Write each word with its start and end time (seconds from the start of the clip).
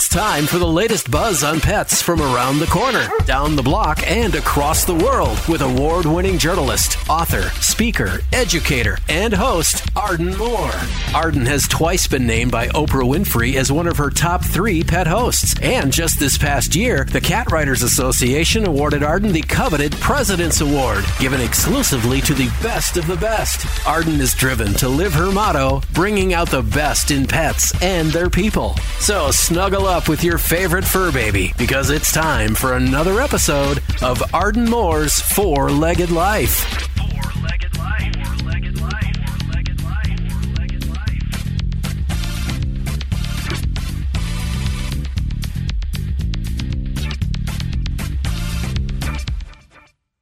It's 0.00 0.08
time 0.08 0.46
for 0.46 0.56
the 0.56 0.66
latest 0.66 1.10
buzz 1.10 1.44
on 1.44 1.60
pets 1.60 2.00
from 2.00 2.22
around 2.22 2.58
the 2.58 2.66
corner, 2.68 3.06
down 3.26 3.54
the 3.54 3.62
block, 3.62 4.02
and 4.10 4.34
across 4.34 4.86
the 4.86 4.94
world 4.94 5.36
with 5.46 5.60
award 5.60 6.06
winning 6.06 6.38
journalist, 6.38 6.96
author, 7.10 7.42
speaker, 7.60 8.20
educator, 8.32 8.96
and 9.10 9.34
host 9.34 9.86
Arden 9.94 10.38
Moore. 10.38 10.72
Arden 11.14 11.44
has 11.44 11.68
twice 11.68 12.06
been 12.06 12.26
named 12.26 12.50
by 12.50 12.68
Oprah 12.68 13.04
Winfrey 13.04 13.56
as 13.56 13.70
one 13.70 13.86
of 13.86 13.98
her 13.98 14.08
top 14.08 14.42
three 14.42 14.82
pet 14.82 15.06
hosts. 15.06 15.54
And 15.60 15.92
just 15.92 16.18
this 16.18 16.38
past 16.38 16.74
year, 16.74 17.04
the 17.04 17.20
Cat 17.20 17.52
Writers 17.52 17.82
Association 17.82 18.66
awarded 18.66 19.02
Arden 19.02 19.32
the 19.32 19.42
coveted 19.42 19.92
President's 19.96 20.62
Award, 20.62 21.04
given 21.18 21.42
exclusively 21.42 22.22
to 22.22 22.32
the 22.32 22.48
best 22.62 22.96
of 22.96 23.06
the 23.06 23.16
best. 23.18 23.66
Arden 23.86 24.18
is 24.18 24.32
driven 24.32 24.72
to 24.74 24.88
live 24.88 25.12
her 25.12 25.30
motto, 25.30 25.82
bringing 25.92 26.32
out 26.32 26.48
the 26.48 26.62
best 26.62 27.10
in 27.10 27.26
pets 27.26 27.74
and 27.82 28.08
their 28.08 28.30
people. 28.30 28.76
So 28.98 29.30
snuggle 29.30 29.89
up 29.90 30.08
with 30.08 30.22
your 30.22 30.38
favorite 30.38 30.84
fur 30.84 31.10
baby 31.10 31.52
because 31.58 31.90
it's 31.90 32.12
time 32.12 32.54
for 32.54 32.74
another 32.74 33.20
episode 33.20 33.82
of 34.02 34.22
Arden 34.32 34.64
Moore's 34.64 35.20
Four 35.20 35.68
Legged 35.68 36.12
Life. 36.12 36.88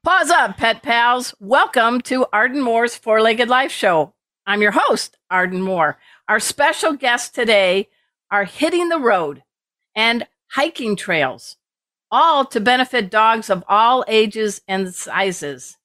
Paws 0.03 0.31
up, 0.31 0.57
pet 0.57 0.81
pals. 0.81 1.35
Welcome 1.39 2.01
to 2.01 2.25
Arden 2.33 2.61
Moore's 2.63 2.95
Four 2.95 3.21
Legged 3.21 3.49
Life 3.49 3.71
Show. 3.71 4.13
I'm 4.47 4.63
your 4.63 4.71
host, 4.71 5.19
Arden 5.29 5.61
Moore. 5.61 5.99
Our 6.27 6.39
special 6.39 6.93
guests 6.93 7.29
today 7.29 7.87
are 8.31 8.45
hitting 8.45 8.89
the 8.89 8.99
road 8.99 9.43
and 9.95 10.27
hiking 10.51 10.95
trails, 10.95 11.57
all 12.11 12.45
to 12.45 12.59
benefit 12.59 13.11
dogs 13.11 13.49
of 13.49 13.63
all 13.67 14.03
ages 14.07 14.61
and 14.67 14.93
sizes. 14.93 15.77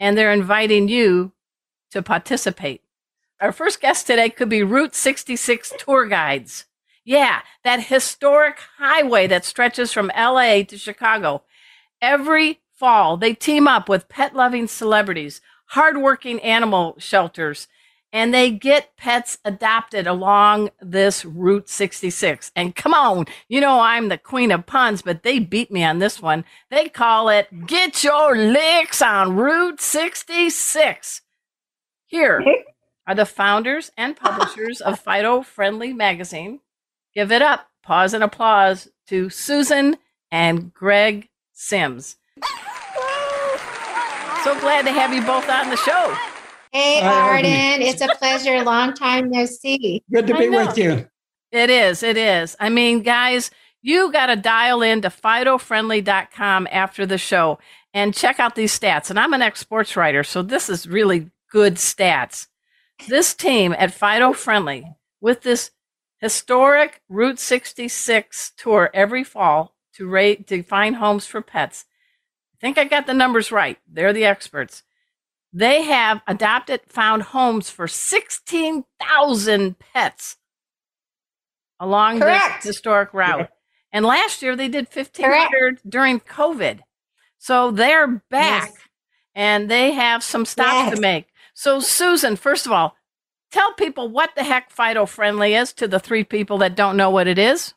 And 0.00 0.16
they're 0.16 0.32
inviting 0.32 0.88
you 0.88 1.32
to 1.90 2.02
participate. 2.02 2.82
Our 3.40 3.52
first 3.52 3.80
guest 3.80 4.06
today 4.06 4.30
could 4.30 4.48
be 4.48 4.62
Route 4.62 4.94
66 4.94 5.72
tour 5.78 6.06
guides. 6.06 6.64
Yeah, 7.04 7.42
that 7.64 7.84
historic 7.84 8.58
highway 8.78 9.26
that 9.28 9.44
stretches 9.44 9.92
from 9.92 10.10
LA 10.16 10.62
to 10.64 10.76
Chicago. 10.76 11.42
Every 12.02 12.60
fall, 12.74 13.16
they 13.16 13.34
team 13.34 13.66
up 13.66 13.88
with 13.88 14.08
pet 14.08 14.34
loving 14.34 14.66
celebrities, 14.66 15.40
hardworking 15.68 16.40
animal 16.40 16.96
shelters, 16.98 17.66
and 18.12 18.32
they 18.32 18.50
get 18.50 18.96
pets 18.96 19.38
adopted 19.44 20.06
along 20.06 20.70
this 20.80 21.24
Route 21.24 21.68
66. 21.68 22.50
And 22.56 22.74
come 22.74 22.94
on, 22.94 23.26
you 23.48 23.60
know 23.60 23.80
I'm 23.80 24.08
the 24.08 24.18
queen 24.18 24.50
of 24.50 24.66
puns, 24.66 25.02
but 25.02 25.22
they 25.22 25.38
beat 25.38 25.70
me 25.70 25.84
on 25.84 25.98
this 25.98 26.20
one. 26.20 26.44
They 26.70 26.88
call 26.88 27.28
it 27.28 27.66
Get 27.66 28.02
Your 28.02 28.36
Licks 28.36 29.02
on 29.02 29.36
Route 29.36 29.80
66. 29.80 31.22
Here 32.06 32.42
are 33.06 33.14
the 33.14 33.26
founders 33.26 33.90
and 33.96 34.16
publishers 34.16 34.80
of 34.80 34.98
Fido 34.98 35.42
Friendly 35.42 35.92
Magazine. 35.92 36.60
Give 37.14 37.30
it 37.30 37.42
up, 37.42 37.68
pause 37.82 38.14
and 38.14 38.24
applause 38.24 38.88
to 39.08 39.28
Susan 39.28 39.96
and 40.30 40.72
Greg 40.72 41.28
Sims. 41.52 42.16
So 44.44 44.58
glad 44.60 44.82
to 44.86 44.92
have 44.92 45.12
you 45.12 45.20
both 45.22 45.48
on 45.48 45.68
the 45.68 45.76
show. 45.76 46.16
Hey, 46.72 47.00
Hi, 47.00 47.06
Arden. 47.06 47.52
Arden. 47.52 47.82
It's 47.82 48.00
a 48.02 48.08
pleasure. 48.08 48.62
Long 48.62 48.94
time 48.94 49.30
no 49.30 49.46
see. 49.46 50.02
Good 50.12 50.26
to 50.26 50.36
be 50.36 50.48
with 50.48 50.76
you. 50.76 51.08
It 51.50 51.70
is. 51.70 52.02
It 52.02 52.16
is. 52.16 52.56
I 52.60 52.68
mean, 52.68 53.02
guys, 53.02 53.50
you 53.80 54.12
got 54.12 54.26
to 54.26 54.36
dial 54.36 54.82
in 54.82 55.02
to 55.02 55.08
FidoFriendly.com 55.08 56.68
after 56.70 57.06
the 57.06 57.18
show 57.18 57.58
and 57.94 58.14
check 58.14 58.38
out 58.38 58.54
these 58.54 58.78
stats. 58.78 59.10
And 59.10 59.18
I'm 59.18 59.32
an 59.32 59.42
ex 59.42 59.60
sports 59.60 59.96
writer, 59.96 60.22
so 60.24 60.42
this 60.42 60.68
is 60.68 60.86
really 60.86 61.30
good 61.50 61.76
stats. 61.76 62.48
This 63.08 63.34
team 63.34 63.74
at 63.78 63.94
Fido 63.94 64.32
Friendly, 64.32 64.84
with 65.20 65.42
this 65.42 65.70
historic 66.18 67.00
Route 67.08 67.38
66 67.38 68.52
tour 68.56 68.90
every 68.92 69.24
fall 69.24 69.74
to 69.94 70.06
rate 70.08 70.46
to 70.48 70.62
find 70.62 70.96
homes 70.96 71.26
for 71.26 71.40
pets. 71.40 71.84
I 72.54 72.58
think 72.60 72.76
I 72.76 72.84
got 72.84 73.06
the 73.06 73.14
numbers 73.14 73.52
right. 73.52 73.78
They're 73.90 74.12
the 74.12 74.24
experts. 74.24 74.82
They 75.58 75.82
have 75.82 76.22
adopted, 76.28 76.82
found 76.86 77.22
homes 77.22 77.68
for 77.68 77.88
16,000 77.88 79.76
pets 79.80 80.36
along 81.80 82.20
Correct. 82.20 82.62
this 82.62 82.76
historic 82.76 83.12
route. 83.12 83.48
And 83.92 84.06
last 84.06 84.40
year 84.40 84.54
they 84.54 84.68
did 84.68 84.86
1,500 84.86 85.80
during 85.88 86.20
COVID. 86.20 86.78
So 87.38 87.72
they're 87.72 88.22
back 88.30 88.68
Yes. 88.68 88.78
and 89.34 89.68
they 89.68 89.90
have 89.90 90.22
some 90.22 90.44
stops 90.44 90.90
Yes. 90.90 90.94
to 90.94 91.00
make. 91.00 91.26
So, 91.54 91.80
Susan, 91.80 92.36
first 92.36 92.64
of 92.64 92.70
all, 92.70 92.94
tell 93.50 93.72
people 93.72 94.08
what 94.08 94.30
the 94.36 94.44
heck 94.44 94.70
Fido 94.70 95.06
Friendly 95.06 95.56
is 95.56 95.72
to 95.72 95.88
the 95.88 95.98
three 95.98 96.22
people 96.22 96.58
that 96.58 96.76
don't 96.76 96.96
know 96.96 97.10
what 97.10 97.26
it 97.26 97.36
is. 97.36 97.74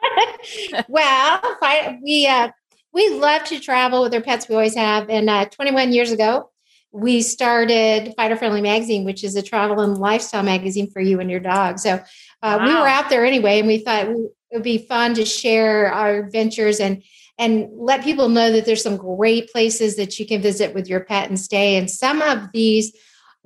well, 0.88 1.58
we 2.02 2.26
uh, 2.26 2.48
we 2.96 3.10
love 3.10 3.44
to 3.44 3.60
travel 3.60 4.00
with 4.00 4.14
our 4.14 4.22
pets. 4.22 4.48
We 4.48 4.54
always 4.54 4.74
have. 4.74 5.10
And 5.10 5.28
uh, 5.28 5.44
21 5.44 5.92
years 5.92 6.12
ago, 6.12 6.50
we 6.92 7.20
started 7.20 8.14
Fido 8.16 8.36
Friendly 8.36 8.62
Magazine, 8.62 9.04
which 9.04 9.22
is 9.22 9.36
a 9.36 9.42
travel 9.42 9.80
and 9.80 9.98
lifestyle 9.98 10.42
magazine 10.42 10.90
for 10.90 11.02
you 11.02 11.20
and 11.20 11.30
your 11.30 11.40
dog. 11.40 11.78
So 11.78 12.02
uh, 12.42 12.58
we 12.64 12.72
were 12.72 12.88
out 12.88 13.10
there 13.10 13.26
anyway, 13.26 13.58
and 13.58 13.68
we 13.68 13.78
thought 13.78 14.08
it 14.08 14.16
would 14.50 14.62
be 14.62 14.78
fun 14.78 15.12
to 15.14 15.26
share 15.26 15.92
our 15.92 16.20
adventures 16.20 16.80
and 16.80 17.02
and 17.38 17.68
let 17.74 18.02
people 18.02 18.30
know 18.30 18.50
that 18.50 18.64
there's 18.64 18.82
some 18.82 18.96
great 18.96 19.50
places 19.50 19.96
that 19.96 20.18
you 20.18 20.24
can 20.24 20.40
visit 20.40 20.72
with 20.72 20.88
your 20.88 21.00
pet 21.00 21.28
and 21.28 21.38
stay. 21.38 21.76
And 21.76 21.90
some 21.90 22.22
of 22.22 22.50
these 22.54 22.96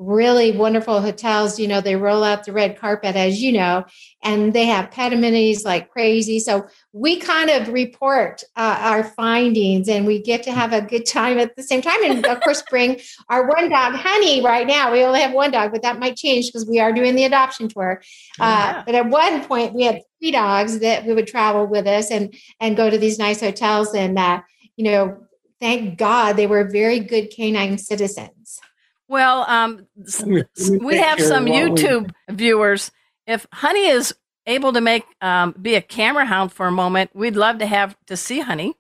really 0.00 0.50
wonderful 0.50 1.03
hotels, 1.03 1.61
you 1.61 1.69
know, 1.69 1.83
they 1.83 1.94
roll 1.94 2.25
out 2.25 2.44
the 2.44 2.53
red 2.53 2.78
carpet, 2.78 3.16
as 3.16 3.43
you 3.43 3.53
know, 3.53 3.84
and 4.22 4.55
they 4.55 4.65
have 4.65 4.91
pet 4.91 5.12
amenities 5.12 5.62
like 5.62 5.91
crazy. 5.91 6.38
So 6.38 6.66
we 6.94 7.19
kind 7.19 7.50
of 7.50 7.69
report 7.69 8.43
uh, 8.56 8.78
our 8.81 9.05
findings 9.05 9.91
and 9.91 10.06
we 10.06 10.22
get 10.22 10.43
to 10.44 10.53
have 10.53 10.72
a 10.72 10.81
good 10.81 11.05
time 11.05 11.38
at 11.38 11.55
the 11.55 11.62
same 11.62 11.83
time. 11.83 12.03
And 12.03 12.25
of 12.25 12.41
course, 12.41 12.62
bring 12.71 12.99
our 13.28 13.47
one 13.47 13.69
dog, 13.69 13.94
Honey, 13.94 14.43
right 14.43 14.66
now. 14.66 14.91
We 14.91 15.05
only 15.05 15.21
have 15.21 15.33
one 15.33 15.50
dog, 15.50 15.71
but 15.71 15.83
that 15.83 15.99
might 15.99 16.17
change 16.17 16.47
because 16.47 16.67
we 16.67 16.81
are 16.81 16.93
doing 16.93 17.15
the 17.15 17.25
adoption 17.25 17.69
tour. 17.69 18.03
Yeah. 18.38 18.77
Uh, 18.78 18.82
but 18.87 18.94
at 18.94 19.06
one 19.06 19.44
point, 19.44 19.75
we 19.75 19.82
had 19.84 20.00
three 20.19 20.31
dogs 20.31 20.78
that 20.78 21.05
we 21.05 21.12
would 21.12 21.27
travel 21.27 21.67
with 21.67 21.87
us 21.87 22.11
and, 22.11 22.34
and 22.59 22.75
go 22.75 22.88
to 22.88 22.97
these 22.97 23.19
nice 23.19 23.41
hotels. 23.41 23.94
And, 23.94 24.19
uh, 24.19 24.41
you 24.77 24.84
know, 24.84 25.19
thank 25.61 25.99
God 25.99 26.37
they 26.37 26.47
were 26.47 26.65
very 26.65 27.00
good 27.00 27.31
canine 27.31 27.77
citizens. 27.77 28.61
Well, 29.10 29.44
um, 29.48 29.87
We- 29.97 30.04
s- 30.04 30.71
we 30.71 30.78
we 30.78 30.93
take 30.94 31.04
have 31.04 31.21
some 31.21 31.43
of 31.48 31.50
we- 31.53 31.59
YouTube 31.59 32.12
viewers. 32.31 32.93
If 33.26 33.44
Honey 33.53 33.88
is 33.88 34.15
able 34.47 34.72
to 34.72 34.81
make 34.81 35.03
um, 35.21 35.53
be 35.60 35.75
a 35.75 35.82
camera 35.82 36.25
hound 36.25 36.53
for 36.53 36.69
a 36.69 36.71
moment, 36.71 37.10
we'd 37.12 37.34
love 37.34 37.59
to 37.59 37.66
have 37.66 37.97
to 38.06 38.16
see 38.16 38.38
Honey. 38.38 38.75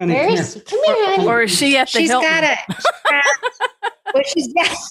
Honey, 0.00 0.14
Where 0.14 0.24
come 0.24 0.34
is 0.34 0.54
here. 0.54 0.62
she? 0.66 0.70
Come 0.76 0.84
here, 0.96 1.06
honey. 1.16 1.26
Or 1.28 1.42
is 1.42 1.56
she 1.56 1.76
at 1.76 1.86
the 1.92 2.00
She's 2.00 2.10
Hilton? 2.10 2.28
got 2.28 2.42
a. 2.44 2.56
she's 2.74 2.84
got- 3.08 4.14
well, 4.14 4.22
she's 4.26 4.52
got. 4.52 4.76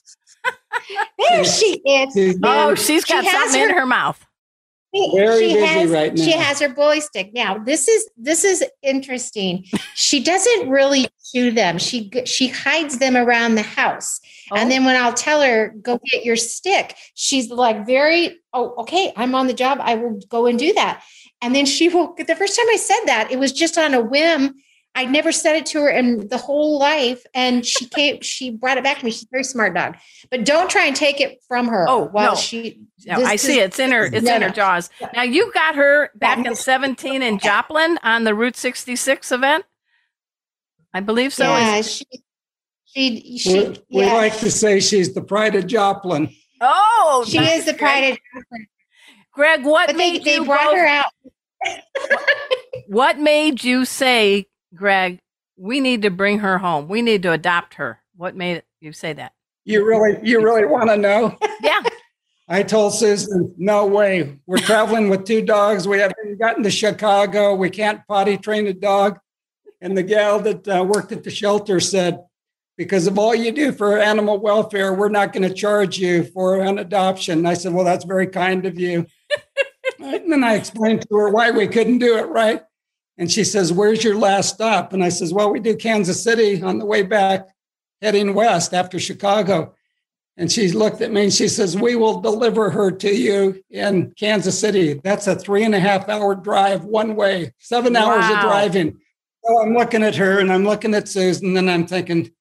There 1.19 1.43
she 1.43 1.81
is. 1.85 2.39
Oh, 2.41 2.73
she's 2.75 3.03
got 3.03 3.23
She 3.25 3.29
has 3.29 3.43
something 3.51 3.61
in 3.63 3.69
her- 3.71 3.81
her 3.81 3.85
mouth. 3.85 4.25
She- 4.93 5.11
Very 5.15 5.49
she 5.49 5.53
busy 5.53 5.65
has, 5.65 5.89
right 5.91 6.17
She 6.17 6.31
has 6.31 6.59
her 6.59 6.69
bully 6.69 7.01
stick. 7.01 7.31
Now, 7.33 7.57
this 7.57 7.87
is 7.87 8.09
this 8.17 8.43
is 8.43 8.63
interesting. 8.81 9.65
She 9.95 10.23
doesn't 10.23 10.69
really 10.69 11.07
chew 11.31 11.51
them. 11.51 11.77
She 11.77 12.09
g- 12.09 12.25
she 12.25 12.47
hides 12.47 12.97
them 12.97 13.15
around 13.15 13.55
the 13.55 13.61
house. 13.61 14.19
Oh, 14.51 14.55
And 14.55 14.71
then 14.71 14.85
when 14.85 14.95
I'll 14.95 15.13
tell 15.13 15.41
her, 15.41 15.69
go 15.81 15.99
get 16.11 16.25
your 16.25 16.35
stick, 16.35 16.95
she's 17.13 17.51
like, 17.51 17.85
very, 17.85 18.39
oh, 18.51 18.73
okay, 18.79 19.13
I'm 19.15 19.35
on 19.35 19.45
the 19.45 19.53
job. 19.53 19.77
I 19.81 19.93
will 19.95 20.19
go 20.27 20.47
and 20.47 20.57
do 20.57 20.73
that. 20.73 21.03
And 21.41 21.53
then 21.55 21.65
she 21.67 21.87
will, 21.87 22.15
the 22.17 22.35
first 22.35 22.55
time 22.57 22.65
I 22.69 22.75
said 22.77 23.01
that, 23.05 23.31
it 23.31 23.37
was 23.37 23.51
just 23.53 23.77
on 23.77 23.93
a 23.93 24.01
whim. 24.01 24.55
I'd 24.99 25.09
never 25.11 25.31
said 25.31 25.55
it 25.55 25.65
to 25.67 25.81
her 25.81 25.89
in 25.89 26.27
the 26.27 26.37
whole 26.37 26.77
life. 26.77 27.25
And 27.33 27.65
she 27.65 27.85
came, 27.89 28.21
she 28.21 28.51
brought 28.51 28.77
it 28.77 28.83
back 28.83 28.99
to 28.99 29.05
me. 29.05 29.11
She's 29.11 29.23
a 29.23 29.27
very 29.31 29.43
smart 29.43 29.73
dog. 29.73 29.95
But 30.29 30.45
don't 30.45 30.69
try 30.69 30.85
and 30.85 30.95
take 30.95 31.21
it 31.21 31.39
from 31.47 31.67
her 31.69 31.85
Oh, 31.87 32.05
while 32.11 32.31
no. 32.33 32.35
she. 32.35 32.81
no, 33.05 33.19
this 33.19 33.27
I 33.27 33.33
is- 33.35 33.41
see 33.41 33.59
it's 33.59 33.79
in 33.79 33.91
her. 33.91 34.05
It's 34.05 34.23
No, 34.25 34.35
in 34.35 34.41
her 34.41 34.49
no. 34.49 34.53
jaws. 34.53 34.89
Now 35.13 35.23
you 35.23 35.51
got 35.53 35.75
her 35.75 36.11
back 36.15 36.45
in 36.45 36.55
17 36.55 37.21
in 37.21 37.39
Joplin 37.39 37.97
on 38.03 38.23
the 38.25 38.35
Route 38.35 38.57
66 38.57 39.31
event. 39.31 39.65
I 40.93 40.99
believe 41.01 41.33
so. 41.33 41.43
yeah, 41.45 41.81
she, 41.81 42.05
she, 42.85 43.37
she, 43.37 43.59
we, 43.69 43.79
we 43.91 44.05
like 44.05 44.35
to 44.39 44.49
say 44.51 44.79
she's 44.79 45.13
the 45.13 45.21
pride 45.21 45.55
of 45.55 45.67
Joplin. 45.67 46.29
Oh, 46.61 47.23
she 47.27 47.37
nice, 47.37 47.59
is 47.59 47.65
the 47.65 47.73
Greg. 47.73 47.79
pride 47.79 48.03
of 48.03 48.17
Joplin. 48.43 48.67
Greg, 49.31 49.65
what 49.65 49.87
But 49.87 49.97
they, 49.97 50.11
made 50.11 50.23
they 50.25 50.35
you 50.35 50.45
brought 50.45 50.65
both- 50.71 50.77
her 50.79 50.85
out. 50.87 51.05
What 52.87 53.19
made 53.19 53.63
you 53.63 53.85
say, 53.85 54.47
Greg, 54.75 55.19
we 55.57 55.79
need 55.79 56.03
to 56.03 56.09
bring 56.09 56.39
her 56.39 56.57
home? 56.57 56.87
We 56.87 57.01
need 57.01 57.23
to 57.23 57.31
adopt 57.31 57.75
her. 57.75 58.01
What 58.15 58.35
made 58.35 58.63
you 58.79 58.93
say 58.93 59.13
that? 59.13 59.33
You 59.65 59.85
really, 59.85 60.19
you 60.23 60.41
really 60.43 60.65
want 60.65 60.89
to 60.89 60.97
know? 60.97 61.37
Yeah. 61.61 61.83
I 62.47 62.63
told 62.63 62.95
Susan, 62.95 63.53
no 63.57 63.85
way. 63.85 64.39
We're 64.47 64.57
traveling 64.57 65.09
with 65.09 65.25
two 65.25 65.43
dogs. 65.43 65.87
We 65.87 65.99
haven't 65.99 66.39
gotten 66.39 66.63
to 66.63 66.71
Chicago. 66.71 67.53
We 67.53 67.69
can't 67.69 68.01
potty 68.07 68.37
train 68.37 68.65
a 68.65 68.73
dog. 68.73 69.19
And 69.81 69.95
the 69.95 70.03
gal 70.03 70.39
that 70.39 70.67
uh, 70.67 70.83
worked 70.83 71.11
at 71.11 71.23
the 71.23 71.29
shelter 71.29 71.79
said, 71.79 72.23
because 72.75 73.07
of 73.07 73.19
all 73.19 73.35
you 73.35 73.51
do 73.51 73.73
for 73.73 73.99
animal 73.99 74.39
welfare, 74.39 74.93
we're 74.93 75.09
not 75.09 75.33
going 75.33 75.47
to 75.47 75.53
charge 75.53 75.99
you 75.99 76.23
for 76.23 76.61
an 76.61 76.79
adoption. 76.79 77.39
And 77.39 77.47
I 77.47 77.53
said, 77.53 77.73
well, 77.73 77.85
that's 77.85 78.05
very 78.05 78.27
kind 78.27 78.65
of 78.65 78.79
you. 78.79 79.05
and 79.99 80.31
then 80.31 80.43
I 80.43 80.55
explained 80.55 81.01
to 81.01 81.17
her 81.17 81.29
why 81.29 81.51
we 81.51 81.67
couldn't 81.67 81.99
do 81.99 82.17
it 82.17 82.29
right. 82.29 82.61
And 83.19 83.29
she 83.29 83.43
says, 83.43 83.71
where's 83.71 84.03
your 84.03 84.15
last 84.17 84.55
stop? 84.55 84.93
And 84.93 85.03
I 85.03 85.09
says, 85.09 85.33
well, 85.33 85.51
we 85.51 85.59
do 85.59 85.75
Kansas 85.75 86.23
City 86.23 86.63
on 86.63 86.79
the 86.79 86.85
way 86.85 87.03
back, 87.03 87.49
heading 88.01 88.33
west 88.33 88.73
after 88.73 88.97
Chicago. 88.97 89.75
And 90.39 90.49
she 90.49 90.71
looked 90.71 91.01
at 91.01 91.11
me 91.11 91.23
and 91.23 91.33
she 91.33 91.49
says, 91.49 91.75
We 91.75 91.97
will 91.97 92.21
deliver 92.21 92.69
her 92.69 92.91
to 92.91 93.13
you 93.13 93.61
in 93.69 94.13
Kansas 94.17 94.57
City. 94.57 94.93
That's 95.03 95.27
a 95.27 95.35
three 95.35 95.65
and 95.65 95.75
a 95.75 95.81
half 95.81 96.07
hour 96.07 96.33
drive 96.33 96.85
one 96.85 97.17
way, 97.17 97.53
seven 97.59 97.91
wow. 97.91 98.11
hours 98.11 98.23
of 98.23 98.39
driving. 98.39 98.97
So 99.43 99.61
I'm 99.61 99.73
looking 99.73 100.01
at 100.01 100.15
her 100.15 100.39
and 100.39 100.49
I'm 100.49 100.63
looking 100.63 100.95
at 100.95 101.09
Susan 101.09 101.57
and 101.57 101.69
I'm 101.69 101.85
thinking, 101.85 102.31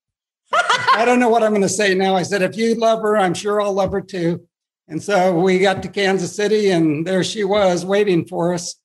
I 0.52 1.02
don't 1.04 1.18
know 1.18 1.28
what 1.28 1.42
I'm 1.42 1.50
going 1.50 1.62
to 1.62 1.68
say 1.68 1.92
now. 1.92 2.14
I 2.14 2.22
said, 2.22 2.40
If 2.40 2.56
you 2.56 2.76
love 2.76 3.02
her, 3.02 3.16
I'm 3.16 3.34
sure 3.34 3.60
I'll 3.60 3.72
love 3.72 3.90
her 3.90 4.00
too. 4.00 4.46
And 4.86 5.02
so 5.02 5.34
we 5.34 5.58
got 5.58 5.82
to 5.82 5.88
Kansas 5.88 6.36
City 6.36 6.70
and 6.70 7.04
there 7.04 7.24
she 7.24 7.42
was 7.42 7.84
waiting 7.84 8.24
for 8.26 8.54
us. 8.54 8.76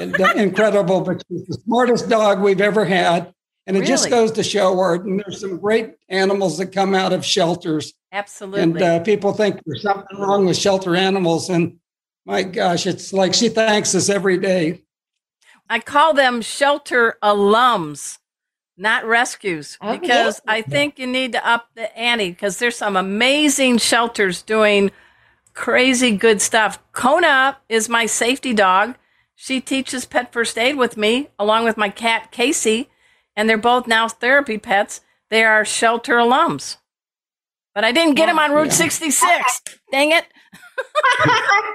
Incredible, 0.00 1.00
but 1.00 1.22
she's 1.28 1.46
the 1.46 1.54
smartest 1.64 2.08
dog 2.08 2.40
we've 2.40 2.60
ever 2.60 2.84
had. 2.84 3.32
And 3.66 3.76
it 3.76 3.80
really? 3.80 3.92
just 3.92 4.10
goes 4.10 4.32
to 4.32 4.42
show, 4.42 4.78
Arden, 4.78 5.18
there's 5.18 5.40
some 5.40 5.58
great 5.58 5.94
animals 6.08 6.58
that 6.58 6.66
come 6.66 6.94
out 6.94 7.12
of 7.12 7.24
shelters 7.24 7.94
Absolutely. 8.12 8.60
And 8.60 8.82
uh, 8.82 9.00
people 9.00 9.32
think 9.32 9.58
there's 9.64 9.82
something 9.82 10.18
wrong 10.18 10.44
with 10.44 10.58
shelter 10.58 10.94
animals. 10.94 11.48
And 11.48 11.78
my 12.26 12.42
gosh, 12.42 12.86
it's 12.86 13.12
like 13.12 13.32
she 13.32 13.48
thanks 13.48 13.94
us 13.94 14.10
every 14.10 14.36
day. 14.36 14.82
I 15.70 15.78
call 15.78 16.12
them 16.12 16.42
shelter 16.42 17.16
alums, 17.22 18.18
not 18.76 19.06
rescues, 19.06 19.78
oh, 19.80 19.98
because 19.98 20.42
yeah. 20.44 20.52
I 20.52 20.62
think 20.62 20.98
you 20.98 21.06
need 21.06 21.32
to 21.32 21.48
up 21.48 21.68
the 21.74 21.96
ante 21.98 22.30
because 22.30 22.58
there's 22.58 22.76
some 22.76 22.96
amazing 22.96 23.78
shelters 23.78 24.42
doing 24.42 24.90
crazy 25.54 26.14
good 26.14 26.42
stuff. 26.42 26.78
Kona 26.92 27.56
is 27.70 27.88
my 27.88 28.04
safety 28.04 28.52
dog. 28.52 28.96
She 29.42 29.60
teaches 29.60 30.04
pet 30.04 30.32
first 30.32 30.56
aid 30.56 30.76
with 30.76 30.96
me, 30.96 31.26
along 31.36 31.64
with 31.64 31.76
my 31.76 31.88
cat 31.88 32.30
Casey, 32.30 32.88
and 33.34 33.50
they're 33.50 33.58
both 33.58 33.88
now 33.88 34.06
therapy 34.06 34.56
pets. 34.56 35.00
They 35.30 35.42
are 35.42 35.64
shelter 35.64 36.14
alums. 36.14 36.76
But 37.74 37.82
I 37.82 37.90
didn't 37.90 38.14
get 38.14 38.28
him 38.28 38.38
on 38.38 38.52
Route 38.52 38.72
66. 38.72 39.62
Dang 39.90 40.12
it. 40.12 40.26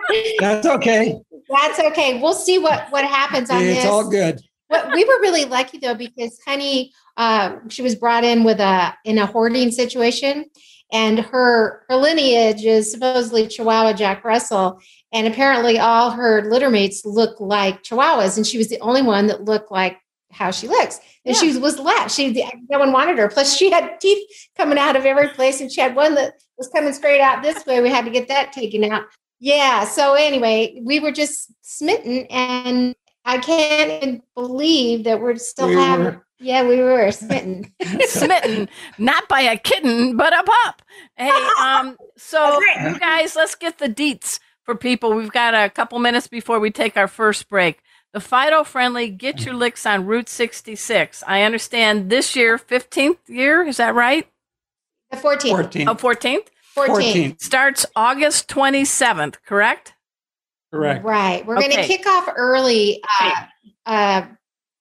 That's 0.40 0.66
okay. 0.66 1.20
That's 1.50 1.80
okay. 1.82 2.22
We'll 2.22 2.32
see 2.32 2.58
what 2.58 2.90
what 2.90 3.04
happens 3.04 3.50
on 3.50 3.58
it's 3.58 3.68
this. 3.68 3.78
It's 3.80 3.86
all 3.86 4.10
good. 4.10 4.40
What, 4.70 4.94
we 4.94 5.04
were 5.04 5.20
really 5.20 5.44
lucky 5.44 5.78
though 5.78 5.94
because 5.94 6.40
Honey, 6.48 6.94
uh, 7.18 7.58
she 7.68 7.82
was 7.82 7.96
brought 7.96 8.24
in 8.24 8.46
with 8.46 8.62
a 8.62 8.96
in 9.04 9.18
a 9.18 9.26
hoarding 9.26 9.72
situation, 9.72 10.46
and 10.94 11.20
her 11.20 11.84
her 11.90 11.98
lineage 11.98 12.64
is 12.64 12.90
supposedly 12.90 13.48
Chihuahua 13.48 13.92
Jack 13.92 14.24
Russell, 14.24 14.80
and 15.12 15.28
apparently 15.28 15.80
all 15.80 16.12
her 16.12 16.42
littermates 16.44 17.06
look 17.06 17.40
like 17.40 17.84
Chihuahuas, 17.84 18.38
and 18.38 18.46
she 18.46 18.58
was 18.58 18.70
the 18.70 18.80
only 18.82 19.02
one 19.02 19.28
that 19.28 19.46
looked 19.46 19.72
like 19.72 19.98
how 20.32 20.52
she 20.52 20.68
looks. 20.68 21.00
And 21.26 21.36
yeah. 21.36 21.42
she 21.42 21.58
was 21.58 21.80
left. 21.80 22.12
She 22.12 22.44
no 22.70 22.80
one 22.80 22.92
wanted 22.92 23.18
her. 23.18 23.28
Plus, 23.28 23.56
she 23.56 23.72
had 23.72 24.00
teeth 24.00 24.28
coming 24.56 24.78
out 24.78 24.96
of 24.96 25.06
every 25.06 25.30
place, 25.30 25.62
and 25.62 25.72
she 25.72 25.82
had 25.82 25.96
one 25.96 26.16
that 26.16 26.34
was 26.58 26.68
coming 26.70 26.94
straight 26.94 27.22
out 27.22 27.44
this 27.44 27.66
way. 27.66 27.82
We 27.82 27.90
had 27.90 28.06
to 28.06 28.12
get 28.12 28.28
that 28.28 28.52
taken 28.52 28.84
out. 28.84 29.04
Yeah. 29.40 29.86
So 29.86 30.14
anyway, 30.14 30.80
we 30.84 31.00
were 31.00 31.12
just 31.12 31.52
smitten, 31.62 32.26
and 32.30 32.96
I 33.26 33.38
can't 33.38 34.04
even 34.04 34.24
believe 34.36 35.04
that 35.04 35.22
we're 35.22 35.36
still 35.38 35.68
we 35.68 35.76
having. 35.76 36.06
Were. 36.06 36.26
Yeah, 36.40 36.68
we 36.68 36.80
were 36.80 37.12
smitten. 37.12 37.74
smitten, 38.02 38.70
not 38.98 39.28
by 39.28 39.42
a 39.42 39.58
kitten, 39.58 40.18
but 40.18 40.34
a 40.34 40.44
pup. 40.44 40.82
Hey, 41.16 41.30
um, 41.62 41.98
so 42.16 42.60
right. 42.60 42.92
you 42.92 43.00
guys, 43.00 43.36
let's 43.36 43.56
get 43.56 43.80
the 43.80 43.90
deets 43.90 44.40
for 44.68 44.76
people. 44.76 45.14
We've 45.14 45.32
got 45.32 45.56
a 45.56 45.70
couple 45.70 45.98
minutes 45.98 46.28
before 46.28 46.60
we 46.60 46.70
take 46.70 46.98
our 46.98 47.08
first 47.08 47.48
break. 47.48 47.80
The 48.14 48.20
Fido 48.20 48.64
friendly 48.66 49.10
Get 49.10 49.46
Your 49.46 49.56
Licks 49.56 49.86
on 49.86 50.06
Route 50.06 50.28
66. 50.28 51.24
I 51.26 51.44
understand 51.44 52.10
this 52.10 52.36
year, 52.36 52.58
15th 52.58 53.18
year, 53.28 53.64
is 53.64 53.78
that 53.78 53.96
right? 53.96 54.28
The 55.10 55.18
14th. 55.18 55.72
14th. 55.72 55.88
Oh, 55.88 55.96
14th? 55.96 56.48
14th. 56.76 56.88
14th. 56.88 57.42
Starts 57.42 57.86
August 57.96 58.50
27th, 58.50 59.38
correct? 59.46 59.94
Correct. 60.74 61.04
Right. 61.04 61.46
We're 61.46 61.58
okay. 61.58 61.70
going 61.70 61.82
to 61.82 61.88
kick 61.88 62.06
off 62.06 62.28
early. 62.36 63.02
Uh, 63.22 63.46
uh, 63.86 64.26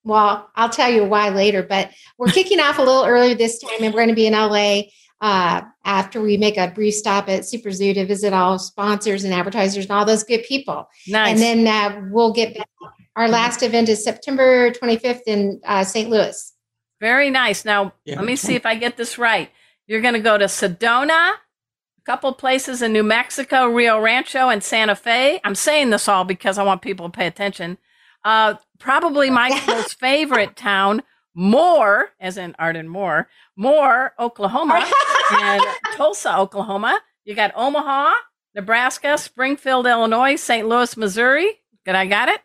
well, 0.02 0.50
I'll 0.56 0.68
tell 0.68 0.90
you 0.90 1.04
why 1.04 1.28
later, 1.28 1.62
but 1.62 1.90
we're 2.18 2.26
kicking 2.26 2.58
off 2.58 2.78
a 2.78 2.82
little 2.82 3.04
earlier 3.04 3.36
this 3.36 3.60
time, 3.60 3.82
and 3.82 3.94
we're 3.94 4.00
going 4.00 4.08
to 4.08 4.14
be 4.16 4.26
in 4.26 4.32
LA 4.32 4.82
uh, 5.20 5.62
after 5.84 6.20
we 6.20 6.36
make 6.36 6.56
a 6.56 6.68
brief 6.68 6.94
stop 6.94 7.28
at 7.28 7.46
Super 7.46 7.70
Zoo 7.70 7.94
to 7.94 8.04
visit 8.04 8.32
all 8.32 8.58
sponsors 8.58 9.24
and 9.24 9.32
advertisers 9.32 9.84
and 9.84 9.92
all 9.92 10.04
those 10.04 10.24
good 10.24 10.44
people. 10.44 10.88
Nice. 11.08 11.30
And 11.30 11.40
then 11.40 11.66
uh, 11.66 12.08
we'll 12.10 12.32
get 12.32 12.56
back 12.56 12.68
our 13.16 13.28
last 13.28 13.62
event 13.62 13.88
is 13.88 14.04
September 14.04 14.70
25th 14.70 15.22
in 15.26 15.60
uh, 15.64 15.82
St. 15.82 16.10
Louis. 16.10 16.52
Very 17.00 17.30
nice. 17.30 17.64
Now, 17.64 17.94
yeah. 18.04 18.16
let 18.16 18.26
me 18.26 18.36
see 18.36 18.54
if 18.54 18.66
I 18.66 18.74
get 18.74 18.98
this 18.98 19.16
right. 19.18 19.50
You're 19.86 20.02
going 20.02 20.14
to 20.14 20.20
go 20.20 20.36
to 20.36 20.44
Sedona, 20.44 21.32
a 21.32 22.02
couple 22.04 22.32
places 22.34 22.82
in 22.82 22.92
New 22.92 23.02
Mexico, 23.02 23.66
Rio 23.66 23.98
Rancho, 23.98 24.50
and 24.50 24.62
Santa 24.62 24.94
Fe. 24.94 25.40
I'm 25.44 25.54
saying 25.54 25.90
this 25.90 26.08
all 26.08 26.24
because 26.24 26.58
I 26.58 26.62
want 26.62 26.82
people 26.82 27.08
to 27.08 27.16
pay 27.16 27.26
attention. 27.26 27.78
Uh, 28.22 28.54
probably 28.78 29.30
my 29.30 29.48
most 29.66 29.98
favorite 29.98 30.54
town, 30.54 31.02
Moore, 31.34 32.10
as 32.20 32.36
in 32.36 32.54
Arden 32.58 32.88
Moore, 32.88 33.28
Moore, 33.56 34.12
Oklahoma, 34.18 34.86
and 35.32 35.62
Tulsa, 35.96 36.38
Oklahoma. 36.38 37.00
You 37.24 37.34
got 37.34 37.52
Omaha, 37.54 38.12
Nebraska, 38.54 39.18
Springfield, 39.18 39.86
Illinois, 39.86 40.36
St. 40.36 40.66
Louis, 40.66 40.96
Missouri. 40.96 41.60
Good, 41.84 41.94
I 41.94 42.06
got 42.06 42.28
it? 42.28 42.40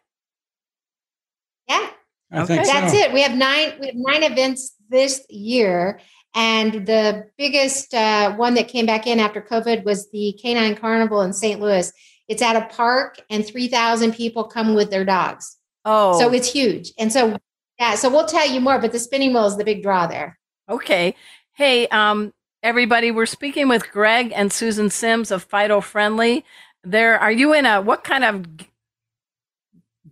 Yeah. 1.68 1.90
okay. 2.34 2.64
That's 2.64 2.94
so. 2.94 3.00
it. 3.00 3.14
We 3.14 3.22
have 3.22 3.36
nine 3.36 3.74
we 3.80 3.88
have 3.88 3.96
nine 3.96 4.24
events 4.24 4.74
this 4.90 5.26
year. 5.30 6.00
And 6.34 6.86
the 6.86 7.28
biggest 7.38 7.94
uh, 7.94 8.36
one 8.36 8.54
that 8.54 8.70
came 8.70 8.86
back 8.86 9.06
in 9.06 9.20
after 9.20 9.42
COVID 9.42 9.84
was 9.84 10.10
the 10.12 10.38
Canine 10.42 10.76
Carnival 10.76 11.22
in 11.22 11.34
St. 11.34 11.60
Louis. 11.60 11.92
It's 12.28 12.42
at 12.42 12.56
a 12.56 12.74
park, 12.74 13.20
and 13.30 13.46
3,000 13.46 14.14
people 14.14 14.46
come 14.46 14.74
with 14.74 14.90
their 14.90 15.04
dogs. 15.04 15.58
Oh. 15.84 16.18
So 16.18 16.32
it's 16.32 16.50
huge. 16.50 16.94
And 16.98 17.12
so, 17.12 17.38
yeah, 17.78 17.96
so 17.96 18.10
we'll 18.10 18.28
tell 18.28 18.50
you 18.50 18.62
more, 18.62 18.80
but 18.80 18.94
the 18.94 19.00
spinning 19.00 19.34
wheel 19.34 19.48
is 19.48 19.58
the 19.58 19.66
big 19.66 19.84
draw 19.84 20.08
there. 20.08 20.40
Okay. 20.70 21.16
Hey, 21.54 21.88
um, 21.90 22.32
everybody, 22.64 23.12
we're 23.12 23.26
speaking 23.26 23.68
with 23.68 23.92
Greg 23.92 24.32
and 24.36 24.52
Susan 24.52 24.90
Sims 24.90 25.32
of 25.32 25.44
Fido 25.44 25.82
Friendly. 25.82 26.46
There, 26.84 27.20
are 27.20 27.32
you 27.32 27.54
in 27.54 27.66
a 27.66 27.82
what 27.82 28.04
kind 28.04 28.24
of 28.24 28.46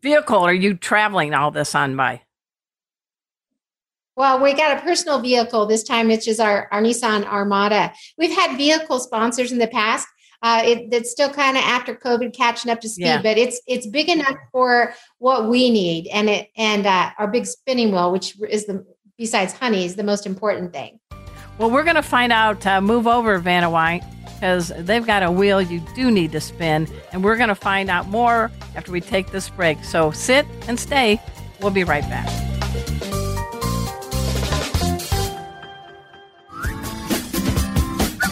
vehicle 0.01 0.39
are 0.39 0.53
you 0.53 0.75
traveling 0.75 1.33
all 1.33 1.51
this 1.51 1.75
on 1.75 1.95
by? 1.95 2.21
Well, 4.15 4.41
we 4.41 4.53
got 4.53 4.77
a 4.77 4.81
personal 4.81 5.19
vehicle 5.19 5.65
this 5.65 5.83
time, 5.83 6.07
which 6.07 6.27
is 6.27 6.39
our, 6.39 6.67
our 6.71 6.81
Nissan 6.81 7.25
Armada. 7.25 7.93
We've 8.17 8.35
had 8.35 8.57
vehicle 8.57 8.99
sponsors 8.99 9.51
in 9.51 9.59
the 9.59 9.67
past. 9.67 10.07
Uh, 10.41 10.61
it, 10.63 10.93
it's 10.93 11.11
still 11.11 11.29
kind 11.29 11.57
of 11.57 11.63
after 11.63 11.95
COVID 11.95 12.33
catching 12.35 12.71
up 12.71 12.81
to 12.81 12.89
speed, 12.89 13.05
yeah. 13.05 13.21
but 13.21 13.37
it's 13.37 13.61
it's 13.67 13.85
big 13.85 14.07
enough 14.07 14.37
for 14.53 14.93
what 15.17 15.49
we 15.49 15.69
need, 15.69 16.07
and 16.07 16.29
it 16.29 16.49
and 16.55 16.85
uh, 16.85 17.09
our 17.17 17.27
big 17.27 17.45
spinning 17.45 17.91
wheel, 17.91 18.09
which 18.13 18.39
is 18.49 18.65
the 18.65 18.85
besides 19.17 19.51
honey, 19.51 19.83
is 19.83 19.97
the 19.97 20.03
most 20.03 20.25
important 20.25 20.71
thing. 20.71 20.97
Well, 21.59 21.69
we're 21.69 21.83
going 21.83 21.95
to 21.95 22.01
find 22.01 22.31
out. 22.31 22.65
Uh, 22.65 22.81
move 22.81 23.05
over, 23.05 23.37
Vanna 23.37 23.69
White 23.69 24.03
because 24.39 24.71
they've 24.77 25.05
got 25.05 25.21
a 25.21 25.29
wheel 25.29 25.61
you 25.61 25.81
do 25.93 26.09
need 26.09 26.31
to 26.31 26.39
spin. 26.39 26.87
And 27.11 27.23
we're 27.23 27.35
going 27.35 27.49
to 27.49 27.55
find 27.55 27.89
out 27.89 28.07
more 28.07 28.49
after 28.73 28.89
we 28.89 29.01
take 29.01 29.31
this 29.31 29.49
break. 29.49 29.83
So 29.83 30.11
sit 30.11 30.45
and 30.69 30.79
stay. 30.79 31.21
We'll 31.59 31.71
be 31.71 31.83
right 31.83 32.03
back. 32.03 32.29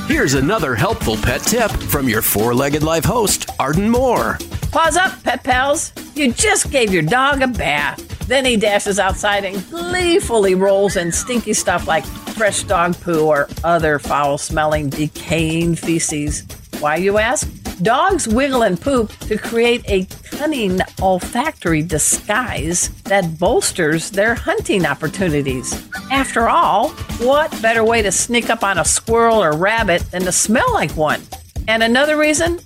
Here's 0.07 0.33
another 0.33 0.73
helpful 0.75 1.17
pet 1.17 1.41
tip 1.41 1.71
from 1.71 2.07
your 2.07 2.21
four 2.21 2.55
legged 2.55 2.83
life 2.83 3.03
host, 3.03 3.49
Arden 3.59 3.89
Moore. 3.89 4.37
Paws 4.71 4.95
up, 4.95 5.21
pet 5.23 5.43
pals. 5.43 5.91
You 6.15 6.31
just 6.31 6.71
gave 6.71 6.93
your 6.93 7.03
dog 7.03 7.41
a 7.41 7.47
bath. 7.47 7.99
Then 8.27 8.45
he 8.45 8.55
dashes 8.55 8.97
outside 8.97 9.43
and 9.43 9.61
gleefully 9.69 10.55
rolls 10.55 10.95
in 10.95 11.11
stinky 11.11 11.53
stuff 11.53 11.85
like 11.85 12.05
fresh 12.37 12.61
dog 12.63 12.95
poo 13.01 13.25
or 13.25 13.49
other 13.63 13.97
foul 13.97 14.37
smelling, 14.37 14.89
decaying 14.89 15.73
feces. 15.73 16.45
Why, 16.79 16.97
you 16.97 17.17
ask? 17.17 17.49
Dogs 17.81 18.27
wiggle 18.27 18.61
and 18.61 18.79
poop 18.79 19.11
to 19.21 19.39
create 19.39 19.83
a 19.87 20.05
cunning 20.29 20.79
olfactory 21.01 21.81
disguise 21.81 22.89
that 23.05 23.39
bolsters 23.39 24.11
their 24.11 24.35
hunting 24.35 24.85
opportunities. 24.85 25.73
After 26.11 26.47
all, 26.47 26.89
what 27.19 27.59
better 27.59 27.83
way 27.83 28.03
to 28.03 28.11
sneak 28.11 28.51
up 28.51 28.63
on 28.63 28.77
a 28.77 28.85
squirrel 28.85 29.43
or 29.43 29.57
rabbit 29.57 30.03
than 30.11 30.21
to 30.21 30.31
smell 30.31 30.71
like 30.73 30.91
one? 30.91 31.21
And 31.67 31.81
another 31.81 32.17
reason? 32.17 32.59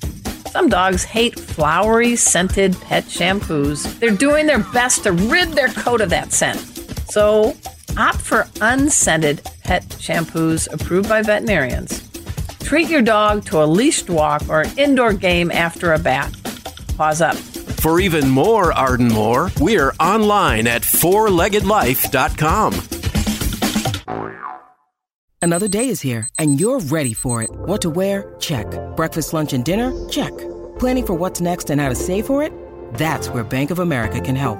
Some 0.49 0.67
dogs 0.67 1.05
hate 1.05 1.39
flowery, 1.39 2.17
scented 2.17 2.75
pet 2.81 3.05
shampoos. 3.05 3.99
They're 3.99 4.11
doing 4.11 4.47
their 4.47 4.59
best 4.59 5.03
to 5.03 5.13
rid 5.13 5.53
their 5.53 5.69
coat 5.69 6.01
of 6.01 6.09
that 6.09 6.33
scent. 6.33 6.59
So 7.09 7.55
opt 7.97 8.19
for 8.19 8.47
unscented 8.59 9.41
pet 9.71 9.87
shampoos 10.05 10.67
approved 10.73 11.07
by 11.07 11.21
veterinarians. 11.21 12.03
Treat 12.59 12.89
your 12.89 13.01
dog 13.01 13.45
to 13.45 13.63
a 13.63 13.65
leashed 13.79 14.09
walk 14.09 14.41
or 14.49 14.59
an 14.61 14.77
indoor 14.77 15.13
game 15.13 15.49
after 15.49 15.93
a 15.93 15.99
bath. 15.99 16.33
Paws 16.97 17.21
up. 17.21 17.37
For 17.37 18.01
even 18.01 18.29
more 18.29 18.73
Arden 18.73 19.07
Moore, 19.07 19.49
we're 19.61 19.93
online 19.97 20.67
at 20.67 20.81
fourleggedlife.com. 20.81 22.73
Another 25.41 25.69
day 25.69 25.87
is 25.87 26.01
here, 26.01 26.27
and 26.37 26.59
you're 26.59 26.81
ready 26.81 27.13
for 27.13 27.41
it. 27.41 27.49
What 27.51 27.81
to 27.81 27.89
wear? 27.89 28.35
Check. 28.39 28.67
Breakfast, 28.97 29.33
lunch, 29.33 29.53
and 29.53 29.63
dinner? 29.63 29.93
Check. 30.09 30.37
Planning 30.79 31.05
for 31.05 31.13
what's 31.13 31.39
next 31.39 31.69
and 31.69 31.79
how 31.79 31.87
to 31.87 31.95
save 31.95 32.25
for 32.25 32.43
it? 32.43 32.51
That's 32.95 33.29
where 33.29 33.45
Bank 33.45 33.71
of 33.71 33.79
America 33.79 34.19
can 34.19 34.35
help. 34.35 34.59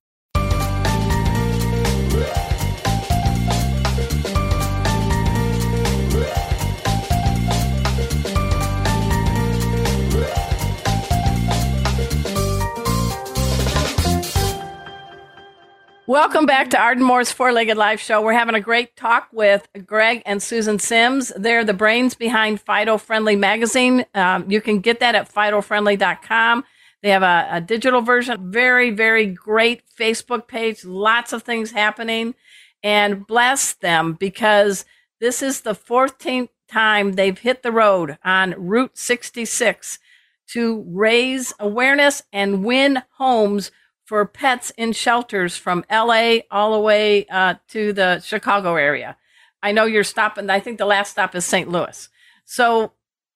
Welcome 16.11 16.45
back 16.45 16.71
to 16.71 16.77
Arden 16.77 17.05
Moore's 17.05 17.31
Four 17.31 17.53
Legged 17.53 17.77
Life 17.77 18.01
Show. 18.01 18.21
We're 18.21 18.33
having 18.33 18.53
a 18.53 18.59
great 18.59 18.97
talk 18.97 19.29
with 19.31 19.65
Greg 19.85 20.21
and 20.25 20.43
Susan 20.43 20.77
Sims. 20.77 21.31
They're 21.37 21.63
the 21.63 21.73
brains 21.73 22.15
behind 22.15 22.59
Fido 22.59 22.97
Friendly 22.97 23.37
Magazine. 23.37 24.05
Um, 24.13 24.51
you 24.51 24.59
can 24.59 24.81
get 24.81 24.99
that 24.99 25.15
at 25.15 25.33
fidofriendly.com. 25.33 26.65
They 27.01 27.11
have 27.11 27.23
a, 27.23 27.47
a 27.49 27.61
digital 27.61 28.01
version, 28.01 28.51
very, 28.51 28.89
very 28.91 29.25
great 29.25 29.83
Facebook 29.87 30.49
page, 30.49 30.83
lots 30.83 31.31
of 31.31 31.43
things 31.43 31.71
happening. 31.71 32.35
And 32.83 33.25
bless 33.25 33.71
them 33.71 34.11
because 34.11 34.83
this 35.21 35.41
is 35.41 35.61
the 35.61 35.75
14th 35.75 36.49
time 36.69 37.13
they've 37.13 37.39
hit 37.39 37.63
the 37.63 37.71
road 37.71 38.17
on 38.21 38.53
Route 38.57 38.97
66 38.97 39.97
to 40.49 40.83
raise 40.89 41.53
awareness 41.57 42.21
and 42.33 42.65
win 42.65 43.01
homes 43.17 43.71
for 44.11 44.25
pets 44.25 44.73
in 44.75 44.91
shelters 44.91 45.55
from 45.55 45.85
LA 45.89 46.39
all 46.51 46.73
the 46.73 46.79
way 46.81 47.25
uh, 47.27 47.55
to 47.69 47.93
the 47.93 48.19
Chicago 48.19 48.75
area. 48.75 49.15
I 49.63 49.71
know 49.71 49.85
you're 49.85 50.03
stopping. 50.03 50.49
I 50.49 50.59
think 50.59 50.79
the 50.79 50.85
last 50.85 51.11
stop 51.11 51.33
is 51.33 51.45
St. 51.45 51.69
Louis. 51.69 52.09
So, 52.43 52.91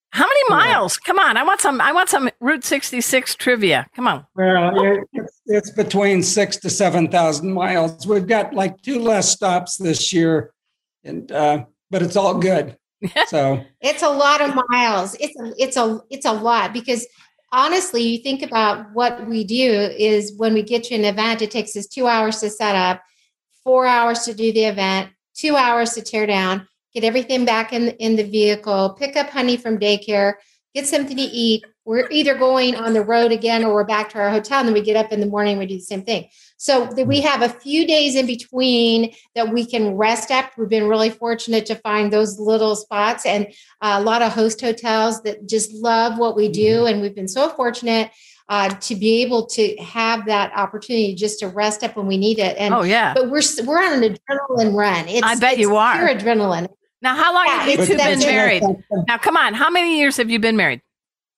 how 0.10 0.26
many 0.26 0.50
miles? 0.50 0.98
Come 0.98 1.18
on, 1.18 1.38
I 1.38 1.44
want 1.44 1.62
some. 1.62 1.80
I 1.80 1.94
want 1.94 2.10
some 2.10 2.30
Route 2.42 2.66
66 2.66 3.36
trivia. 3.36 3.88
Come 3.96 4.06
on. 4.06 4.28
Well, 4.36 5.06
it's, 5.14 5.42
it's 5.46 5.72
between 5.72 6.22
six 6.22 6.58
to 6.58 6.70
seven 6.70 7.10
thousand 7.10 7.54
miles. 7.54 8.06
We've 8.06 8.28
got 8.28 8.54
like 8.54 8.82
two 8.82 9.00
less 9.00 9.32
stops 9.32 9.78
this 9.78 10.12
year, 10.12 10.52
and 11.06 11.32
uh, 11.32 11.64
but 11.90 12.02
it's 12.02 12.18
all 12.18 12.38
good. 12.38 12.78
So 13.28 13.64
it's 13.82 14.04
a 14.04 14.10
lot 14.10 14.42
of 14.42 14.56
miles. 14.70 15.16
It's 15.22 15.40
a, 15.40 15.54
it's 15.58 15.78
a 15.78 16.02
it's 16.10 16.26
a 16.26 16.34
lot 16.34 16.74
because 16.74 17.06
honestly, 17.56 18.04
you 18.04 18.18
think 18.18 18.42
about 18.42 18.94
what 18.94 19.28
we 19.28 19.46
do 19.46 19.72
is 19.98 20.34
when 20.38 20.54
we 20.54 20.62
get 20.62 20.84
to 20.84 20.96
an 20.96 21.06
event, 21.06 21.42
it 21.42 21.50
takes 21.50 21.76
us 21.78 21.88
two 21.88 22.06
hours 22.06 22.42
to 22.42 22.50
set 22.50 22.76
up, 22.76 23.02
four 23.64 23.88
hours 23.88 24.26
to 24.26 24.34
do 24.34 24.52
the 24.52 24.66
event, 24.66 25.10
two 25.34 25.56
hours 25.56 25.94
to 25.94 26.02
tear 26.02 26.26
down, 26.26 26.68
get 26.94 27.06
everything 27.06 27.46
back 27.46 27.72
in, 27.72 27.90
in 27.92 28.18
the 28.18 28.24
vehicle, 28.24 28.96
pick 29.00 29.16
up 29.16 29.30
honey 29.30 29.56
from 29.56 29.80
daycare, 29.80 30.34
get 30.74 30.86
something 30.86 31.16
to 31.16 31.24
eat. 31.24 31.64
We're 31.86 32.10
either 32.12 32.36
going 32.36 32.76
on 32.76 32.94
the 32.94 33.04
road 33.04 33.32
again 33.32 33.64
or 33.64 33.74
we're 33.74 33.86
back 33.86 34.10
to 34.10 34.20
our 34.20 34.30
hotel 34.30 34.60
and 34.60 34.68
then 34.68 34.74
we 34.74 34.82
get 34.82 34.98
up 34.98 35.14
in 35.14 35.22
the 35.22 35.26
morning, 35.26 35.58
we 35.58 35.66
do 35.66 35.76
the 35.76 35.82
same 35.82 36.04
thing. 36.04 36.28
So 36.58 36.92
we 37.04 37.22
have 37.22 37.42
a 37.42 37.50
few 37.50 37.86
days 37.86 38.16
in 38.16 38.26
between 38.26 39.14
that 39.36 39.52
we 39.52 39.66
can 39.66 39.96
rest 39.96 40.32
up. 40.32 40.52
We've 40.58 40.70
been 40.70 40.88
really 40.88 41.10
fortunate 41.10 41.66
to 41.68 41.76
find 41.76 42.12
those 42.12 42.40
little 42.40 42.76
spots 42.76 43.26
and 43.26 43.48
a 43.82 44.02
lot 44.02 44.22
of 44.22 44.32
host 44.32 44.62
hotels 44.62 45.22
that 45.24 45.48
just 45.48 45.74
love 45.74 46.18
what 46.18 46.36
we 46.36 46.48
do. 46.50 46.78
Mm-hmm. 46.78 46.88
And 46.88 47.02
we've 47.02 47.16
been 47.16 47.28
so 47.28 47.50
fortunate 47.50 48.12
uh, 48.48 48.70
to 48.70 48.96
be 48.96 49.22
able 49.24 49.48
to 49.48 49.76
have 49.78 50.26
that 50.28 50.54
opportunity 50.56 51.16
just 51.16 51.40
to 51.40 51.48
rest 51.48 51.84
up 51.84 51.96
when 51.98 52.08
we 52.08 52.18
need 52.18 52.40
it. 52.40 52.56
And 52.58 52.74
oh 52.74 52.84
yeah, 52.84 53.14
but 53.14 53.30
we're 53.30 53.42
we're 53.66 53.84
on 53.84 54.04
an 54.04 54.16
adrenaline 54.16 54.76
run. 54.76 55.08
It's, 55.08 55.26
I 55.26 55.36
bet 55.36 55.58
you 55.58 55.76
are 55.76 55.98
pure 55.98 56.10
adrenaline. 56.10 56.68
Now, 57.02 57.16
how 57.16 57.34
long 57.34 57.46
yeah, 57.48 57.60
have 57.60 57.70
you 57.70 57.86
two 57.86 57.98
been 57.98 58.20
married? 58.20 58.64
Now, 59.08 59.18
come 59.18 59.38
on, 59.38 59.54
how 59.54 59.70
many 59.70 60.00
years 60.00 60.18
have 60.18 60.30
you 60.30 60.40
been 60.40 60.58
married? 60.58 60.82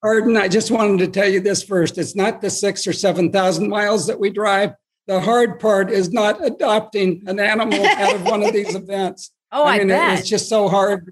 Arden, 0.03 0.37
I 0.37 0.47
just 0.47 0.69
wanted 0.69 0.99
to 0.99 1.07
tell 1.07 1.27
you 1.27 1.39
this 1.39 1.63
first. 1.63 1.97
It's 1.97 2.15
not 2.15 2.41
the 2.41 2.49
six 2.49 2.85
or 2.85 2.93
seven 2.93 3.31
thousand 3.31 3.69
miles 3.69 4.07
that 4.07 4.19
we 4.19 4.29
drive. 4.29 4.73
The 5.07 5.21
hard 5.21 5.59
part 5.59 5.89
is 5.89 6.11
not 6.11 6.45
adopting 6.45 7.23
an 7.27 7.39
animal 7.39 7.85
out 7.85 8.15
of 8.15 8.25
one 8.25 8.43
of 8.43 8.53
these 8.53 8.75
events. 8.83 9.31
Oh, 9.51 9.65
I, 9.65 9.79
mean, 9.79 9.91
I 9.91 10.15
it's 10.15 10.27
just 10.27 10.49
so 10.49 10.67
hard 10.67 11.09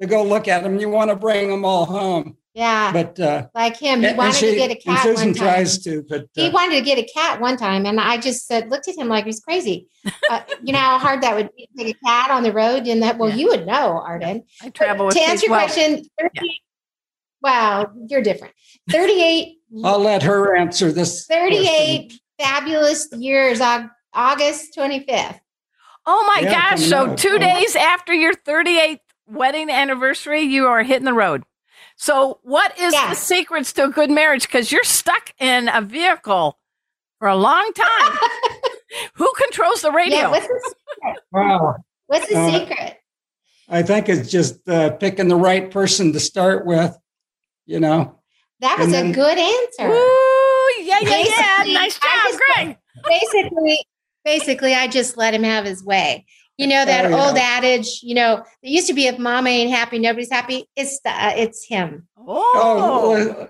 to 0.00 0.06
go 0.06 0.24
look 0.24 0.48
at 0.48 0.64
them. 0.64 0.80
You 0.80 0.88
want 0.88 1.10
to 1.10 1.16
bring 1.16 1.48
them 1.48 1.64
all 1.64 1.84
home. 1.84 2.36
Yeah, 2.52 2.92
but 2.92 3.20
uh, 3.20 3.46
like 3.54 3.76
him, 3.76 4.02
he 4.02 4.12
wanted 4.12 4.34
she, 4.34 4.50
to 4.50 4.56
get 4.56 4.70
a 4.72 4.74
cat. 4.74 5.04
Susan 5.04 5.28
one 5.28 5.34
time. 5.34 5.46
tries 5.46 5.78
to, 5.84 6.04
but 6.08 6.22
uh, 6.22 6.26
he 6.34 6.50
wanted 6.50 6.74
to 6.76 6.80
get 6.82 6.98
a 6.98 7.04
cat 7.04 7.40
one 7.40 7.56
time, 7.56 7.86
and 7.86 8.00
I 8.00 8.18
just 8.18 8.48
said, 8.48 8.70
looked 8.70 8.88
at 8.88 8.98
him 8.98 9.06
like 9.06 9.24
he's 9.24 9.38
crazy. 9.38 9.86
Uh, 10.28 10.42
you 10.62 10.72
know 10.72 10.80
how 10.80 10.98
hard 10.98 11.22
that 11.22 11.36
would 11.36 11.48
be 11.56 11.66
to 11.66 11.84
take 11.84 11.96
a 11.96 12.06
cat 12.06 12.30
on 12.32 12.42
the 12.42 12.52
road, 12.52 12.88
and 12.88 13.02
that 13.04 13.18
well, 13.18 13.28
yeah. 13.30 13.36
you 13.36 13.46
would 13.48 13.66
know, 13.66 14.02
Arden. 14.04 14.42
I 14.62 14.70
travel 14.70 15.06
but 15.06 15.14
to 15.14 15.20
answer 15.20 15.46
your 15.46 15.52
well. 15.52 15.66
question. 15.66 16.04
30, 16.20 16.30
yeah. 16.34 16.52
Wow, 17.42 17.92
you're 18.08 18.22
different. 18.22 18.54
Thirty-eight. 18.90 19.58
I'll 19.84 20.00
let 20.00 20.24
her 20.24 20.56
answer 20.56 20.92
this. 20.92 21.26
Thirty-eight 21.26 22.08
question. 22.08 22.19
Fabulous 22.40 23.08
years. 23.12 23.60
August 24.12 24.74
twenty-fifth. 24.74 25.40
Oh 26.06 26.32
my 26.34 26.42
yeah, 26.42 26.70
gosh! 26.70 26.84
So 26.84 27.14
two 27.14 27.38
days 27.38 27.76
after 27.76 28.12
your 28.12 28.34
thirty-eighth 28.34 29.02
wedding 29.26 29.70
anniversary, 29.70 30.42
you 30.42 30.66
are 30.66 30.82
hitting 30.82 31.04
the 31.04 31.12
road. 31.12 31.44
So, 31.96 32.40
what 32.44 32.78
is 32.78 32.94
yeah. 32.94 33.10
the 33.10 33.14
secrets 33.14 33.74
to 33.74 33.84
a 33.84 33.88
good 33.88 34.10
marriage? 34.10 34.46
Because 34.46 34.72
you're 34.72 34.84
stuck 34.84 35.34
in 35.38 35.68
a 35.68 35.82
vehicle 35.82 36.58
for 37.18 37.28
a 37.28 37.36
long 37.36 37.70
time. 37.74 38.18
Who 39.16 39.30
controls 39.36 39.82
the 39.82 39.92
radio? 39.92 40.16
Yeah, 40.16 40.30
what's 40.30 40.46
the 40.46 40.74
secret? 40.96 41.22
Wow. 41.30 41.76
What's 42.06 42.26
the 42.26 42.38
uh, 42.38 42.58
secret? 42.58 42.96
I 43.68 43.82
think 43.82 44.08
it's 44.08 44.30
just 44.30 44.66
uh, 44.66 44.92
picking 44.92 45.28
the 45.28 45.36
right 45.36 45.70
person 45.70 46.14
to 46.14 46.20
start 46.20 46.64
with. 46.64 46.96
You 47.66 47.80
know. 47.80 48.18
That 48.60 48.78
was 48.78 48.90
then, 48.90 49.10
a 49.10 49.12
good 49.12 49.38
answer. 49.38 49.92
Ooh, 49.92 50.29
yeah, 50.90 51.08
yeah, 51.08 51.64
yeah. 51.64 51.72
Nice 51.72 51.98
job, 51.98 52.40
Greg. 52.54 52.76
Basically, 53.06 53.86
basically, 54.24 54.74
I 54.74 54.88
just 54.88 55.16
let 55.16 55.34
him 55.34 55.42
have 55.42 55.64
his 55.64 55.84
way. 55.84 56.26
You 56.58 56.66
know 56.66 56.84
that 56.84 57.06
oh, 57.06 57.08
yeah. 57.08 57.26
old 57.26 57.38
adage. 57.38 58.00
You 58.02 58.14
know, 58.14 58.44
it 58.62 58.70
used 58.70 58.86
to 58.88 58.94
be 58.94 59.06
if 59.06 59.18
mama 59.18 59.48
ain't 59.48 59.70
happy, 59.70 59.98
nobody's 59.98 60.30
happy. 60.30 60.66
It's 60.76 61.00
the, 61.00 61.10
uh, 61.10 61.32
it's 61.36 61.64
him. 61.64 62.06
Oh. 62.18 63.36
oh. 63.38 63.48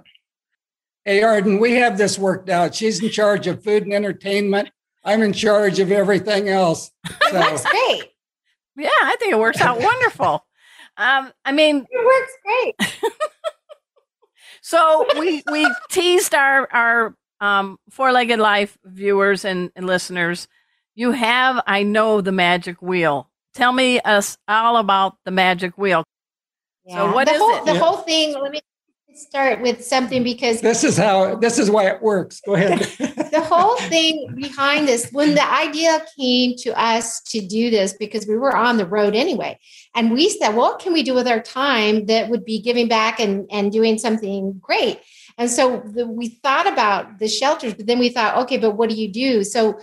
Hey 1.05 1.23
Arden, 1.23 1.59
we 1.59 1.73
have 1.73 1.99
this 1.99 2.19
worked 2.19 2.51
out. 2.51 2.75
She's 2.75 3.03
in 3.03 3.11
charge 3.11 3.47
of 3.47 3.65
food 3.65 3.85
and 3.85 3.93
entertainment. 3.93 4.71
I'm 5.03 5.23
in 5.23 5.33
charge 5.33 5.79
of 5.81 5.91
everything 5.91 6.49
else. 6.49 6.91
So. 7.31 7.39
That's 7.39 7.65
great. 7.65 8.11
Yeah, 8.77 8.89
I 9.03 9.15
think 9.21 9.33
it 9.33 9.39
works 9.39 9.61
out 9.61 9.81
wonderful. 9.81 10.45
Um, 10.97 11.33
I 11.45 11.53
mean, 11.53 11.87
it 11.89 12.05
works 12.05 12.33
great. 12.45 13.13
so 14.63 15.07
we 15.17 15.45
we 15.49 15.73
teased 15.91 16.35
our 16.35 16.69
our 16.73 17.15
um, 17.41 17.79
four 17.91 18.13
legged 18.13 18.39
life 18.39 18.77
viewers 18.85 19.45
and, 19.45 19.71
and 19.75 19.87
listeners 19.87 20.49
you 20.95 21.13
have, 21.13 21.63
I 21.67 21.83
know, 21.83 22.21
the 22.21 22.31
magic 22.31 22.83
wheel. 22.83 23.31
Tell 23.55 23.73
me 23.73 24.01
us 24.01 24.37
all 24.47 24.77
about 24.77 25.17
the 25.25 25.31
magic 25.31 25.79
wheel. 25.79 26.05
Yeah. 26.85 26.97
So 26.97 27.15
what 27.15 27.27
the 27.27 27.33
is 27.33 27.41
whole, 27.41 27.57
it? 27.57 27.65
The 27.65 27.79
whole 27.79 27.97
thing, 27.99 28.39
let 28.39 28.53
me 28.53 28.61
start 29.15 29.61
with 29.61 29.85
something 29.85 30.23
because 30.23 30.61
this 30.61 30.85
is 30.85 30.97
how 30.97 31.37
this 31.37 31.59
is 31.59 31.71
why 31.71 31.87
it 31.87 32.03
works. 32.03 32.41
Go 32.45 32.55
ahead. 32.55 32.79
the 33.31 33.45
whole 33.45 33.77
thing 33.89 34.35
behind 34.35 34.89
this, 34.89 35.11
when 35.11 35.35
the 35.35 35.51
idea 35.51 36.05
came 36.19 36.55
to 36.59 36.79
us 36.79 37.21
to 37.23 37.41
do 37.41 37.71
this, 37.71 37.95
because 37.95 38.27
we 38.27 38.37
were 38.37 38.55
on 38.55 38.77
the 38.77 38.87
road 38.87 39.15
anyway, 39.15 39.59
and 39.95 40.13
we 40.13 40.29
said, 40.29 40.51
what 40.51 40.81
can 40.81 40.93
we 40.93 41.03
do 41.03 41.15
with 41.15 41.27
our 41.27 41.41
time 41.41 42.07
that 42.07 42.29
would 42.29 42.45
be 42.45 42.61
giving 42.61 42.89
back 42.89 43.21
and, 43.21 43.47
and 43.51 43.73
doing 43.73 43.99
something 43.99 44.59
great? 44.61 45.01
And 45.39 45.51
so 45.51 45.83
the, 45.85 46.07
we 46.07 46.29
thought 46.29 46.67
about 46.67 47.19
the 47.19 47.29
shelters, 47.29 47.75
but 47.75 47.87
then 47.87 47.99
we 47.99 48.09
thought, 48.09 48.37
okay, 48.45 48.59
but 48.59 48.73
what 48.73 48.91
do 48.91 48.97
you 48.97 49.11
do? 49.11 49.45
So 49.45 49.81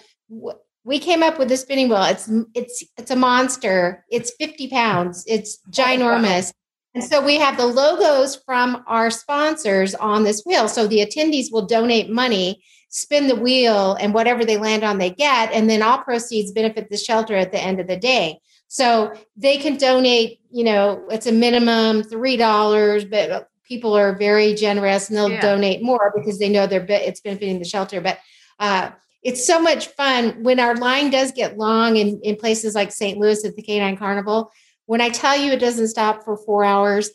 we 0.83 0.99
came 0.99 1.21
up 1.21 1.37
with 1.37 1.49
the 1.49 1.57
spinning 1.57 1.89
wheel. 1.89 2.03
It's 2.03 2.29
it's 2.53 2.83
it's 2.97 3.11
a 3.11 3.15
monster. 3.15 4.05
It's 4.09 4.31
50 4.39 4.69
pounds. 4.69 5.23
It's 5.27 5.59
oh, 5.67 5.71
ginormous. 5.71 6.53
And 6.95 7.03
so 7.03 7.23
we 7.23 7.35
have 7.35 7.57
the 7.57 7.67
logos 7.67 8.37
from 8.37 8.83
our 8.87 9.11
sponsors 9.11 9.93
on 9.93 10.23
this 10.23 10.43
wheel. 10.45 10.67
So 10.67 10.87
the 10.87 11.05
attendees 11.05 11.51
will 11.51 11.67
donate 11.67 12.09
money, 12.09 12.63
spin 12.89 13.27
the 13.27 13.35
wheel, 13.35 13.95
and 13.99 14.13
whatever 14.13 14.43
they 14.43 14.57
land 14.57 14.83
on, 14.83 14.97
they 14.97 15.11
get. 15.11 15.51
And 15.51 15.69
then 15.69 15.83
all 15.83 15.99
proceeds 15.99 16.51
benefit 16.51 16.89
the 16.89 16.97
shelter 16.97 17.35
at 17.35 17.51
the 17.51 17.61
end 17.61 17.79
of 17.79 17.87
the 17.87 17.97
day. 17.97 18.39
So 18.67 19.13
they 19.35 19.57
can 19.57 19.77
donate, 19.77 20.39
you 20.49 20.63
know, 20.63 21.05
it's 21.09 21.27
a 21.27 21.31
minimum 21.31 22.01
$3, 22.03 23.09
but 23.11 23.49
people 23.67 23.97
are 23.97 24.15
very 24.15 24.53
generous 24.53 25.09
and 25.09 25.17
they'll 25.17 25.29
yeah. 25.29 25.41
donate 25.41 25.83
more 25.83 26.11
because 26.15 26.39
they 26.39 26.49
know 26.49 26.67
they're 26.67 26.85
it's 26.89 27.21
benefiting 27.21 27.59
the 27.59 27.65
shelter. 27.65 28.01
But 28.01 28.19
uh, 28.59 28.91
it's 29.23 29.45
so 29.45 29.59
much 29.59 29.87
fun 29.87 30.43
when 30.43 30.59
our 30.59 30.75
line 30.75 31.09
does 31.09 31.31
get 31.31 31.57
long 31.57 31.97
in, 31.97 32.19
in 32.21 32.35
places 32.35 32.75
like 32.75 32.91
St. 32.91 33.17
Louis 33.17 33.43
at 33.45 33.55
the 33.55 33.61
Canine 33.61 33.97
Carnival. 33.97 34.51
When 34.85 35.01
I 35.01 35.09
tell 35.09 35.35
you 35.35 35.51
it 35.51 35.59
doesn't 35.59 35.89
stop 35.89 36.23
for 36.23 36.37
four 36.37 36.63
hours, 36.63 37.09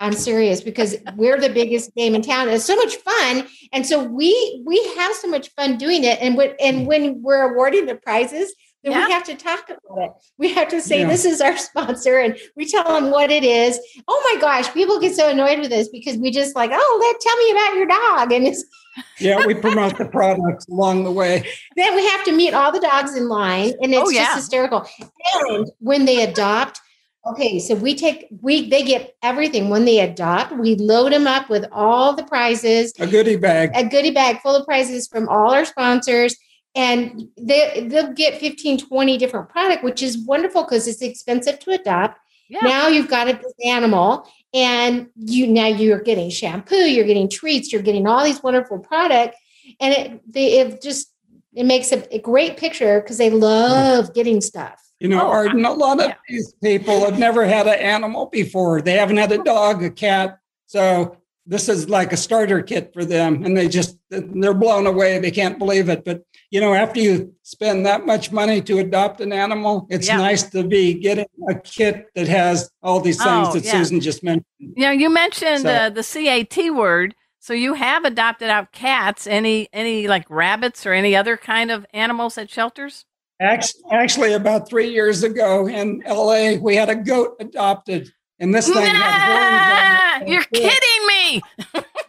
I'm 0.00 0.12
serious 0.12 0.60
because 0.60 0.96
we're 1.14 1.38
the 1.38 1.48
biggest 1.48 1.94
game 1.94 2.16
in 2.16 2.22
town. 2.22 2.48
It's 2.48 2.64
so 2.64 2.74
much 2.74 2.96
fun, 2.96 3.46
and 3.72 3.86
so 3.86 4.02
we 4.02 4.60
we 4.66 4.84
have 4.96 5.14
so 5.14 5.28
much 5.28 5.50
fun 5.50 5.78
doing 5.78 6.02
it. 6.02 6.18
And 6.20 6.36
when 6.36 6.54
and 6.60 6.88
when 6.88 7.22
we're 7.22 7.52
awarding 7.52 7.86
the 7.86 7.94
prizes, 7.94 8.52
then 8.82 8.92
yeah. 8.92 9.06
we 9.06 9.12
have 9.12 9.24
to 9.24 9.34
talk 9.34 9.70
about 9.70 9.98
it. 9.98 10.12
We 10.38 10.52
have 10.54 10.68
to 10.68 10.80
say 10.80 11.00
yeah. 11.00 11.08
this 11.08 11.24
is 11.24 11.40
our 11.40 11.56
sponsor, 11.68 12.18
and 12.18 12.36
we 12.56 12.66
tell 12.66 12.84
them 12.84 13.10
what 13.10 13.30
it 13.30 13.44
is. 13.44 13.78
Oh 14.08 14.32
my 14.32 14.40
gosh, 14.40 14.72
people 14.72 14.98
get 15.00 15.14
so 15.14 15.30
annoyed 15.30 15.60
with 15.60 15.70
this 15.70 15.88
because 15.88 16.16
we 16.16 16.30
just 16.30 16.56
like, 16.56 16.70
oh, 16.72 16.98
let 17.00 17.20
tell 17.20 17.36
me 17.36 17.50
about 17.52 17.76
your 17.76 17.86
dog, 17.86 18.32
and 18.32 18.46
it's 18.46 18.64
yeah, 19.20 19.46
we 19.46 19.54
promote 19.54 19.96
the 19.96 20.06
products 20.06 20.68
along 20.68 21.04
the 21.04 21.12
way. 21.12 21.46
Then 21.76 21.94
we 21.94 22.06
have 22.08 22.24
to 22.24 22.32
meet 22.32 22.54
all 22.54 22.72
the 22.72 22.80
dogs 22.80 23.16
in 23.16 23.28
line, 23.28 23.72
and 23.82 23.94
it's 23.94 24.02
oh, 24.04 24.10
yeah. 24.10 24.24
just 24.24 24.36
hysterical. 24.36 24.86
And 25.34 25.70
when 25.78 26.04
they 26.04 26.22
adopt, 26.22 26.80
okay, 27.26 27.58
so 27.58 27.74
we 27.74 27.94
take 27.94 28.26
we 28.40 28.68
they 28.68 28.82
get 28.82 29.14
everything 29.22 29.68
when 29.68 29.84
they 29.84 30.00
adopt. 30.00 30.56
We 30.56 30.74
load 30.74 31.12
them 31.12 31.26
up 31.26 31.48
with 31.48 31.66
all 31.70 32.14
the 32.14 32.24
prizes, 32.24 32.92
a 32.98 33.06
goodie 33.06 33.36
bag, 33.36 33.70
a 33.74 33.84
goodie 33.84 34.10
bag 34.10 34.40
full 34.40 34.56
of 34.56 34.66
prizes 34.66 35.06
from 35.06 35.28
all 35.28 35.54
our 35.54 35.64
sponsors. 35.64 36.36
And 36.74 37.28
they, 37.36 37.86
they'll 37.88 38.12
get 38.12 38.38
15, 38.40 38.78
20 38.78 39.18
different 39.18 39.48
product, 39.50 39.84
which 39.84 40.02
is 40.02 40.18
wonderful 40.18 40.62
because 40.62 40.88
it's 40.88 41.02
expensive 41.02 41.58
to 41.60 41.72
adopt. 41.72 42.18
Yeah. 42.48 42.60
Now 42.62 42.88
you've 42.88 43.08
got 43.08 43.28
a 43.28 43.34
this 43.34 43.52
animal 43.64 44.26
and 44.54 45.08
you 45.16 45.46
now 45.46 45.66
you're 45.66 46.00
getting 46.00 46.30
shampoo 46.30 46.76
you're 46.76 47.06
getting 47.06 47.28
treats 47.28 47.72
you're 47.72 47.82
getting 47.82 48.06
all 48.06 48.24
these 48.24 48.42
wonderful 48.42 48.78
product 48.78 49.36
and 49.80 49.94
it 49.94 50.32
they 50.32 50.60
it 50.60 50.82
just 50.82 51.12
it 51.54 51.64
makes 51.64 51.92
a, 51.92 52.14
a 52.14 52.18
great 52.18 52.56
picture 52.56 53.00
because 53.00 53.18
they 53.18 53.30
love 53.30 54.12
getting 54.14 54.40
stuff 54.40 54.80
you 55.00 55.08
know 55.08 55.22
oh, 55.22 55.30
arden 55.30 55.64
a 55.64 55.72
lot 55.72 56.00
of 56.00 56.08
yeah. 56.08 56.14
these 56.28 56.54
people 56.62 57.00
have 57.00 57.18
never 57.18 57.44
had 57.44 57.66
an 57.66 57.78
animal 57.78 58.26
before 58.26 58.82
they 58.82 58.94
haven't 58.94 59.16
had 59.16 59.32
a 59.32 59.40
oh. 59.40 59.42
dog 59.42 59.82
a 59.82 59.90
cat 59.90 60.38
so 60.66 61.16
this 61.46 61.68
is 61.68 61.88
like 61.88 62.12
a 62.12 62.16
starter 62.16 62.62
kit 62.62 62.92
for 62.92 63.04
them 63.04 63.44
and 63.44 63.56
they 63.56 63.68
just 63.68 63.98
they're 64.10 64.54
blown 64.54 64.86
away 64.86 65.18
they 65.18 65.30
can't 65.30 65.58
believe 65.58 65.88
it 65.88 66.04
but 66.04 66.24
you 66.52 66.60
know 66.60 66.74
after 66.74 67.00
you 67.00 67.34
spend 67.42 67.84
that 67.84 68.06
much 68.06 68.30
money 68.30 68.60
to 68.60 68.78
adopt 68.78 69.20
an 69.20 69.32
animal 69.32 69.86
it's 69.90 70.06
yeah. 70.06 70.18
nice 70.18 70.44
to 70.44 70.62
be 70.62 70.94
getting 70.94 71.26
a 71.48 71.54
kit 71.54 72.06
that 72.14 72.28
has 72.28 72.70
all 72.82 73.00
these 73.00 73.16
things 73.16 73.48
oh, 73.48 73.52
that 73.54 73.64
yeah. 73.64 73.72
susan 73.72 74.00
just 74.00 74.22
mentioned 74.22 74.44
you 74.58 74.84
know 74.84 74.90
you 74.90 75.10
mentioned 75.10 75.62
so, 75.62 75.70
uh, 75.70 75.90
the 75.90 76.02
cat 76.02 76.70
word 76.72 77.14
so 77.40 77.52
you 77.54 77.74
have 77.74 78.04
adopted 78.04 78.50
out 78.50 78.70
cats 78.70 79.26
any 79.26 79.68
any 79.72 80.06
like 80.06 80.28
rabbits 80.28 80.86
or 80.86 80.92
any 80.92 81.16
other 81.16 81.36
kind 81.36 81.70
of 81.70 81.84
animals 81.92 82.38
at 82.38 82.48
shelters 82.50 83.06
actually 83.40 84.34
about 84.34 84.68
three 84.68 84.90
years 84.90 85.24
ago 85.24 85.66
in 85.66 86.02
la 86.06 86.54
we 86.60 86.76
had 86.76 86.90
a 86.90 86.94
goat 86.94 87.34
adopted 87.40 88.12
and 88.38 88.54
this 88.54 88.68
thing 88.68 88.84
had 88.84 89.82
horns. 89.86 89.91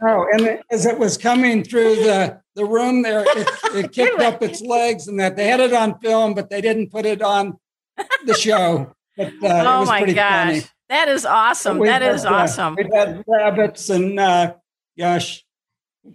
You're 0.05 0.27
kidding 0.31 0.45
me. 0.45 0.51
oh, 0.51 0.55
and 0.55 0.63
as 0.71 0.85
it 0.85 0.97
was 0.97 1.17
coming 1.17 1.63
through 1.63 1.95
the, 1.95 2.41
the 2.55 2.65
room 2.65 3.01
there, 3.01 3.23
it, 3.25 3.47
it 3.75 3.91
kicked 3.93 4.21
up 4.21 4.41
its 4.41 4.61
legs 4.61 5.07
and 5.07 5.19
that 5.19 5.35
they 5.35 5.47
had 5.47 5.59
it 5.59 5.73
on 5.73 5.99
film, 5.99 6.33
but 6.33 6.49
they 6.49 6.61
didn't 6.61 6.91
put 6.91 7.05
it 7.05 7.21
on 7.21 7.57
the 8.25 8.33
show. 8.33 8.93
But 9.17 9.33
uh, 9.43 9.63
oh 9.67 9.85
my 9.85 10.11
gosh. 10.11 10.47
Funny. 10.47 10.63
That 10.89 11.07
is 11.07 11.25
awesome. 11.25 11.79
That 11.79 12.01
had, 12.01 12.15
is 12.15 12.25
uh, 12.25 12.29
awesome. 12.29 12.75
we 12.75 12.87
had 12.93 13.23
rabbits 13.27 13.89
and 13.89 14.19
uh, 14.19 14.53
gosh, 14.97 15.43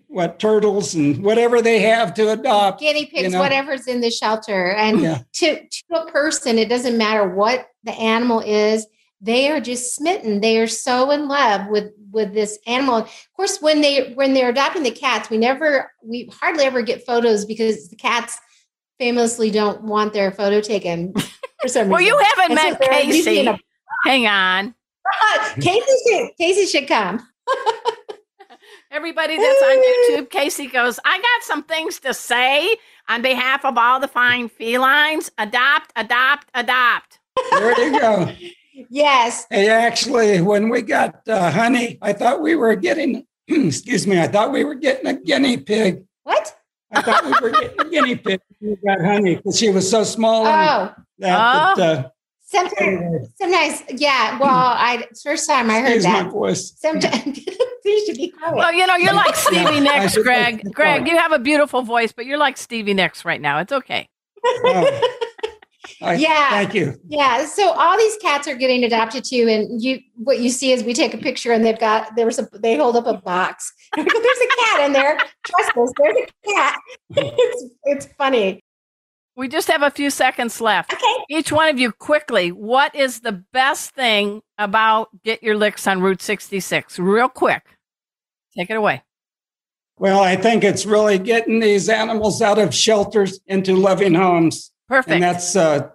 what 0.07 0.38
turtles 0.38 0.94
and 0.94 1.22
whatever 1.24 1.62
they 1.62 1.81
have 1.81 2.12
to 2.14 2.31
adopt 2.33 2.81
guinea 2.81 3.07
pigs 3.07 3.22
you 3.22 3.31
know? 3.31 3.40
whatever's 3.40 3.87
in 3.87 4.01
the 4.01 4.11
shelter 4.11 4.72
and 4.72 5.01
yeah. 5.01 5.22
to 5.33 5.66
to 5.68 5.83
a 5.94 6.11
person 6.11 6.59
it 6.59 6.68
doesn't 6.68 6.98
matter 6.98 7.27
what 7.27 7.68
the 7.85 7.92
animal 7.92 8.40
is 8.40 8.87
they 9.20 9.50
are 9.50 9.61
just 9.61 9.94
smitten. 9.94 10.40
They 10.40 10.59
are 10.59 10.68
so 10.68 11.11
in 11.11 11.28
love 11.28 11.68
with 11.68 11.92
with 12.11 12.33
this 12.35 12.59
animal. 12.66 12.96
Of 12.96 13.28
course 13.35 13.61
when 13.61 13.81
they 13.81 14.12
when 14.14 14.35
they're 14.35 14.50
adopting 14.50 14.85
the 14.85 14.90
cats 14.90 15.28
we 15.28 15.38
never 15.38 15.92
we 16.02 16.31
hardly 16.40 16.64
ever 16.64 16.83
get 16.83 17.04
photos 17.04 17.44
because 17.44 17.88
the 17.88 17.96
cats 17.96 18.38
famously 18.98 19.50
don't 19.50 19.83
want 19.83 20.12
their 20.12 20.31
photo 20.31 20.61
taken 20.61 21.12
for 21.61 21.68
some 21.68 21.88
reason 21.88 21.90
well 21.90 22.00
you 22.00 22.18
haven't 22.18 22.44
and 22.46 22.54
met 22.54 22.83
so 22.83 22.90
casey. 22.90 23.46
a, 23.46 23.59
hang 24.04 24.26
on. 24.26 24.74
Casey 25.61 25.92
should 26.07 26.31
casey 26.38 26.66
should 26.66 26.88
come. 26.88 27.26
Everybody 28.90 29.37
that's 29.37 29.62
on 29.62 30.16
youtube 30.18 30.31
casey 30.31 30.66
goes 30.66 30.98
i 31.04 31.18
got 31.18 31.42
some 31.42 31.62
things 31.62 32.00
to 32.00 32.14
say 32.14 32.76
on 33.09 33.22
behalf 33.22 33.64
of 33.64 33.76
all 33.76 34.00
the 34.00 34.09
fine 34.09 34.48
felines. 34.48 35.31
Adopt 35.38 35.92
adopt 35.96 36.48
adopt. 36.54 37.18
There 37.52 37.81
you 37.81 38.00
go 38.00 38.35
Yes. 38.91 39.47
Hey, 39.51 39.69
actually, 39.69 40.41
when 40.41 40.69
we 40.69 40.83
got 40.83 41.27
uh, 41.29 41.51
honey, 41.51 41.99
I 42.03 42.12
thought 42.12 42.41
we 42.41 42.55
were 42.55 42.77
getting, 42.77 43.27
excuse 43.49 44.07
me, 44.07 44.21
I 44.21 44.29
thought 44.29 44.53
we 44.53 44.64
were 44.64 44.75
getting 44.75 45.07
a 45.07 45.14
guinea 45.14 45.57
pig. 45.57 46.05
What? 46.25 46.55
I 46.93 47.03
thought 47.03 47.25
we 47.25 47.33
were 47.41 47.51
getting 47.51 47.81
a 47.81 47.91
guinea 47.91 48.17
pig. 48.17 48.41
We 48.61 48.77
got 48.77 49.01
honey 49.01 49.37
because 49.37 49.59
she 49.59 49.71
was 49.71 49.88
so 49.88 50.05
small. 50.05 50.47
Oh. 50.47 50.95
That, 51.19 51.79
oh. 51.79 51.83
uh, 51.83 52.09
sometimes, 52.43 53.29
sometimes, 53.37 53.83
yeah. 53.91 54.38
Well, 54.38 54.51
I 54.51 55.07
first 55.23 55.49
time 55.49 55.71
I 55.71 55.81
heard 55.81 55.87
Excuse 55.87 56.05
that. 56.05 56.27
My 56.27 56.31
voice. 56.31 56.73
Sometimes 56.77 57.38
you 57.85 58.07
should 58.07 58.17
be 58.17 58.29
quiet. 58.31 58.55
Well, 58.57 58.73
you 58.73 58.87
know, 58.87 58.97
you're 58.97 59.14
like 59.14 59.35
Stevie 59.37 59.81
Nicks, 59.81 60.17
Greg. 60.17 60.73
Greg, 60.73 61.07
you 61.09 61.17
have 61.17 61.33
a 61.33 61.38
beautiful 61.38 61.83
voice, 61.83 62.12
but 62.12 62.27
you're 62.27 62.38
like 62.38 62.57
Stevie 62.57 62.95
Nicks 62.95 63.25
right 63.25 63.41
now. 63.41 63.59
It's 63.59 63.73
okay. 63.73 64.09
Oh. 64.45 65.14
yeah. 66.01 66.51
Thank 66.51 66.74
you. 66.74 66.94
Yeah. 67.09 67.46
So 67.46 67.70
all 67.70 67.96
these 67.96 68.16
cats 68.18 68.48
are 68.48 68.55
getting 68.55 68.85
adopted 68.85 69.24
too. 69.24 69.48
And 69.48 69.83
you 69.83 70.01
what 70.16 70.40
you 70.40 70.51
see 70.51 70.72
is 70.72 70.83
we 70.83 70.94
take 70.94 71.14
a 71.14 71.18
picture 71.18 71.53
and 71.53 71.64
they've 71.64 71.79
got 71.79 72.14
there's 72.16 72.38
a 72.38 72.48
they 72.53 72.77
hold 72.77 72.96
up 72.96 73.07
a 73.07 73.14
box. 73.14 73.72
there's 73.96 74.07
a 74.07 74.64
cat 74.64 74.87
in 74.87 74.92
there. 74.92 75.18
Trust 75.44 75.77
us, 75.77 75.92
there's 75.98 76.16
a 76.16 76.51
cat. 76.53 76.79
it's 77.11 77.64
it's 77.85 78.07
funny. 78.18 78.61
We 79.37 79.46
just 79.46 79.68
have 79.68 79.83
a 79.83 79.90
few 79.90 80.11
seconds 80.11 80.61
left. 80.61 80.92
Okay. 80.92 81.24
Each 81.31 81.53
one 81.53 81.68
of 81.68 81.79
you 81.79 81.92
quickly, 81.92 82.51
what 82.51 82.92
is 82.92 83.20
the 83.20 83.44
best 83.53 83.92
thing 83.92 84.42
about 84.59 85.11
Get 85.22 85.44
Your 85.44 85.57
Licks 85.57 85.87
on 85.87 86.01
Route 86.01 86.20
66? 86.20 86.98
Real 86.98 87.29
quick. 87.29 87.62
Take 88.57 88.68
it 88.68 88.74
away. 88.74 89.05
Well, 89.96 90.20
I 90.20 90.35
think 90.35 90.64
it's 90.64 90.87
really 90.87 91.18
getting 91.18 91.61
these 91.61 91.88
animals 91.88 92.42
out 92.42 92.59
of 92.59 92.74
shelters 92.74 93.38
into 93.46 93.77
loving 93.77 94.14
homes. 94.14 94.72
Perfect. 94.88 95.14
And 95.14 95.22
that's 95.22 95.55
uh, 95.55 95.90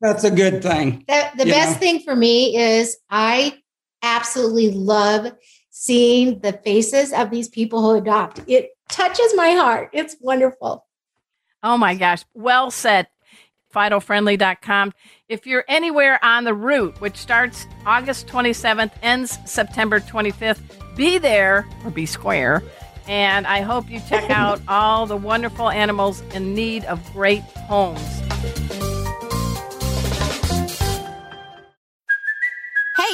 that's 0.00 0.24
a 0.24 0.30
good 0.30 0.62
thing. 0.62 1.04
The, 1.08 1.30
the 1.36 1.44
best 1.44 1.74
know? 1.74 1.78
thing 1.78 2.00
for 2.00 2.14
me 2.14 2.56
is 2.56 2.96
I 3.10 3.60
absolutely 4.02 4.70
love 4.70 5.32
seeing 5.70 6.40
the 6.40 6.52
faces 6.52 7.12
of 7.12 7.30
these 7.30 7.48
people 7.48 7.82
who 7.82 7.96
adopt. 7.96 8.40
It 8.46 8.70
touches 8.88 9.34
my 9.34 9.50
heart. 9.50 9.90
It's 9.92 10.16
wonderful. 10.20 10.86
Oh 11.62 11.76
my 11.76 11.94
gosh. 11.94 12.24
Well 12.34 12.70
said. 12.70 13.08
FidoFriendly.com. 13.74 14.94
If 15.28 15.46
you're 15.46 15.64
anywhere 15.68 16.18
on 16.24 16.44
the 16.44 16.54
route, 16.54 16.98
which 17.02 17.18
starts 17.18 17.66
August 17.84 18.26
27th, 18.26 18.92
ends 19.02 19.38
September 19.44 20.00
25th, 20.00 20.96
be 20.96 21.18
there 21.18 21.66
or 21.84 21.90
be 21.90 22.06
square 22.06 22.62
and 23.08 23.46
I 23.46 23.62
hope 23.62 23.90
you 23.90 24.00
check 24.08 24.30
out 24.30 24.60
all 24.68 25.06
the 25.06 25.16
wonderful 25.16 25.70
animals 25.70 26.20
in 26.34 26.54
need 26.54 26.84
of 26.84 27.04
great 27.12 27.42
homes. 27.42 28.22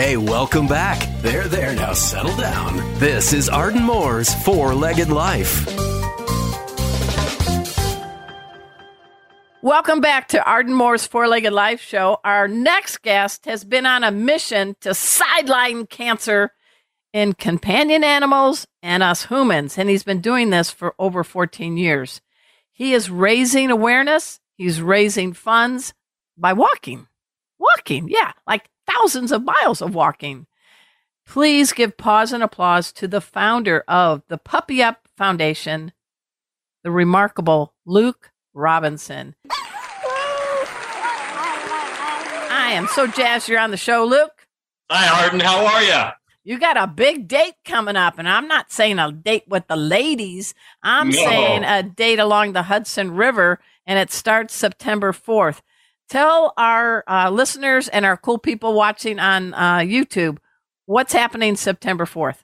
Hey, 0.00 0.16
welcome 0.16 0.66
back. 0.66 1.06
There, 1.20 1.46
there, 1.46 1.74
now 1.74 1.92
settle 1.92 2.34
down. 2.34 2.78
This 2.98 3.34
is 3.34 3.50
Arden 3.50 3.82
Moore's 3.82 4.32
Four 4.44 4.74
Legged 4.74 5.10
Life. 5.10 5.66
Welcome 9.60 10.00
back 10.00 10.28
to 10.28 10.42
Arden 10.42 10.72
Moore's 10.72 11.06
Four 11.06 11.28
Legged 11.28 11.52
Life 11.52 11.82
Show. 11.82 12.16
Our 12.24 12.48
next 12.48 13.02
guest 13.02 13.44
has 13.44 13.62
been 13.62 13.84
on 13.84 14.02
a 14.02 14.10
mission 14.10 14.74
to 14.80 14.94
sideline 14.94 15.84
cancer 15.86 16.52
in 17.12 17.34
companion 17.34 18.02
animals 18.02 18.66
and 18.82 19.02
us 19.02 19.26
humans, 19.26 19.76
and 19.76 19.90
he's 19.90 20.02
been 20.02 20.22
doing 20.22 20.48
this 20.48 20.70
for 20.70 20.94
over 20.98 21.22
14 21.22 21.76
years. 21.76 22.22
He 22.72 22.94
is 22.94 23.10
raising 23.10 23.70
awareness, 23.70 24.40
he's 24.56 24.80
raising 24.80 25.34
funds 25.34 25.92
by 26.38 26.54
walking. 26.54 27.06
Walking, 27.58 28.08
yeah, 28.08 28.32
like 28.46 28.70
thousands 28.94 29.32
of 29.32 29.44
miles 29.44 29.80
of 29.82 29.94
walking. 29.94 30.46
Please 31.26 31.72
give 31.72 31.96
pause 31.96 32.32
and 32.32 32.42
applause 32.42 32.92
to 32.92 33.06
the 33.06 33.20
founder 33.20 33.84
of 33.86 34.22
the 34.28 34.38
Puppy 34.38 34.82
Up 34.82 35.06
Foundation, 35.16 35.92
the 36.82 36.90
remarkable 36.90 37.74
Luke 37.86 38.32
Robinson. 38.52 39.34
I 42.52 42.72
am 42.74 42.86
so 42.88 43.06
jazzed 43.06 43.48
you're 43.48 43.60
on 43.60 43.70
the 43.70 43.76
show, 43.76 44.04
Luke. 44.04 44.46
Hi, 44.90 45.22
Arden. 45.24 45.40
How 45.40 45.64
are 45.66 45.82
you? 45.82 46.10
You 46.42 46.58
got 46.58 46.76
a 46.76 46.86
big 46.86 47.28
date 47.28 47.54
coming 47.64 47.96
up, 47.96 48.18
and 48.18 48.28
I'm 48.28 48.48
not 48.48 48.72
saying 48.72 48.98
a 48.98 49.12
date 49.12 49.44
with 49.46 49.66
the 49.68 49.76
ladies. 49.76 50.54
I'm 50.82 51.10
No. 51.10 51.14
saying 51.16 51.64
a 51.64 51.82
date 51.82 52.18
along 52.18 52.52
the 52.52 52.62
Hudson 52.64 53.12
River, 53.14 53.60
and 53.86 53.98
it 53.98 54.10
starts 54.10 54.54
September 54.54 55.12
4th. 55.12 55.60
Tell 56.10 56.52
our 56.56 57.04
uh, 57.06 57.30
listeners 57.30 57.86
and 57.86 58.04
our 58.04 58.16
cool 58.16 58.38
people 58.38 58.74
watching 58.74 59.20
on 59.20 59.54
uh, 59.54 59.78
YouTube 59.78 60.38
what's 60.86 61.12
happening 61.12 61.54
September 61.54 62.04
4th. 62.04 62.38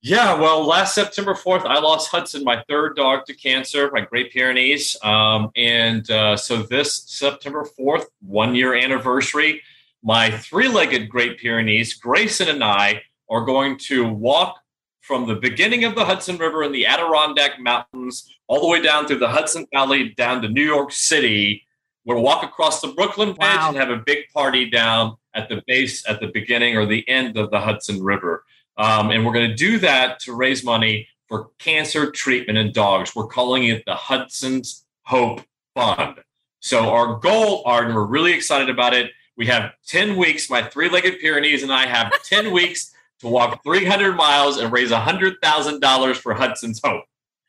Yeah, 0.00 0.40
well, 0.40 0.64
last 0.64 0.94
September 0.94 1.34
4th, 1.34 1.66
I 1.66 1.78
lost 1.78 2.10
Hudson, 2.10 2.42
my 2.42 2.64
third 2.70 2.96
dog, 2.96 3.26
to 3.26 3.34
cancer, 3.34 3.90
my 3.92 4.00
Great 4.00 4.32
Pyrenees. 4.32 4.96
Um, 5.02 5.50
and 5.56 6.10
uh, 6.10 6.38
so 6.38 6.62
this 6.62 7.04
September 7.06 7.66
4th, 7.78 8.06
one 8.20 8.54
year 8.54 8.74
anniversary, 8.74 9.60
my 10.02 10.30
three 10.30 10.68
legged 10.68 11.10
Great 11.10 11.38
Pyrenees, 11.38 11.92
Grayson 11.94 12.48
and 12.48 12.64
I, 12.64 13.02
are 13.28 13.44
going 13.44 13.76
to 13.88 14.08
walk 14.08 14.58
from 15.02 15.26
the 15.26 15.34
beginning 15.34 15.84
of 15.84 15.94
the 15.94 16.04
Hudson 16.06 16.38
River 16.38 16.62
in 16.62 16.72
the 16.72 16.86
Adirondack 16.86 17.60
Mountains 17.60 18.32
all 18.46 18.62
the 18.62 18.68
way 18.68 18.80
down 18.80 19.06
through 19.06 19.18
the 19.18 19.28
Hudson 19.28 19.66
Valley 19.74 20.14
down 20.16 20.40
to 20.40 20.48
New 20.48 20.64
York 20.64 20.92
City. 20.92 21.65
We'll 22.06 22.22
walk 22.22 22.42
across 22.44 22.80
the 22.80 22.88
Brooklyn 22.88 23.30
Bridge 23.34 23.38
Wow. 23.56 23.68
and 23.68 23.76
have 23.76 23.90
a 23.90 23.96
big 23.98 24.28
party 24.32 24.70
down 24.70 25.16
at 25.34 25.48
the 25.48 25.62
base, 25.66 26.08
at 26.08 26.20
the 26.20 26.28
beginning 26.28 26.76
or 26.76 26.86
the 26.86 27.06
end 27.08 27.36
of 27.36 27.50
the 27.50 27.60
Hudson 27.60 28.02
River. 28.02 28.44
Um, 28.78 29.10
and 29.10 29.26
we're 29.26 29.32
going 29.32 29.50
to 29.50 29.56
do 29.56 29.78
that 29.80 30.20
to 30.20 30.32
raise 30.34 30.62
money 30.64 31.08
for 31.28 31.48
cancer 31.58 32.10
treatment 32.10 32.58
in 32.58 32.72
dogs. 32.72 33.14
We're 33.16 33.26
calling 33.26 33.64
it 33.64 33.84
the 33.86 33.96
Hudson's 33.96 34.84
Hope 35.02 35.40
Fund. 35.74 36.20
So 36.60 36.90
our 36.90 37.16
goal, 37.16 37.62
Arden, 37.66 37.94
we're 37.94 38.06
really 38.06 38.32
excited 38.32 38.70
about 38.70 38.94
it. 38.94 39.10
We 39.36 39.46
have 39.46 39.72
10 39.88 40.16
weeks. 40.16 40.48
My 40.48 40.62
three-legged 40.62 41.18
Pyrenees 41.20 41.62
and 41.64 41.72
I 41.72 41.86
have 41.86 42.12
10 42.24 42.52
weeks 42.52 42.92
to 43.20 43.28
walk 43.28 43.62
300 43.64 44.12
miles 44.14 44.58
and 44.58 44.70
raise 44.72 44.90
$100,000 44.92 46.16
for 46.16 46.34
Hudson's 46.34 46.80
Hope. 46.84 47.04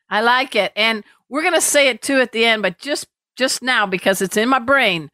I 0.10 0.22
like 0.22 0.56
it. 0.56 0.72
And 0.76 1.04
we're 1.30 1.41
going 1.43 1.54
to 1.54 1.62
say 1.62 1.89
it 1.89 2.02
too 2.02 2.20
at 2.22 2.32
the 2.32 2.46
end, 2.46 2.62
but 2.63 2.80
just 2.80 3.08
just 3.38 3.62
now 3.62 3.86
because 3.86 4.21
it's 4.21 4.38
in 4.38 4.50
my 4.50 4.60
brain. 4.60 5.10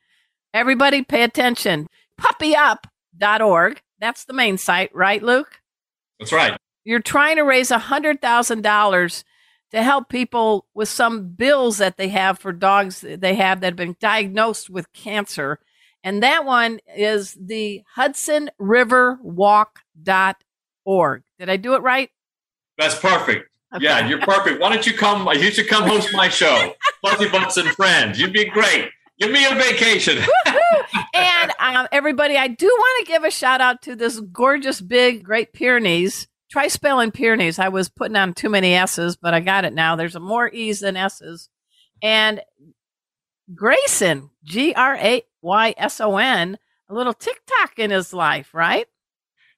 Everybody 0.53 1.03
pay 1.03 1.23
attention. 1.23 1.87
Puppyup.org. 2.19 3.81
That's 3.99 4.25
the 4.25 4.33
main 4.33 4.57
site, 4.57 4.93
right, 4.95 5.21
Luke? 5.21 5.59
That's 6.19 6.31
right. 6.31 6.57
You're 6.83 6.99
trying 6.99 7.37
to 7.37 7.43
raise 7.43 7.69
$100,000 7.69 9.23
to 9.71 9.83
help 9.83 10.09
people 10.09 10.65
with 10.73 10.89
some 10.89 11.29
bills 11.29 11.77
that 11.77 11.97
they 11.97 12.09
have 12.09 12.39
for 12.39 12.51
dogs 12.51 13.01
that 13.01 13.21
they 13.21 13.35
have 13.35 13.61
that 13.61 13.67
have 13.67 13.75
been 13.75 13.95
diagnosed 13.99 14.69
with 14.69 14.91
cancer. 14.93 15.59
And 16.03 16.21
that 16.21 16.45
one 16.45 16.79
is 16.95 17.37
the 17.39 17.81
Hudson 17.95 18.51
River 18.59 19.19
Walk.org. 19.23 21.23
Did 21.39 21.49
I 21.49 21.57
do 21.57 21.75
it 21.75 21.81
right? 21.81 22.09
That's 22.77 22.99
perfect. 22.99 23.49
Yeah, 23.79 24.07
you're 24.07 24.19
perfect. 24.19 24.59
Why 24.59 24.69
don't 24.73 24.85
you 24.85 24.93
come? 24.93 25.27
You 25.27 25.51
should 25.51 25.67
come 25.67 25.87
host 25.87 26.09
my 26.13 26.29
show, 26.29 26.73
Fuzzy 27.01 27.29
Butts 27.29 27.57
and 27.57 27.69
Friends. 27.69 28.19
You'd 28.19 28.33
be 28.33 28.45
great. 28.45 28.89
Give 29.19 29.31
me 29.31 29.45
a 29.45 29.55
vacation. 29.55 30.17
and 31.13 31.51
um, 31.59 31.87
everybody, 31.91 32.37
I 32.37 32.47
do 32.47 32.65
want 32.65 33.05
to 33.05 33.11
give 33.11 33.23
a 33.23 33.31
shout 33.31 33.61
out 33.61 33.81
to 33.83 33.95
this 33.95 34.19
gorgeous, 34.19 34.81
big, 34.81 35.23
Great 35.23 35.53
Pyrenees. 35.53 36.27
Try 36.51 36.67
spelling 36.67 37.11
Pyrenees. 37.11 37.57
I 37.59 37.69
was 37.69 37.89
putting 37.89 38.15
on 38.15 38.33
too 38.33 38.49
many 38.49 38.73
S's, 38.73 39.15
but 39.15 39.33
I 39.33 39.39
got 39.39 39.65
it 39.65 39.73
now. 39.73 39.95
There's 39.95 40.15
a 40.15 40.19
more 40.19 40.49
E's 40.49 40.81
than 40.81 40.97
S's. 40.97 41.49
And 42.01 42.41
Grayson, 43.53 44.29
G 44.43 44.73
R 44.73 44.95
A 44.95 45.23
Y 45.41 45.73
S 45.77 45.99
O 46.01 46.17
N, 46.17 46.57
a 46.89 46.93
little 46.93 47.13
TikTok 47.13 47.79
in 47.79 47.91
his 47.91 48.13
life, 48.13 48.53
right? 48.53 48.87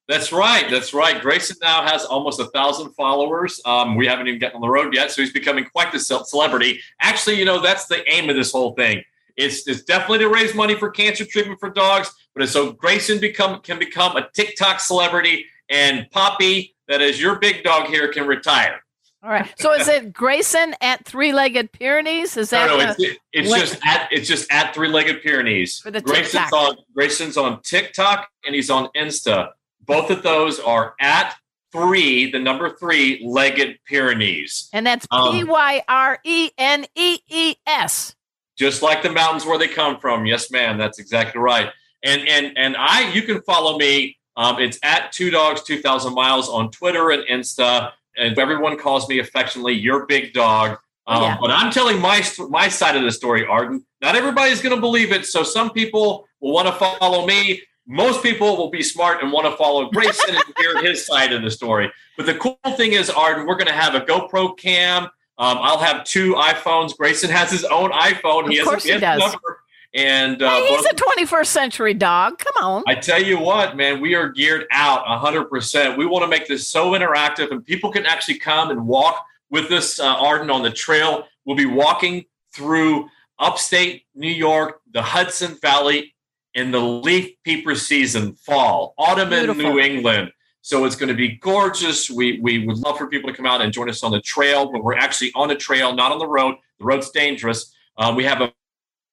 That's 0.07 0.31
right. 0.31 0.69
That's 0.69 0.93
right. 0.93 1.19
Grayson 1.19 1.57
now 1.61 1.83
has 1.83 2.05
almost 2.05 2.39
a 2.39 2.45
thousand 2.45 2.91
followers. 2.93 3.59
Um, 3.65 3.95
we 3.95 4.05
haven't 4.05 4.27
even 4.27 4.39
gotten 4.39 4.57
on 4.57 4.61
the 4.61 4.69
road 4.69 4.93
yet, 4.93 5.11
so 5.11 5.21
he's 5.21 5.33
becoming 5.33 5.65
quite 5.65 5.91
the 5.91 5.99
ce- 5.99 6.29
celebrity. 6.29 6.79
Actually, 7.01 7.39
you 7.39 7.45
know, 7.45 7.59
that's 7.59 7.87
the 7.87 8.07
aim 8.11 8.29
of 8.29 8.35
this 8.35 8.51
whole 8.51 8.73
thing. 8.73 9.03
It's, 9.35 9.67
it's 9.67 9.83
definitely 9.83 10.19
to 10.19 10.29
raise 10.29 10.53
money 10.53 10.75
for 10.75 10.89
cancer 10.91 11.25
treatment 11.25 11.59
for 11.59 11.69
dogs, 11.69 12.13
but 12.33 12.43
it's 12.43 12.51
so 12.51 12.71
Grayson 12.71 13.19
become 13.19 13.61
can 13.61 13.79
become 13.79 14.15
a 14.15 14.29
TikTok 14.33 14.79
celebrity, 14.79 15.45
and 15.69 16.09
Poppy, 16.11 16.75
that 16.87 17.01
is 17.01 17.19
your 17.19 17.39
big 17.39 17.63
dog 17.63 17.87
here, 17.87 18.07
can 18.07 18.27
retire. 18.27 18.79
All 19.23 19.31
right. 19.31 19.51
So 19.59 19.73
is 19.73 19.87
it 19.87 20.13
Grayson 20.13 20.75
at 20.81 21.03
Three 21.03 21.33
Legged 21.33 21.71
Pyrenees? 21.71 22.37
Is 22.37 22.51
that 22.51 22.67
No, 22.67 22.77
no, 22.77 22.93
it's, 22.97 23.17
it's 23.33 23.49
just 23.51 23.79
at 23.83 24.07
it's 24.11 24.27
just 24.27 24.51
at 24.51 24.75
three 24.75 24.87
legged 24.87 25.23
Pyrenees. 25.23 25.79
For 25.79 25.89
the 25.89 25.99
Grayson's 25.99 26.43
TikTok. 26.43 26.53
on 26.53 26.75
Grayson's 26.93 27.35
on 27.35 27.59
TikTok 27.63 28.29
and 28.45 28.53
he's 28.53 28.69
on 28.69 28.87
Insta. 28.95 29.49
Both 29.85 30.09
of 30.09 30.23
those 30.23 30.59
are 30.59 30.95
at 30.99 31.35
three, 31.71 32.31
the 32.31 32.39
number 32.39 32.69
three 32.77 33.21
legged 33.25 33.77
Pyrenees. 33.85 34.69
and 34.73 34.85
that's 34.85 35.05
Um, 35.11 35.31
P 35.31 35.43
Y 35.43 35.83
R 35.87 36.19
E 36.23 36.51
N 36.57 36.85
E 36.95 37.19
E 37.29 37.55
S. 37.67 38.15
Just 38.57 38.81
like 38.81 39.03
the 39.03 39.11
mountains 39.11 39.45
where 39.45 39.57
they 39.57 39.67
come 39.67 39.99
from. 39.99 40.25
Yes, 40.25 40.49
ma'am. 40.49 40.77
That's 40.77 40.99
exactly 40.99 41.41
right. 41.41 41.69
And 42.03 42.27
and 42.27 42.57
and 42.57 42.75
I 42.77 43.11
you 43.11 43.23
can 43.23 43.41
follow 43.41 43.77
me. 43.77 44.17
Um, 44.37 44.59
it's 44.59 44.77
at 44.83 45.11
two 45.11 45.29
dogs, 45.31 45.63
two 45.63 45.81
thousand 45.81 46.13
miles 46.13 46.47
on 46.49 46.71
Twitter 46.71 47.11
and 47.11 47.23
Insta. 47.27 47.91
And 48.17 48.37
everyone 48.39 48.77
calls 48.77 49.09
me 49.09 49.19
affectionately 49.19 49.73
your 49.73 50.05
big 50.05 50.31
dog. 50.31 50.77
Um, 51.07 51.21
Yeah. 51.23 51.37
But 51.41 51.51
I'm 51.51 51.69
telling 51.71 51.99
my 51.99 52.23
my 52.49 52.69
side 52.69 52.95
of 52.95 53.03
the 53.03 53.11
story, 53.11 53.45
Arden. 53.45 53.85
Not 54.01 54.15
everybody's 54.15 54.61
going 54.61 54.73
to 54.75 54.79
believe 54.79 55.11
it. 55.11 55.25
So 55.25 55.43
some 55.43 55.71
people 55.71 56.25
will 56.39 56.53
want 56.53 56.67
to 56.67 56.73
follow 56.73 57.25
me. 57.27 57.61
Most 57.87 58.23
people 58.23 58.57
will 58.57 58.69
be 58.69 58.81
smart 58.81 59.21
and 59.21 59.31
want 59.31 59.45
to 59.49 59.55
follow 59.57 59.89
Grayson 59.89 60.35
and 60.35 60.43
hear 60.57 60.81
his 60.81 61.05
side 61.05 61.33
of 61.33 61.41
the 61.43 61.51
story. 61.51 61.91
But 62.17 62.25
the 62.25 62.35
cool 62.35 62.57
thing 62.75 62.93
is, 62.93 63.09
Arden, 63.09 63.45
we're 63.45 63.55
going 63.55 63.67
to 63.67 63.73
have 63.73 63.93
a 63.95 64.01
GoPro 64.01 64.57
cam. 64.57 65.03
Um, 65.03 65.09
I'll 65.61 65.77
have 65.79 66.03
two 66.05 66.33
iPhones. 66.33 66.95
Grayson 66.97 67.29
has 67.29 67.51
his 67.51 67.63
own 67.65 67.91
iPhone. 67.91 68.49
He 68.49 68.57
Of 68.57 68.63
has 68.65 68.67
course 68.69 68.85
a 68.89 68.93
he 68.93 68.99
does. 68.99 69.19
number. 69.19 69.59
And 69.93 70.41
uh, 70.41 70.49
Hey, 70.49 70.75
he's 70.75 70.85
a 70.85 70.93
21st 70.95 71.45
century 71.45 71.93
dog. 71.93 72.39
Come 72.39 72.63
on. 72.63 72.83
I 72.87 72.95
tell 72.95 73.21
you 73.21 73.39
what, 73.39 73.77
man, 73.77 74.01
we 74.01 74.15
are 74.15 74.29
geared 74.29 74.65
out 74.71 75.05
100%. 75.05 75.97
We 75.97 76.05
want 76.05 76.23
to 76.23 76.27
make 76.27 76.47
this 76.47 76.67
so 76.67 76.91
interactive 76.91 77.51
and 77.51 77.63
people 77.65 77.91
can 77.91 78.05
actually 78.05 78.39
come 78.39 78.71
and 78.71 78.87
walk 78.87 79.23
with 79.49 79.71
us, 79.71 79.99
uh, 79.99 80.05
Arden, 80.05 80.49
on 80.49 80.63
the 80.63 80.71
trail. 80.71 81.27
We'll 81.45 81.55
be 81.55 81.65
walking 81.65 82.25
through 82.53 83.09
upstate 83.39 84.03
New 84.15 84.31
York, 84.31 84.81
the 84.91 85.01
Hudson 85.01 85.57
Valley 85.61 86.14
in 86.55 86.71
the 86.71 86.79
leaf 86.79 87.35
peeper 87.43 87.75
season, 87.75 88.33
fall, 88.35 88.95
autumn 88.97 89.31
in 89.33 89.57
New 89.57 89.79
England. 89.79 90.31
So 90.61 90.85
it's 90.85 90.95
going 90.95 91.09
to 91.09 91.15
be 91.15 91.35
gorgeous. 91.35 92.09
We, 92.09 92.39
we 92.39 92.65
would 92.65 92.77
love 92.77 92.97
for 92.97 93.07
people 93.07 93.29
to 93.29 93.35
come 93.35 93.45
out 93.45 93.61
and 93.61 93.71
join 93.71 93.87
us 93.87 94.01
on 94.03 94.11
the 94.11 94.21
trail, 94.21 94.71
but 94.71 94.83
we're 94.83 94.97
actually 94.97 95.31
on 95.35 95.49
the 95.49 95.55
trail, 95.55 95.93
not 95.93 96.11
on 96.11 96.17
the 96.17 96.27
road. 96.27 96.55
The 96.79 96.85
road's 96.85 97.11
dangerous. 97.11 97.71
Um, 97.97 98.15
we 98.15 98.23
have 98.23 98.41
a 98.41 98.51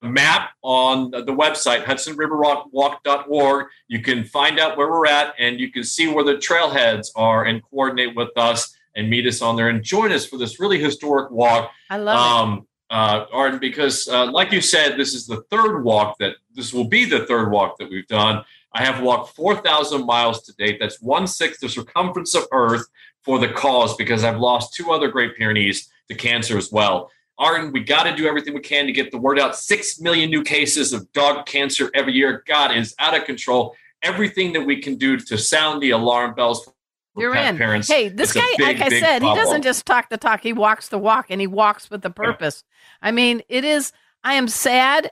map 0.02 0.50
on 0.62 1.10
the 1.10 1.24
website, 1.24 1.84
hudsonriverwalk.org. 1.84 3.66
You 3.88 4.00
can 4.00 4.24
find 4.24 4.58
out 4.58 4.78
where 4.78 4.90
we're 4.90 5.06
at 5.06 5.34
and 5.38 5.60
you 5.60 5.70
can 5.70 5.84
see 5.84 6.08
where 6.08 6.24
the 6.24 6.34
trailheads 6.34 7.08
are 7.16 7.44
and 7.44 7.62
coordinate 7.70 8.16
with 8.16 8.30
us 8.36 8.74
and 8.96 9.10
meet 9.10 9.26
us 9.26 9.42
on 9.42 9.56
there 9.56 9.68
and 9.68 9.82
join 9.82 10.10
us 10.12 10.26
for 10.26 10.38
this 10.38 10.58
really 10.58 10.78
historic 10.80 11.30
walk. 11.30 11.70
I 11.90 11.98
love 11.98 12.16
Um, 12.16 12.66
uh, 12.92 13.24
Arden, 13.32 13.58
because 13.58 14.06
uh, 14.06 14.30
like 14.30 14.52
you 14.52 14.60
said, 14.60 14.98
this 14.98 15.14
is 15.14 15.26
the 15.26 15.42
third 15.50 15.82
walk 15.82 16.18
that 16.18 16.36
this 16.54 16.74
will 16.74 16.88
be 16.88 17.06
the 17.06 17.24
third 17.26 17.50
walk 17.50 17.78
that 17.78 17.88
we've 17.90 18.06
done. 18.06 18.44
I 18.74 18.84
have 18.84 19.02
walked 19.02 19.34
4,000 19.34 20.04
miles 20.04 20.42
to 20.42 20.52
date. 20.54 20.76
That's 20.78 21.00
one 21.00 21.26
sixth 21.26 21.60
the 21.60 21.70
circumference 21.70 22.34
of 22.34 22.44
Earth 22.52 22.86
for 23.22 23.38
the 23.38 23.48
cause 23.48 23.96
because 23.96 24.24
I've 24.24 24.38
lost 24.38 24.74
two 24.74 24.92
other 24.92 25.08
Great 25.08 25.36
Pyrenees 25.36 25.88
to 26.08 26.14
cancer 26.14 26.58
as 26.58 26.70
well. 26.70 27.10
Arden, 27.38 27.72
we 27.72 27.80
got 27.80 28.04
to 28.04 28.14
do 28.14 28.26
everything 28.26 28.52
we 28.52 28.60
can 28.60 28.86
to 28.86 28.92
get 28.92 29.10
the 29.10 29.18
word 29.18 29.38
out. 29.38 29.56
Six 29.56 29.98
million 29.98 30.28
new 30.28 30.42
cases 30.42 30.92
of 30.92 31.10
dog 31.12 31.46
cancer 31.46 31.90
every 31.94 32.12
year. 32.12 32.44
God 32.46 32.76
is 32.76 32.94
out 32.98 33.16
of 33.16 33.24
control. 33.24 33.74
Everything 34.02 34.52
that 34.52 34.66
we 34.66 34.82
can 34.82 34.96
do 34.96 35.16
to 35.16 35.38
sound 35.38 35.82
the 35.82 35.90
alarm 35.90 36.34
bells. 36.34 36.68
You're 37.16 37.34
in. 37.34 37.58
Parents, 37.58 37.88
hey, 37.88 38.08
this 38.08 38.32
guy, 38.32 38.40
big, 38.56 38.78
like 38.78 38.80
I 38.80 38.88
said, 38.88 39.20
problem. 39.20 39.38
he 39.38 39.44
doesn't 39.44 39.62
just 39.62 39.84
talk 39.84 40.08
the 40.08 40.16
talk; 40.16 40.42
he 40.42 40.52
walks 40.52 40.88
the 40.88 40.98
walk, 40.98 41.26
and 41.28 41.40
he 41.40 41.46
walks 41.46 41.90
with 41.90 42.02
the 42.02 42.10
purpose. 42.10 42.64
Yeah. 43.02 43.08
I 43.08 43.12
mean, 43.12 43.42
it 43.48 43.64
is. 43.64 43.92
I 44.24 44.34
am 44.34 44.48
sad 44.48 45.10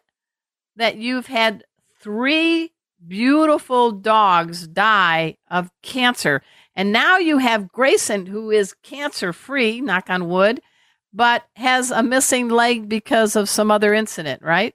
that 0.77 0.97
you've 0.97 1.27
had 1.27 1.65
three 2.01 2.73
beautiful 3.07 3.93
dogs 3.93 4.67
die 4.67 5.37
of 5.51 5.71
cancer, 5.83 6.43
and 6.75 6.93
now 6.93 7.19
you 7.19 7.39
have 7.39 7.71
Grayson, 7.71 8.27
who 8.27 8.51
is 8.51 8.75
cancer 8.83 9.33
free, 9.33 9.81
knock 9.81 10.09
on 10.09 10.29
wood 10.29 10.61
but 11.13 11.45
has 11.57 11.91
a 11.91 12.03
missing 12.03 12.49
leg 12.49 12.89
because 12.89 13.37
of 13.37 13.49
some 13.49 13.71
other 13.71 13.93
incident, 13.95 14.43
right? 14.43 14.75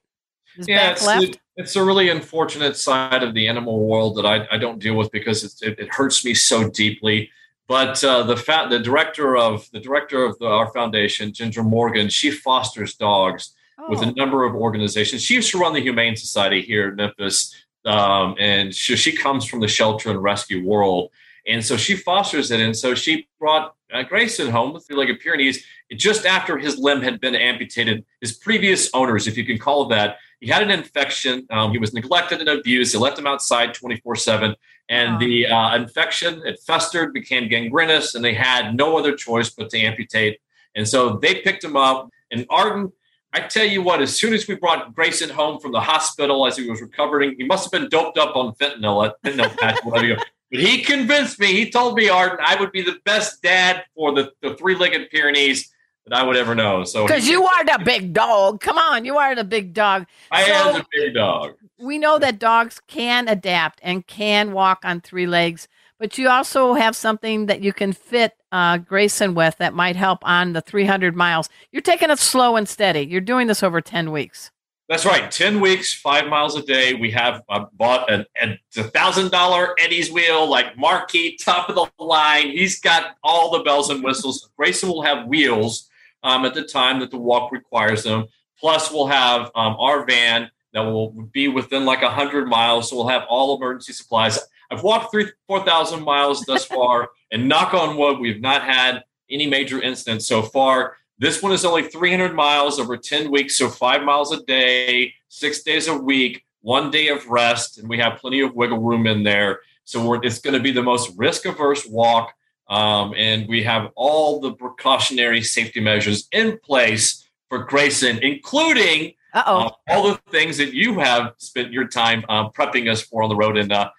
His 0.56 0.68
yeah, 0.68 0.92
it's, 0.92 1.08
it, 1.08 1.40
it's, 1.58 1.76
a 1.76 1.84
really 1.84 2.10
unfortunate 2.10 2.76
side 2.76 3.24
of 3.24 3.34
the 3.34 3.48
animal 3.48 3.86
world 3.88 4.16
that 4.18 4.26
I, 4.26 4.48
I 4.52 4.58
don't 4.58 4.80
deal 4.80 4.96
with 4.96 5.12
because 5.12 5.62
it, 5.62 5.80
it, 5.80 5.94
hurts 5.94 6.26
me 6.26 6.34
so 6.34 6.70
deeply. 6.70 7.30
But 7.68 8.04
uh, 8.04 8.24
the 8.24 8.38
fa- 8.38 8.68
the 8.70 8.80
director 8.80 9.36
of 9.36 9.70
the 9.72 9.80
director 9.80 10.24
of 10.24 10.38
the, 10.40 10.46
our 10.46 10.72
foundation, 10.72 11.34
Ginger 11.34 11.64
Morgan, 11.64 12.10
she 12.10 12.30
fosters 12.30 12.96
dogs 12.96 13.56
oh. 13.80 13.90
with 13.90 14.02
a 14.02 14.08
oh. 14.08 14.14
number 14.16 14.46
of 14.46 14.56
organizations. 14.56 15.24
She 15.24 15.34
used 15.34 15.52
to 15.52 15.58
run 15.58 15.74
the 15.74 15.82
Humane 15.82 16.16
Society 16.16 16.62
here 16.62 16.90
in 16.90 16.96
Memphis, 16.96 17.56
um, 17.86 18.36
and 18.40 18.74
she, 18.74 18.96
she 18.96 19.16
comes 19.16 19.46
from 19.46 19.62
the 19.62 19.68
shelter 19.68 20.12
and 20.12 20.22
rescue 20.22 20.66
world. 20.66 21.12
And 21.48 21.64
so 21.64 21.78
she 21.78 21.96
fosters 21.96 22.52
it. 22.52 22.60
And 22.60 22.76
so 22.76 22.96
she 22.96 23.28
brought 23.40 23.76
uh, 23.94 24.04
Grayson 24.04 24.50
home 24.50 24.74
with 24.74 24.86
three-legged 24.88 25.20
Pyrenees 25.20 25.64
just 25.96 26.26
after 26.26 26.58
his 26.58 26.78
limb 26.78 27.02
had 27.02 27.20
been 27.22 27.36
amputated. 27.36 28.04
His 28.22 28.34
previous 28.34 28.90
owners, 28.94 29.28
if 29.28 29.38
you 29.38 29.46
can 29.46 29.60
call 29.60 29.86
that, 29.90 30.18
he 30.40 30.48
had 30.48 30.62
an 30.62 30.72
infection. 30.72 31.48
Um, 31.50 31.72
he 31.72 31.78
was 31.78 31.94
neglected 31.94 32.40
and 32.40 32.50
abused. 32.50 32.94
They 32.94 33.00
left 33.00 33.20
him 33.20 33.28
outside 33.28 33.74
24-7. 33.74 34.56
And 34.90 35.14
wow. 35.14 35.20
the 35.20 35.48
uh, 35.48 35.76
infection, 35.76 36.42
it 36.46 36.60
festered, 36.66 37.14
became 37.14 37.50
gangrenous, 37.50 38.16
and 38.16 38.24
they 38.24 38.34
had 38.34 38.76
no 38.76 38.98
other 38.98 39.16
choice 39.16 39.50
but 39.50 39.70
to 39.72 39.80
amputate. 39.80 40.40
And 40.76 40.88
so 40.88 41.18
they 41.18 41.42
picked 41.42 41.64
him 41.64 41.76
up. 41.76 42.10
And 42.32 42.46
Arden, 42.50 42.92
I 43.34 43.42
tell 43.42 43.66
you 43.66 43.82
what, 43.82 44.02
as 44.02 44.16
soon 44.16 44.34
as 44.34 44.48
we 44.48 44.56
brought 44.56 44.94
Grayson 44.94 45.30
home 45.30 45.60
from 45.60 45.72
the 45.72 45.82
hospital 45.82 46.46
as 46.46 46.58
he 46.58 46.70
was 46.70 46.82
recovering, 46.82 47.36
he 47.38 47.46
must 47.46 47.66
have 47.66 47.72
been 47.72 47.90
doped 47.90 48.18
up 48.18 48.36
on 48.36 48.54
fentanyl, 48.56 49.12
fentanyl 49.24 49.58
patch, 49.58 49.80
whatever 49.84 50.18
but 50.52 50.60
he 50.60 50.84
convinced 50.84 51.40
me. 51.40 51.48
He 51.48 51.70
told 51.70 51.96
me, 51.96 52.10
Arden, 52.10 52.38
I 52.42 52.56
would 52.60 52.72
be 52.72 52.82
the 52.82 53.00
best 53.04 53.42
dad 53.42 53.84
for 53.96 54.14
the, 54.14 54.32
the 54.42 54.56
three 54.56 54.76
legged 54.76 55.10
Pyrenees 55.10 55.74
that 56.08 56.20
I 56.20 56.24
would 56.24 56.38
ever 56.38 56.56
know. 56.56 56.84
So 56.84 57.08
because 57.08 57.28
you 57.28 57.44
are 57.46 57.66
the 57.66 57.82
big 57.84 58.14
dog. 58.14 58.62
Come 58.62 58.78
on, 58.78 59.06
you 59.06 59.18
are 59.18 59.36
the 59.36 59.44
big 59.44 59.74
dog. 59.74 60.06
I 60.32 60.46
so, 60.46 60.54
am 60.54 60.74
the 60.76 60.86
big 60.92 61.14
dog. 61.14 61.56
We 61.80 61.98
know 61.98 62.20
that 62.20 62.40
dogs 62.40 62.82
can 62.88 63.28
adapt 63.28 63.80
and 63.84 64.06
can 64.06 64.54
walk 64.54 64.84
on 64.84 65.02
three 65.02 65.28
legs, 65.28 65.68
but 66.00 66.18
you 66.18 66.30
also 66.30 66.74
have 66.74 66.96
something 66.96 67.48
that 67.48 67.62
you 67.62 67.74
can 67.74 67.94
fit 67.94 68.34
uh, 68.52 68.78
Grayson 68.78 69.36
with 69.36 69.58
that 69.58 69.74
might 69.74 69.96
help 69.96 70.20
on 70.24 70.54
the 70.54 70.62
300 70.62 71.16
miles. 71.16 71.50
You're 71.72 71.82
taking 71.82 72.10
it 72.10 72.20
slow 72.20 72.56
and 72.56 72.70
steady. 72.70 73.02
You're 73.02 73.22
doing 73.22 73.48
this 73.48 73.64
over 73.64 73.82
10 73.82 74.12
weeks. 74.12 74.52
That's 74.88 75.04
right. 75.04 75.32
10 75.32 75.62
weeks, 75.62 75.96
five 75.96 76.28
miles 76.28 76.56
a 76.56 76.62
day. 76.62 76.94
We 76.94 77.10
have 77.12 77.42
uh, 77.50 77.66
bought 77.74 78.10
a 78.12 78.28
$1,000 78.76 79.74
Eddie's 79.80 80.12
wheel, 80.12 80.48
like 80.48 80.78
marquee, 80.78 81.38
top 81.38 81.70
of 81.70 81.76
the 81.76 82.04
line. 82.04 82.52
He's 82.52 82.80
got 82.80 83.16
all 83.24 83.52
the 83.52 83.64
bells 83.64 83.90
and 83.90 84.04
whistles. 84.04 84.48
Grayson 84.56 84.88
will 84.88 85.02
have 85.02 85.26
wheels 85.28 85.90
um, 86.26 86.44
at 86.44 86.54
the 86.54 86.64
time 86.64 87.00
that 87.00 87.12
the 87.12 87.18
walk 87.18 87.52
requires 87.52 88.04
them. 88.04 88.26
Plus, 88.60 88.92
we'll 88.92 89.08
have 89.08 89.52
um, 89.56 89.76
our 89.80 90.06
van 90.06 90.50
that 90.74 90.82
will 90.82 91.12
be 91.32 91.48
within 91.48 91.86
like 91.86 92.02
100 92.02 92.48
miles. 92.48 92.90
So 92.90 92.98
we'll 92.98 93.08
have 93.08 93.24
all 93.30 93.56
emergency 93.56 93.94
supplies. 93.94 94.40
I've 94.72 94.84
walked 94.84 95.12
through 95.12 95.30
4,000 95.48 96.04
miles 96.04 96.42
thus 96.42 96.66
far, 96.78 97.10
and 97.32 97.48
knock 97.48 97.74
on 97.74 97.96
wood, 97.96 98.20
we've 98.20 98.42
not 98.42 98.64
had 98.64 99.04
any 99.30 99.48
major 99.48 99.82
incidents 99.82 100.28
so 100.28 100.42
far. 100.42 100.98
This 101.18 101.42
one 101.42 101.54
is 101.54 101.64
only 101.64 101.84
300 101.84 102.34
miles 102.34 102.80
over 102.80 102.98
10 102.98 103.32
weeks, 103.32 103.58
so 103.58 103.70
five 103.70 104.04
miles 104.04 104.34
a 104.34 104.44
day, 104.44 105.14
six 105.30 105.64
days 105.64 105.88
a 105.88 105.98
week, 105.98 106.44
one 106.62 106.92
day 106.92 107.08
of 107.10 107.28
rest, 107.30 107.78
and 107.78 107.88
we 107.88 108.00
have 108.00 108.18
plenty 108.18 108.42
of 108.42 108.56
wiggle 108.56 108.80
room 108.80 109.08
in 109.08 109.24
there. 109.24 109.60
So 109.86 110.14
it's 110.16 110.40
going 110.40 110.56
to 110.56 110.60
be 110.60 110.72
the 110.72 110.84
most 110.84 111.12
risk 111.16 111.46
averse 111.46 111.86
walk. 111.86 112.34
Um, 112.68 113.14
and 113.16 113.48
we 113.48 113.64
have 113.64 113.92
all 113.96 114.40
the 114.40 114.54
precautionary 114.54 115.44
safety 115.44 115.80
measures 115.80 116.28
in 116.32 116.60
place 116.60 117.28
for 117.50 117.60
Grayson, 117.60 118.18
including 118.20 119.14
uh, 119.34 119.70
all 119.90 120.10
the 120.10 120.20
things 120.32 120.58
that 120.58 120.74
you 120.74 121.00
have 121.00 121.34
spent 121.38 121.72
your 121.72 121.88
time 121.88 122.24
um, 122.30 122.52
prepping 122.52 122.90
us 122.90 123.02
for 123.02 123.22
on 123.22 123.30
the 123.30 123.36
road. 123.36 123.58
And 123.58 123.72
uh, 123.72 123.92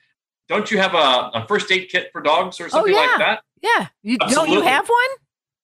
don't 0.48 0.70
you 0.70 0.78
have 0.78 0.94
a, 0.94 1.30
a, 1.38 1.46
first 1.46 1.70
aid 1.70 1.88
kit 1.90 2.08
for 2.12 2.20
dogs 2.20 2.60
or 2.60 2.68
something 2.68 2.94
oh, 2.94 2.96
yeah. 2.96 3.06
like 3.06 3.18
that? 3.18 3.42
Yeah. 3.62 3.86
You, 4.02 4.18
don't 4.18 4.48
you 4.48 4.62
have 4.62 4.88
one? 4.88 5.08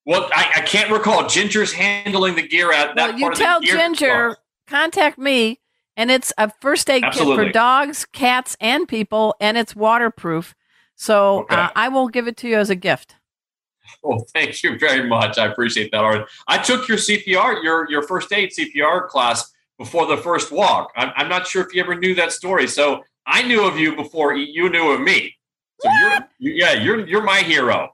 Well, 0.05 0.29
I, 0.35 0.53
I, 0.57 0.61
can't 0.63 0.91
recall. 0.91 1.29
Ginger's 1.29 1.73
handling 1.73 2.35
the 2.35 2.47
gear 2.47 2.73
at 2.73 2.97
that. 2.97 3.11
Well, 3.11 3.19
you 3.19 3.35
tell 3.35 3.61
Ginger, 3.61 4.37
contact 4.67 5.17
me, 5.17 5.61
and 5.97 6.11
it's 6.11 6.33
a 6.37 6.51
first 6.61 6.91
aid 6.91 7.05
Absolutely. 7.05 7.37
kit 7.37 7.47
for 7.47 7.53
dogs, 7.53 8.05
cats, 8.07 8.57
and 8.61 8.89
people, 8.89 9.37
and 9.41 9.57
it's 9.57 9.77
waterproof. 9.77 10.55
So 11.03 11.41
okay. 11.41 11.57
uh, 11.57 11.71
I 11.75 11.89
will 11.89 12.07
give 12.07 12.29
it 12.29 12.37
to 12.39 12.49
you 12.49 12.57
as 12.59 12.71
a 12.71 12.77
gift. 12.77 13.17
Well, 14.05 14.25
thank 14.33 14.63
you 14.63 14.79
very 14.79 15.09
much. 15.09 15.39
I 15.39 15.47
appreciate 15.47 15.93
that, 15.93 16.03
Art. 16.03 16.29
I 16.49 16.59
took 16.59 16.89
your 16.89 16.99
CPR, 16.99 17.63
your 17.63 17.89
your 17.91 18.03
first 18.03 18.33
aid 18.33 18.51
CPR 18.51 19.07
class 19.07 19.53
before 19.79 20.07
the 20.07 20.17
first 20.17 20.51
walk. 20.51 20.91
I'm, 20.97 21.13
I'm 21.15 21.29
not 21.29 21.47
sure 21.47 21.63
if 21.63 21.75
you 21.75 21.83
ever 21.83 21.95
knew 21.95 22.15
that 22.15 22.33
story. 22.33 22.67
So 22.67 23.03
I 23.27 23.43
knew 23.43 23.65
of 23.65 23.77
you 23.79 23.95
before 23.95 24.35
you 24.35 24.71
knew 24.71 24.91
of 24.91 25.01
me. 25.01 25.37
So 25.81 25.89
you're, 26.01 26.19
yeah, 26.39 26.73
you're 26.73 27.07
you're 27.07 27.23
my 27.23 27.41
hero 27.41 27.91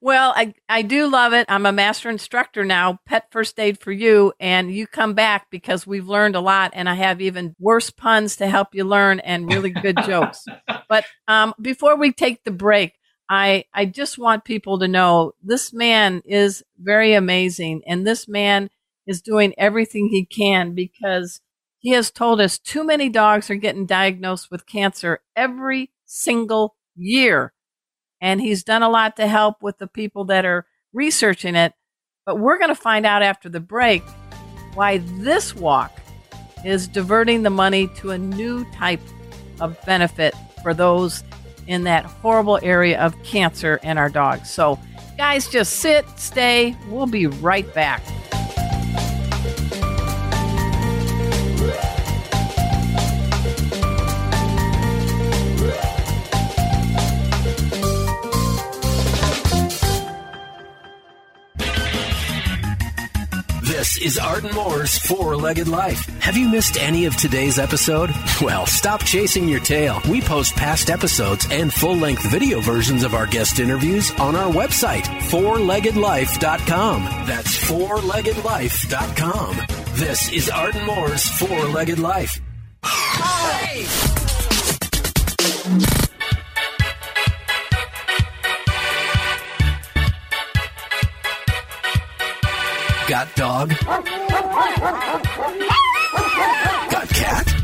well, 0.00 0.32
I, 0.36 0.54
I 0.68 0.82
do 0.82 1.08
love 1.08 1.32
it. 1.32 1.46
I'm 1.48 1.66
a 1.66 1.72
master 1.72 2.10
instructor 2.10 2.64
now, 2.64 2.98
pet 3.06 3.28
first 3.30 3.58
aid 3.58 3.78
for 3.78 3.92
you. 3.92 4.32
And 4.40 4.72
you 4.72 4.86
come 4.86 5.14
back 5.14 5.50
because 5.50 5.86
we've 5.86 6.08
learned 6.08 6.36
a 6.36 6.40
lot. 6.40 6.72
And 6.74 6.88
I 6.88 6.94
have 6.94 7.20
even 7.20 7.54
worse 7.58 7.90
puns 7.90 8.36
to 8.36 8.48
help 8.48 8.74
you 8.74 8.84
learn 8.84 9.20
and 9.20 9.50
really 9.50 9.70
good 9.70 9.98
jokes. 10.06 10.44
But 10.88 11.04
um, 11.28 11.54
before 11.60 11.96
we 11.96 12.12
take 12.12 12.44
the 12.44 12.50
break, 12.50 12.94
I, 13.28 13.64
I 13.72 13.86
just 13.86 14.18
want 14.18 14.44
people 14.44 14.78
to 14.78 14.88
know 14.88 15.32
this 15.42 15.72
man 15.72 16.22
is 16.24 16.62
very 16.78 17.14
amazing. 17.14 17.82
And 17.86 18.06
this 18.06 18.28
man 18.28 18.70
is 19.06 19.22
doing 19.22 19.54
everything 19.56 20.08
he 20.08 20.24
can 20.24 20.74
because 20.74 21.40
he 21.78 21.90
has 21.90 22.10
told 22.10 22.40
us 22.40 22.58
too 22.58 22.84
many 22.84 23.08
dogs 23.08 23.50
are 23.50 23.56
getting 23.56 23.86
diagnosed 23.86 24.50
with 24.50 24.66
cancer 24.66 25.20
every 25.34 25.90
single 26.04 26.76
year 26.94 27.52
and 28.22 28.40
he's 28.40 28.62
done 28.62 28.82
a 28.82 28.88
lot 28.88 29.16
to 29.16 29.26
help 29.26 29.62
with 29.62 29.76
the 29.78 29.88
people 29.88 30.24
that 30.26 30.46
are 30.46 30.64
researching 30.94 31.56
it. 31.56 31.74
But 32.24 32.38
we're 32.38 32.56
going 32.56 32.70
to 32.70 32.74
find 32.74 33.04
out 33.04 33.22
after 33.22 33.48
the 33.48 33.60
break 33.60 34.02
why 34.74 34.98
this 35.18 35.54
walk 35.54 36.00
is 36.64 36.86
diverting 36.86 37.42
the 37.42 37.50
money 37.50 37.88
to 37.96 38.12
a 38.12 38.18
new 38.18 38.64
type 38.72 39.00
of 39.60 39.76
benefit 39.84 40.34
for 40.62 40.72
those 40.72 41.24
in 41.66 41.82
that 41.84 42.04
horrible 42.04 42.60
area 42.62 43.00
of 43.00 43.20
cancer 43.24 43.80
and 43.82 43.98
our 43.98 44.08
dogs. 44.08 44.48
So, 44.48 44.78
guys, 45.18 45.48
just 45.48 45.74
sit, 45.80 46.06
stay. 46.16 46.76
We'll 46.88 47.06
be 47.06 47.26
right 47.26 47.72
back. 47.74 48.02
This 63.92 64.06
is 64.06 64.18
Arden 64.18 64.54
Moore's 64.54 64.96
Four 65.00 65.36
Legged 65.36 65.68
Life. 65.68 66.06
Have 66.20 66.34
you 66.34 66.48
missed 66.48 66.78
any 66.78 67.04
of 67.04 67.14
today's 67.16 67.58
episode? 67.58 68.10
Well, 68.40 68.64
stop 68.64 69.04
chasing 69.04 69.46
your 69.48 69.60
tail. 69.60 70.00
We 70.08 70.22
post 70.22 70.56
past 70.56 70.88
episodes 70.88 71.46
and 71.50 71.70
full 71.70 71.96
length 71.96 72.22
video 72.30 72.60
versions 72.60 73.04
of 73.04 73.14
our 73.14 73.26
guest 73.26 73.60
interviews 73.60 74.10
on 74.12 74.34
our 74.34 74.50
website, 74.50 75.02
fourleggedlife.com. 75.02 77.02
That's 77.26 77.70
fourleggedlife.com. 77.70 79.56
This 79.92 80.32
is 80.32 80.48
Arden 80.48 80.86
Moore's 80.86 81.28
Four 81.28 81.66
Legged 81.66 81.98
Life. 81.98 82.40
Hey! 82.82 84.21
Got 93.12 93.34
dog? 93.36 93.68
Got 96.88 97.08
cat? 97.10 97.61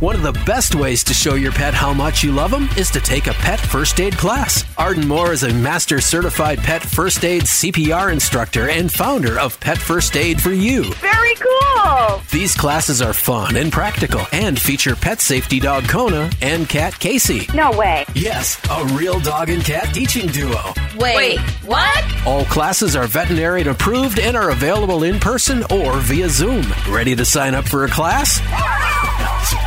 One 0.00 0.14
of 0.14 0.22
the 0.22 0.40
best 0.46 0.76
ways 0.76 1.02
to 1.04 1.12
show 1.12 1.34
your 1.34 1.50
pet 1.50 1.74
how 1.74 1.92
much 1.92 2.22
you 2.22 2.30
love 2.30 2.52
them 2.52 2.68
is 2.76 2.88
to 2.92 3.00
take 3.00 3.26
a 3.26 3.32
pet 3.32 3.58
first 3.58 3.98
aid 3.98 4.16
class. 4.16 4.62
Arden 4.78 5.08
Moore 5.08 5.32
is 5.32 5.42
a 5.42 5.52
master 5.52 6.00
certified 6.00 6.58
pet 6.58 6.82
first 6.82 7.24
aid 7.24 7.42
CPR 7.42 8.12
instructor 8.12 8.68
and 8.70 8.92
founder 8.92 9.40
of 9.40 9.58
Pet 9.58 9.76
First 9.76 10.14
Aid 10.16 10.40
for 10.40 10.52
You. 10.52 10.84
Very 10.94 11.34
cool. 11.34 12.20
These 12.30 12.54
classes 12.54 13.02
are 13.02 13.12
fun 13.12 13.56
and 13.56 13.72
practical 13.72 14.24
and 14.30 14.56
feature 14.56 14.94
pet 14.94 15.20
safety 15.20 15.58
dog 15.58 15.88
Kona 15.88 16.30
and 16.42 16.68
cat 16.68 16.96
Casey. 17.00 17.48
No 17.52 17.72
way. 17.76 18.04
Yes, 18.14 18.56
a 18.70 18.84
real 18.94 19.18
dog 19.18 19.50
and 19.50 19.64
cat 19.64 19.92
teaching 19.92 20.28
duo. 20.28 20.62
Wait, 20.96 21.16
Wait 21.16 21.40
what? 21.66 22.04
All 22.24 22.44
classes 22.44 22.94
are 22.94 23.08
veterinarian 23.08 23.66
approved 23.66 24.20
and 24.20 24.36
are 24.36 24.50
available 24.50 25.02
in 25.02 25.18
person 25.18 25.64
or 25.72 25.96
via 25.96 26.28
Zoom. 26.28 26.64
Ready 26.88 27.16
to 27.16 27.24
sign 27.24 27.56
up 27.56 27.66
for 27.66 27.84
a 27.84 27.88
class? 27.88 28.38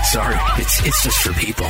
Sorry, 0.04 0.36
it's, 0.62 0.86
it's 0.86 1.04
just 1.04 1.22
for 1.22 1.34
people. 1.34 1.66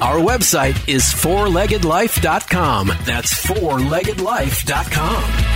Our 0.00 0.18
website 0.20 0.88
is 0.88 1.02
fourleggedlife.com. 1.02 2.88
That's 3.04 3.46
fourleggedlife.com. 3.46 5.55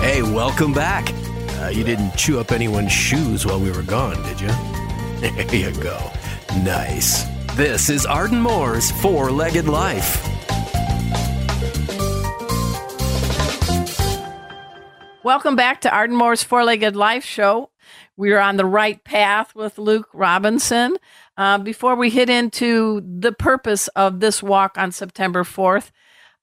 Hey, 0.00 0.22
welcome 0.22 0.72
back. 0.72 1.12
Uh, 1.60 1.68
you 1.68 1.84
didn't 1.84 2.16
chew 2.16 2.40
up 2.40 2.50
anyone's 2.50 2.90
shoes 2.90 3.44
while 3.44 3.60
we 3.60 3.70
were 3.70 3.82
gone, 3.82 4.20
did 4.24 4.40
you? 4.40 4.48
There 5.48 5.70
you 5.70 5.72
go. 5.82 5.98
Nice. 6.62 7.24
This 7.56 7.90
is 7.90 8.06
Arden 8.06 8.40
Moore's 8.40 8.90
Four 9.02 9.30
Legged 9.30 9.66
Life. 9.66 10.24
Welcome 15.22 15.56
back 15.56 15.82
to 15.82 15.90
Arden 15.90 16.16
Moore's 16.16 16.42
Four 16.42 16.64
Legged 16.64 16.96
Life 16.96 17.24
Show. 17.24 17.70
We're 18.18 18.40
on 18.40 18.56
the 18.56 18.66
right 18.66 19.02
path 19.04 19.54
with 19.54 19.78
Luke 19.78 20.08
Robinson. 20.12 20.96
Uh, 21.36 21.56
before 21.58 21.94
we 21.94 22.10
hit 22.10 22.28
into 22.28 23.00
the 23.00 23.30
purpose 23.30 23.86
of 23.94 24.18
this 24.18 24.42
walk 24.42 24.76
on 24.76 24.90
September 24.90 25.44
4th, 25.44 25.92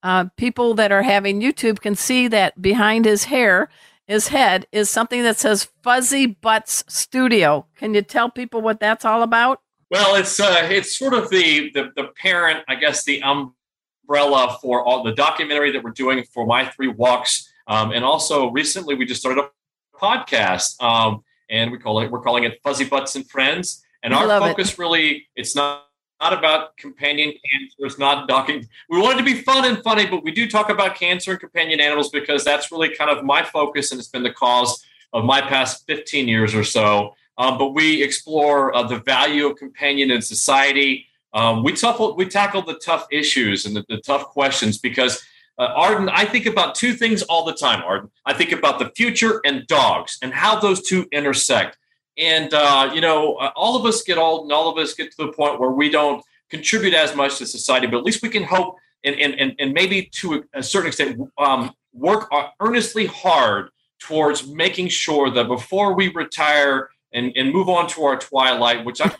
uh, 0.02 0.24
people 0.38 0.72
that 0.72 0.90
are 0.90 1.02
having 1.02 1.42
YouTube 1.42 1.80
can 1.80 1.94
see 1.94 2.28
that 2.28 2.62
behind 2.62 3.04
his 3.04 3.24
hair, 3.24 3.68
his 4.06 4.28
head, 4.28 4.66
is 4.72 4.88
something 4.88 5.22
that 5.22 5.36
says 5.36 5.68
Fuzzy 5.82 6.24
Butts 6.24 6.82
Studio. 6.88 7.66
Can 7.76 7.92
you 7.92 8.00
tell 8.00 8.30
people 8.30 8.62
what 8.62 8.80
that's 8.80 9.04
all 9.04 9.22
about? 9.22 9.60
Well, 9.90 10.14
it's 10.14 10.40
uh, 10.40 10.66
it's 10.70 10.98
sort 10.98 11.12
of 11.12 11.28
the, 11.28 11.70
the 11.72 11.92
the 11.94 12.04
parent, 12.22 12.64
I 12.68 12.76
guess, 12.76 13.04
the 13.04 13.22
umbrella 13.22 14.56
for 14.62 14.82
all 14.82 15.02
the 15.02 15.12
documentary 15.12 15.72
that 15.72 15.84
we're 15.84 15.90
doing 15.90 16.24
for 16.32 16.46
my 16.46 16.64
three 16.64 16.88
walks, 16.88 17.52
um, 17.66 17.92
and 17.92 18.02
also 18.02 18.50
recently 18.50 18.94
we 18.94 19.04
just 19.04 19.20
started 19.20 19.44
a 19.44 19.50
podcast, 19.98 20.82
um, 20.82 21.22
and 21.48 21.70
we 21.70 21.78
call 21.78 22.00
it 22.00 22.10
we're 22.10 22.20
calling 22.20 22.44
it 22.44 22.60
Fuzzy 22.62 22.84
Butts 22.84 23.16
and 23.16 23.28
Friends, 23.28 23.84
and 24.02 24.12
our 24.14 24.26
love 24.26 24.42
it. 24.42 24.46
focus 24.48 24.78
really 24.78 25.28
it's 25.36 25.54
not 25.54 25.86
not 26.20 26.32
about 26.32 26.76
companion 26.76 27.30
cancer. 27.30 27.76
It's 27.80 27.98
not 27.98 28.28
docking. 28.28 28.66
We 28.88 29.00
want 29.00 29.16
it 29.16 29.18
to 29.18 29.24
be 29.24 29.42
fun 29.42 29.64
and 29.64 29.82
funny, 29.82 30.06
but 30.06 30.24
we 30.24 30.32
do 30.32 30.48
talk 30.48 30.70
about 30.70 30.94
cancer 30.94 31.32
and 31.32 31.40
companion 31.40 31.80
animals 31.80 32.10
because 32.10 32.44
that's 32.44 32.72
really 32.72 32.94
kind 32.94 33.10
of 33.10 33.24
my 33.24 33.42
focus, 33.42 33.90
and 33.90 33.98
it's 33.98 34.08
been 34.08 34.22
the 34.22 34.32
cause 34.32 34.84
of 35.12 35.24
my 35.24 35.40
past 35.40 35.86
15 35.86 36.28
years 36.28 36.54
or 36.54 36.64
so. 36.64 37.14
Um, 37.38 37.58
but 37.58 37.74
we 37.74 38.02
explore 38.02 38.74
uh, 38.74 38.82
the 38.82 38.98
value 39.00 39.46
of 39.46 39.56
companion 39.56 40.10
in 40.10 40.22
society. 40.22 41.06
Um, 41.34 41.62
we 41.62 41.74
tough, 41.74 42.00
we 42.16 42.26
tackle 42.26 42.62
the 42.62 42.78
tough 42.78 43.06
issues 43.10 43.66
and 43.66 43.76
the, 43.76 43.84
the 43.88 43.98
tough 43.98 44.28
questions 44.28 44.78
because 44.78 45.22
uh, 45.58 45.72
Arden, 45.74 46.08
I 46.08 46.24
think 46.24 46.46
about 46.46 46.74
two 46.74 46.92
things 46.92 47.22
all 47.22 47.44
the 47.44 47.54
time. 47.54 47.82
Arden, 47.82 48.10
I 48.24 48.34
think 48.34 48.52
about 48.52 48.78
the 48.78 48.90
future 48.96 49.40
and 49.44 49.66
dogs 49.66 50.18
and 50.22 50.32
how 50.32 50.58
those 50.60 50.82
two 50.82 51.06
intersect. 51.12 51.78
And 52.18 52.52
uh, 52.52 52.90
you 52.94 53.00
know, 53.00 53.34
uh, 53.36 53.52
all 53.56 53.76
of 53.76 53.84
us 53.84 54.02
get 54.02 54.18
old, 54.18 54.44
and 54.44 54.52
all 54.52 54.70
of 54.70 54.78
us 54.78 54.94
get 54.94 55.10
to 55.12 55.26
the 55.26 55.32
point 55.32 55.60
where 55.60 55.70
we 55.70 55.90
don't 55.90 56.22
contribute 56.50 56.94
as 56.94 57.14
much 57.14 57.38
to 57.38 57.46
society. 57.46 57.86
But 57.86 57.98
at 57.98 58.04
least 58.04 58.22
we 58.22 58.28
can 58.28 58.42
hope, 58.42 58.76
and 59.04 59.14
and 59.16 59.34
and, 59.38 59.54
and 59.58 59.72
maybe 59.72 60.10
to 60.20 60.44
a 60.54 60.62
certain 60.62 60.88
extent, 60.88 61.20
um, 61.38 61.72
work 61.92 62.30
earnestly 62.60 63.06
hard 63.06 63.70
towards 63.98 64.46
making 64.46 64.88
sure 64.88 65.30
that 65.30 65.48
before 65.48 65.94
we 65.94 66.08
retire 66.12 66.90
and, 67.12 67.32
and 67.36 67.52
move 67.52 67.68
on 67.68 67.88
to 67.88 68.04
our 68.04 68.18
twilight, 68.18 68.84
which 68.84 69.00
I 69.00 69.10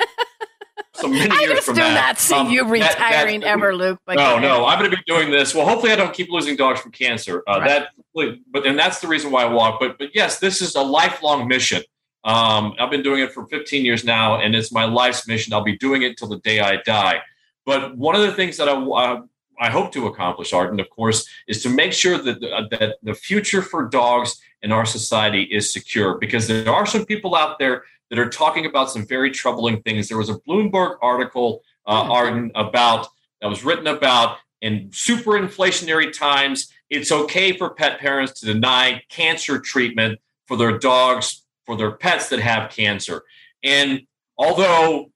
so 0.96 1.08
many 1.08 1.30
I 1.30 1.40
years 1.40 1.52
just 1.54 1.66
from 1.66 1.74
do 1.76 1.80
not 1.80 2.18
see 2.18 2.34
um, 2.34 2.48
you 2.50 2.64
retiring 2.64 3.40
that- 3.40 3.48
ever, 3.48 3.74
Luke. 3.74 4.00
But 4.06 4.16
no, 4.16 4.38
no, 4.38 4.66
I'm 4.66 4.78
going 4.78 4.90
to 4.90 4.96
be 4.96 5.02
doing 5.06 5.30
this. 5.30 5.54
Well, 5.54 5.66
hopefully, 5.66 5.92
I 5.92 5.96
don't 5.96 6.14
keep 6.14 6.30
losing 6.30 6.56
dogs 6.56 6.80
from 6.80 6.92
cancer. 6.92 7.42
Uh, 7.46 7.60
Right. 7.60 7.86
That, 8.14 8.36
but 8.52 8.66
and 8.66 8.78
that's 8.78 9.00
the 9.00 9.08
reason 9.08 9.30
why 9.30 9.42
I 9.42 9.52
walk. 9.52 9.78
But 9.80 9.98
but 9.98 10.14
yes, 10.14 10.38
this 10.38 10.62
is 10.62 10.74
a 10.74 10.82
lifelong 10.82 11.48
mission. 11.48 11.82
Um, 12.24 12.74
I've 12.80 12.90
been 12.90 13.02
doing 13.02 13.20
it 13.22 13.32
for 13.32 13.46
15 13.46 13.84
years 13.84 14.04
now, 14.04 14.40
and 14.40 14.54
it's 14.54 14.72
my 14.72 14.84
life's 14.84 15.28
mission. 15.28 15.52
I'll 15.52 15.62
be 15.62 15.76
doing 15.78 16.02
it 16.02 16.16
till 16.16 16.28
the 16.28 16.38
day 16.38 16.60
I 16.60 16.76
die. 16.84 17.20
But 17.64 17.96
one 17.96 18.16
of 18.16 18.22
the 18.22 18.32
things 18.32 18.56
that 18.56 18.68
I 18.68 18.72
uh, 18.72 19.22
I 19.58 19.70
hope 19.70 19.92
to 19.92 20.06
accomplish, 20.06 20.52
Arden, 20.52 20.80
of 20.80 20.90
course, 20.90 21.26
is 21.48 21.62
to 21.62 21.68
make 21.68 21.92
sure 21.92 22.18
that 22.18 22.40
the, 22.40 22.50
uh, 22.50 22.68
that 22.72 22.96
the 23.02 23.14
future 23.14 23.62
for 23.62 23.88
dogs 23.88 24.38
in 24.62 24.72
our 24.72 24.84
society 24.84 25.42
is 25.42 25.72
secure. 25.72 26.18
Because 26.18 26.46
there 26.48 26.72
are 26.72 26.86
some 26.86 27.06
people 27.06 27.34
out 27.34 27.58
there 27.58 27.84
that 28.10 28.18
are 28.18 28.28
talking 28.28 28.66
about 28.66 28.90
some 28.90 29.06
very 29.06 29.30
troubling 29.30 29.82
things. 29.82 30.08
There 30.08 30.18
was 30.18 30.30
a 30.30 30.38
Bloomberg 30.48 30.96
article, 31.02 31.62
uh, 31.86 32.04
Hmm. 32.04 32.10
Arden, 32.10 32.50
about 32.54 33.08
that 33.40 33.48
was 33.48 33.64
written 33.64 33.86
about 33.86 34.38
in 34.62 34.90
super 34.92 35.32
inflationary 35.32 36.16
times. 36.16 36.72
It's 36.88 37.12
okay 37.12 37.56
for 37.56 37.70
pet 37.70 37.98
parents 37.98 38.40
to 38.40 38.46
deny 38.46 39.02
cancer 39.08 39.58
treatment 39.58 40.18
for 40.46 40.56
their 40.56 40.78
dogs, 40.78 41.44
for 41.64 41.76
their 41.76 41.92
pets 41.92 42.28
that 42.30 42.40
have 42.40 42.70
cancer. 42.70 43.24
And 43.62 44.02
although 44.38 45.10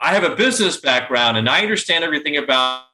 I 0.00 0.14
have 0.14 0.24
a 0.24 0.34
business 0.34 0.78
background 0.78 1.38
and 1.38 1.48
I 1.48 1.60
understand 1.60 2.04
everything 2.04 2.36
about 2.36 2.84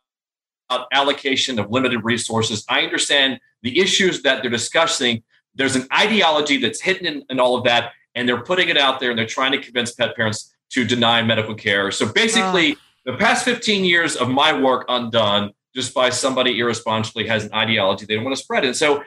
about 0.71 0.87
allocation 0.93 1.59
of 1.59 1.71
limited 1.71 2.05
resources. 2.05 2.65
I 2.69 2.83
understand 2.83 3.41
the 3.63 3.79
issues 3.79 4.23
that 4.23 4.43
they're 4.43 4.51
discussing. 4.51 5.23
There's 5.55 5.77
an 5.77 5.89
ideology 5.93 6.59
that's 6.59 6.81
hidden 6.81 7.07
in, 7.07 7.25
in 7.31 7.41
all 7.41 7.57
of 7.57 7.65
that, 7.65 7.93
and 8.19 8.29
they're 8.29 8.43
putting 8.43 8.69
it 8.69 8.77
out 8.77 8.99
there 8.99 9.11
and 9.11 9.19
they're 9.19 9.27
trying 9.27 9.53
to 9.53 9.59
convince 9.59 9.93
pet 9.93 10.17
parents 10.17 10.55
to 10.71 10.85
deny 10.85 11.23
medical 11.23 11.55
care. 11.55 11.91
So 11.91 12.13
basically, 12.13 12.77
the 13.07 13.15
past 13.15 13.45
15 13.45 13.85
years 13.85 14.17
of 14.17 14.29
my 14.29 14.59
work 14.59 14.85
undone 14.89 15.53
just 15.75 15.95
by 15.95 16.11
somebody 16.11 16.59
irresponsibly 16.59 17.27
has 17.29 17.45
an 17.45 17.55
ideology 17.55 18.05
they 18.05 18.17
don't 18.17 18.25
want 18.25 18.37
to 18.37 18.43
spread. 18.43 18.65
And 18.65 18.77
so 18.77 19.05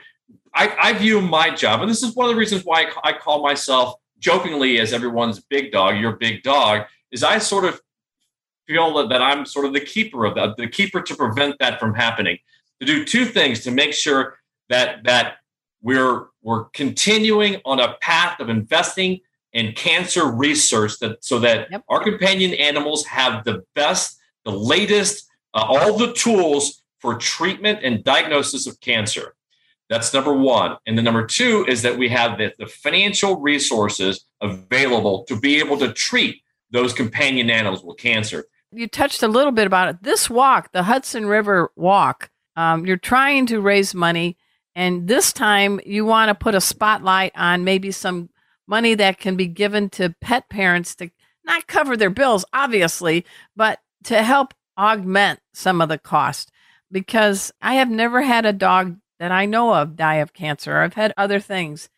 I, 0.54 0.74
I 0.80 0.92
view 0.94 1.20
my 1.20 1.54
job, 1.54 1.82
and 1.82 1.90
this 1.90 2.02
is 2.02 2.14
one 2.14 2.26
of 2.26 2.34
the 2.34 2.38
reasons 2.38 2.62
why 2.64 2.90
I, 3.04 3.10
I 3.10 3.12
call 3.12 3.42
myself 3.42 3.94
jokingly 4.18 4.80
as 4.80 4.92
everyone's 4.92 5.40
big 5.40 5.72
dog, 5.72 5.98
your 5.98 6.12
big 6.12 6.42
dog, 6.42 6.86
is 7.10 7.22
I 7.22 7.38
sort 7.38 7.64
of 7.64 7.80
feel 8.66 8.94
that, 8.94 9.10
that 9.10 9.20
I'm 9.20 9.44
sort 9.44 9.66
of 9.66 9.72
the 9.72 9.80
keeper 9.80 10.24
of 10.24 10.34
that, 10.36 10.56
the 10.56 10.68
keeper 10.68 11.02
to 11.02 11.14
prevent 11.14 11.58
that 11.58 11.78
from 11.78 11.94
happening. 11.94 12.38
To 12.80 12.86
do 12.86 13.04
two 13.04 13.26
things 13.26 13.60
to 13.60 13.70
make 13.70 13.92
sure 13.92 14.38
that 14.68 15.04
that 15.04 15.36
we're 15.82 16.26
we're 16.42 16.64
continuing 16.70 17.60
on 17.64 17.80
a 17.80 17.94
path 18.00 18.40
of 18.40 18.48
investing 18.48 19.20
in 19.52 19.72
cancer 19.72 20.24
research 20.30 20.98
that 21.00 21.22
so 21.24 21.38
that 21.40 21.68
Yep. 21.70 21.84
our 21.88 22.02
companion 22.02 22.54
animals 22.54 23.04
have 23.06 23.44
the 23.44 23.62
best, 23.74 24.18
the 24.44 24.52
latest, 24.52 25.28
uh, 25.54 25.64
all 25.68 25.98
the 25.98 26.12
tools 26.14 26.82
for 27.00 27.16
treatment 27.16 27.80
and 27.82 28.02
diagnosis 28.04 28.66
of 28.66 28.80
cancer. 28.80 29.34
That's 29.90 30.14
number 30.14 30.32
one. 30.32 30.78
And 30.86 30.96
the 30.96 31.02
number 31.02 31.26
two 31.26 31.66
is 31.68 31.82
that 31.82 31.98
we 31.98 32.08
have 32.08 32.38
the, 32.38 32.52
the 32.58 32.66
financial 32.66 33.40
resources 33.40 34.24
available 34.40 35.24
to 35.24 35.38
be 35.38 35.58
able 35.58 35.76
to 35.78 35.92
treat 35.92 36.42
those 36.70 36.94
companion 36.94 37.50
animals 37.50 37.84
with 37.84 37.98
cancer. 37.98 38.46
you 38.72 38.88
touched 38.88 39.22
a 39.22 39.28
little 39.28 39.52
bit 39.52 39.66
about 39.66 39.88
it. 39.90 40.02
This 40.02 40.30
walk, 40.30 40.72
the 40.72 40.84
Hudson 40.84 41.26
River 41.26 41.70
Walk, 41.76 42.30
um, 42.56 42.86
you're 42.86 42.96
trying 42.96 43.44
to 43.46 43.60
raise 43.60 43.94
money, 43.94 44.38
and 44.74 45.08
this 45.08 45.32
time 45.32 45.80
you 45.84 46.04
want 46.04 46.28
to 46.28 46.34
put 46.34 46.54
a 46.54 46.60
spotlight 46.60 47.32
on 47.34 47.64
maybe 47.64 47.90
some 47.92 48.30
money 48.66 48.94
that 48.94 49.18
can 49.18 49.36
be 49.36 49.46
given 49.46 49.90
to 49.90 50.14
pet 50.20 50.48
parents 50.48 50.94
to 50.96 51.10
not 51.44 51.66
cover 51.66 51.96
their 51.96 52.10
bills, 52.10 52.44
obviously, 52.52 53.24
but 53.56 53.80
to 54.04 54.22
help 54.22 54.54
augment 54.78 55.40
some 55.52 55.80
of 55.80 55.88
the 55.88 55.98
cost. 55.98 56.50
Because 56.90 57.52
I 57.60 57.74
have 57.74 57.90
never 57.90 58.22
had 58.22 58.46
a 58.46 58.52
dog 58.52 58.96
that 59.18 59.32
I 59.32 59.46
know 59.46 59.74
of 59.74 59.96
die 59.96 60.16
of 60.16 60.32
cancer. 60.32 60.78
I've 60.78 60.94
had 60.94 61.12
other 61.16 61.40
things. 61.40 61.88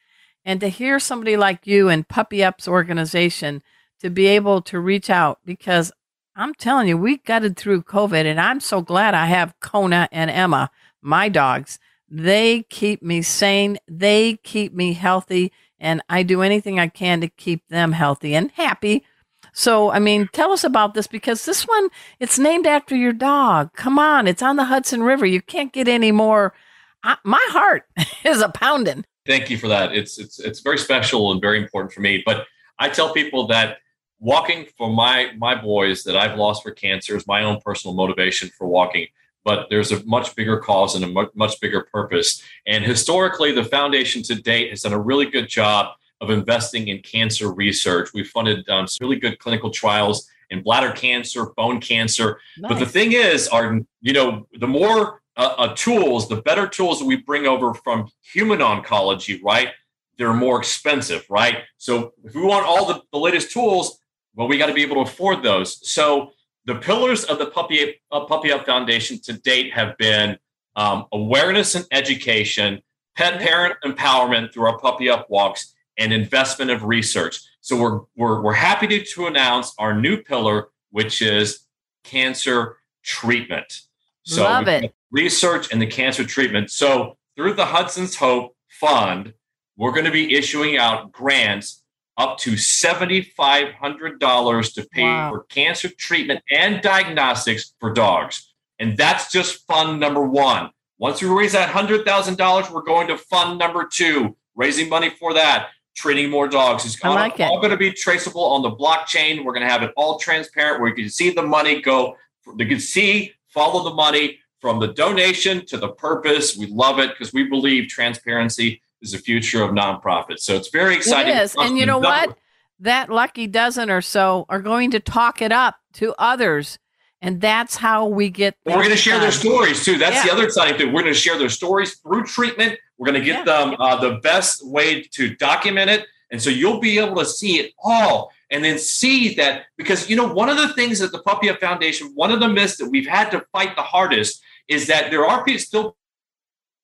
And 0.44 0.60
to 0.60 0.68
hear 0.68 1.00
somebody 1.00 1.36
like 1.36 1.66
you 1.66 1.88
and 1.88 2.06
Puppy 2.06 2.44
Up's 2.44 2.68
organization 2.68 3.62
to 4.00 4.10
be 4.10 4.26
able 4.26 4.60
to 4.62 4.78
reach 4.78 5.08
out 5.08 5.38
because 5.44 5.90
I'm 6.36 6.54
telling 6.54 6.88
you, 6.88 6.98
we 6.98 7.18
gutted 7.18 7.56
through 7.56 7.82
COVID 7.82 8.24
and 8.24 8.40
I'm 8.40 8.60
so 8.60 8.82
glad 8.82 9.14
I 9.14 9.26
have 9.26 9.58
Kona 9.60 10.08
and 10.12 10.30
Emma, 10.30 10.70
my 11.00 11.28
dogs. 11.28 11.78
They 12.16 12.62
keep 12.70 13.02
me 13.02 13.22
sane. 13.22 13.76
They 13.88 14.36
keep 14.44 14.72
me 14.72 14.92
healthy 14.92 15.50
and 15.80 16.00
I 16.08 16.22
do 16.22 16.42
anything 16.42 16.78
I 16.78 16.86
can 16.86 17.20
to 17.22 17.28
keep 17.28 17.66
them 17.68 17.90
healthy 17.90 18.36
and 18.36 18.52
happy. 18.52 19.04
So, 19.52 19.90
I 19.90 19.98
mean, 19.98 20.28
tell 20.32 20.52
us 20.52 20.62
about 20.62 20.94
this 20.94 21.08
because 21.08 21.44
this 21.44 21.64
one, 21.64 21.88
it's 22.20 22.38
named 22.38 22.68
after 22.68 22.94
your 22.94 23.12
dog. 23.12 23.72
Come 23.74 23.98
on, 23.98 24.28
it's 24.28 24.42
on 24.42 24.54
the 24.54 24.64
Hudson 24.64 25.02
River. 25.02 25.26
You 25.26 25.42
can't 25.42 25.72
get 25.72 25.88
any 25.88 26.12
more. 26.12 26.54
I, 27.02 27.16
my 27.24 27.44
heart 27.48 27.82
is 28.24 28.40
a 28.40 28.48
pounding. 28.48 29.04
Thank 29.26 29.50
you 29.50 29.58
for 29.58 29.66
that. 29.66 29.92
It's 29.92 30.16
it's 30.16 30.38
it's 30.38 30.60
very 30.60 30.78
special 30.78 31.32
and 31.32 31.40
very 31.40 31.60
important 31.60 31.92
for 31.92 32.00
me. 32.00 32.22
But 32.24 32.46
I 32.78 32.90
tell 32.90 33.12
people 33.12 33.48
that 33.48 33.78
walking 34.20 34.66
for 34.78 34.88
my 34.88 35.32
my 35.36 35.60
boys 35.60 36.04
that 36.04 36.16
I've 36.16 36.38
lost 36.38 36.62
for 36.62 36.70
cancer 36.70 37.16
is 37.16 37.26
my 37.26 37.42
own 37.42 37.60
personal 37.60 37.94
motivation 37.94 38.50
for 38.56 38.68
walking. 38.68 39.08
But 39.44 39.66
there's 39.68 39.92
a 39.92 40.04
much 40.04 40.34
bigger 40.34 40.58
cause 40.58 40.94
and 40.94 41.04
a 41.04 41.08
much, 41.08 41.28
much 41.34 41.60
bigger 41.60 41.86
purpose. 41.92 42.42
And 42.66 42.82
historically, 42.82 43.52
the 43.52 43.64
foundation 43.64 44.22
to 44.24 44.34
date 44.34 44.70
has 44.70 44.82
done 44.82 44.92
a 44.92 45.00
really 45.00 45.26
good 45.26 45.48
job 45.48 45.94
of 46.20 46.30
investing 46.30 46.88
in 46.88 47.00
cancer 47.00 47.52
research. 47.52 48.12
We've 48.14 48.28
funded 48.28 48.68
um, 48.68 48.86
some 48.86 49.06
really 49.06 49.20
good 49.20 49.38
clinical 49.38 49.70
trials 49.70 50.28
in 50.50 50.62
bladder 50.62 50.92
cancer, 50.92 51.46
bone 51.56 51.80
cancer. 51.80 52.40
Nice. 52.58 52.72
But 52.72 52.78
the 52.78 52.86
thing 52.86 53.12
is, 53.12 53.48
Arden, 53.48 53.86
you 54.00 54.12
know, 54.12 54.46
the 54.58 54.68
more 54.68 55.22
uh, 55.36 55.54
uh, 55.58 55.74
tools, 55.74 56.28
the 56.28 56.40
better 56.42 56.66
tools 56.66 57.00
that 57.00 57.06
we 57.06 57.16
bring 57.16 57.46
over 57.46 57.74
from 57.74 58.08
human 58.22 58.60
oncology, 58.60 59.42
right? 59.42 59.70
They're 60.16 60.32
more 60.32 60.58
expensive, 60.58 61.26
right? 61.28 61.64
So 61.76 62.12
if 62.24 62.34
we 62.34 62.42
want 62.42 62.66
all 62.66 62.86
the, 62.86 63.02
the 63.12 63.18
latest 63.18 63.50
tools, 63.50 63.98
well, 64.34 64.48
we 64.48 64.58
got 64.58 64.66
to 64.66 64.74
be 64.74 64.82
able 64.82 64.96
to 64.96 65.10
afford 65.10 65.42
those. 65.42 65.88
So 65.88 66.32
the 66.66 66.76
pillars 66.76 67.24
of 67.24 67.38
the 67.38 67.46
Puppy, 67.46 68.00
uh, 68.10 68.24
Puppy 68.24 68.50
Up 68.50 68.66
Foundation 68.66 69.18
to 69.22 69.34
date 69.34 69.72
have 69.74 69.96
been 69.98 70.38
um, 70.76 71.06
awareness 71.12 71.74
and 71.74 71.86
education, 71.92 72.82
pet 73.16 73.40
parent 73.40 73.76
empowerment 73.84 74.52
through 74.52 74.66
our 74.66 74.78
Puppy 74.78 75.08
Up 75.08 75.28
walks, 75.30 75.74
and 75.98 76.12
investment 76.12 76.70
of 76.70 76.84
research. 76.84 77.38
So 77.60 77.76
we're, 77.76 78.00
we're, 78.16 78.42
we're 78.42 78.52
happy 78.52 78.86
to, 78.88 79.04
to 79.04 79.26
announce 79.26 79.72
our 79.78 79.98
new 79.98 80.22
pillar, 80.22 80.68
which 80.90 81.22
is 81.22 81.66
cancer 82.02 82.78
treatment. 83.02 83.82
So 84.24 84.42
Love 84.42 84.68
it. 84.68 84.94
research 85.10 85.70
and 85.72 85.80
the 85.80 85.86
cancer 85.86 86.24
treatment. 86.24 86.70
So 86.70 87.16
through 87.36 87.54
the 87.54 87.66
Hudson's 87.66 88.16
Hope 88.16 88.56
Fund, 88.68 89.34
we're 89.76 89.92
going 89.92 90.04
to 90.04 90.10
be 90.10 90.34
issuing 90.34 90.78
out 90.78 91.12
grants 91.12 91.83
up 92.16 92.38
to 92.38 92.52
$7,500 92.52 94.74
to 94.74 94.88
pay 94.92 95.02
wow. 95.02 95.30
for 95.30 95.42
cancer 95.44 95.88
treatment 95.88 96.42
and 96.50 96.80
diagnostics 96.80 97.74
for 97.80 97.92
dogs. 97.92 98.54
And 98.78 98.96
that's 98.96 99.32
just 99.32 99.66
fund 99.66 100.00
number 100.00 100.26
one. 100.26 100.70
Once 100.98 101.20
we 101.20 101.28
raise 101.28 101.52
that 101.52 101.68
$100,000, 101.70 102.70
we're 102.70 102.82
going 102.82 103.08
to 103.08 103.18
fund 103.18 103.58
number 103.58 103.86
two, 103.90 104.36
raising 104.54 104.88
money 104.88 105.10
for 105.10 105.34
that, 105.34 105.70
treating 105.96 106.30
more 106.30 106.46
dogs. 106.48 106.84
It's 106.84 106.96
all, 107.04 107.14
like 107.14 107.40
all 107.40 107.58
going 107.58 107.72
to 107.72 107.76
be 107.76 107.92
traceable 107.92 108.44
on 108.44 108.62
the 108.62 108.70
blockchain. 108.70 109.44
We're 109.44 109.52
going 109.52 109.66
to 109.66 109.72
have 109.72 109.82
it 109.82 109.92
all 109.96 110.18
transparent 110.18 110.80
where 110.80 110.90
you 110.90 110.94
can 110.94 111.10
see 111.10 111.30
the 111.30 111.42
money 111.42 111.80
go. 111.80 112.16
You 112.56 112.66
can 112.66 112.80
see, 112.80 113.32
follow 113.48 113.84
the 113.84 113.94
money 113.94 114.40
from 114.60 114.80
the 114.80 114.88
donation 114.88 115.64
to 115.66 115.76
the 115.76 115.88
purpose. 115.88 116.56
We 116.56 116.66
love 116.66 116.98
it 116.98 117.10
because 117.10 117.32
we 117.32 117.44
believe 117.44 117.88
transparency 117.88 118.82
is 119.04 119.12
the 119.12 119.18
future 119.18 119.62
of 119.62 119.70
nonprofits. 119.70 120.40
So 120.40 120.56
it's 120.56 120.70
very 120.70 120.96
exciting. 120.96 121.36
It 121.36 121.42
is. 121.42 121.54
And 121.56 121.78
you 121.78 121.86
know 121.86 121.98
what? 121.98 122.36
That 122.80 123.10
lucky 123.10 123.46
dozen 123.46 123.90
or 123.90 124.00
so 124.00 124.46
are 124.48 124.60
going 124.60 124.90
to 124.92 125.00
talk 125.00 125.40
it 125.40 125.52
up 125.52 125.76
to 125.94 126.14
others. 126.18 126.78
And 127.22 127.40
that's 127.40 127.76
how 127.76 128.06
we 128.06 128.28
get. 128.30 128.56
Well, 128.66 128.76
we're 128.76 128.82
going 128.82 128.96
to 128.96 129.00
share 129.00 129.20
their 129.20 129.30
stories 129.30 129.84
too. 129.84 129.96
That's 129.96 130.16
yeah. 130.16 130.24
the 130.24 130.32
other 130.32 130.44
exciting 130.44 130.76
thing. 130.76 130.92
We're 130.92 131.02
going 131.02 131.14
to 131.14 131.18
share 131.18 131.38
their 131.38 131.48
stories 131.48 131.94
through 131.96 132.24
treatment. 132.24 132.78
We're 132.98 133.06
going 133.06 133.20
to 133.20 133.24
get 133.24 133.46
yeah. 133.46 133.62
them 133.68 133.76
uh, 133.78 133.96
the 134.00 134.16
best 134.20 134.66
way 134.66 135.02
to 135.02 135.34
document 135.36 135.90
it. 135.90 136.06
And 136.30 136.42
so 136.42 136.50
you'll 136.50 136.80
be 136.80 136.98
able 136.98 137.16
to 137.16 137.24
see 137.24 137.60
it 137.60 137.72
all 137.82 138.32
and 138.50 138.64
then 138.64 138.78
see 138.78 139.34
that 139.34 139.66
because, 139.76 140.10
you 140.10 140.16
know, 140.16 140.26
one 140.26 140.48
of 140.48 140.56
the 140.56 140.72
things 140.74 140.98
that 140.98 141.12
the 141.12 141.20
Puppy 141.22 141.48
Up 141.48 141.60
Foundation, 141.60 142.10
one 142.14 142.30
of 142.30 142.40
the 142.40 142.48
myths 142.48 142.76
that 142.78 142.90
we've 142.90 143.06
had 143.06 143.30
to 143.30 143.44
fight 143.52 143.76
the 143.76 143.82
hardest 143.82 144.42
is 144.68 144.86
that 144.88 145.10
there 145.10 145.24
are 145.24 145.46
still 145.58 145.96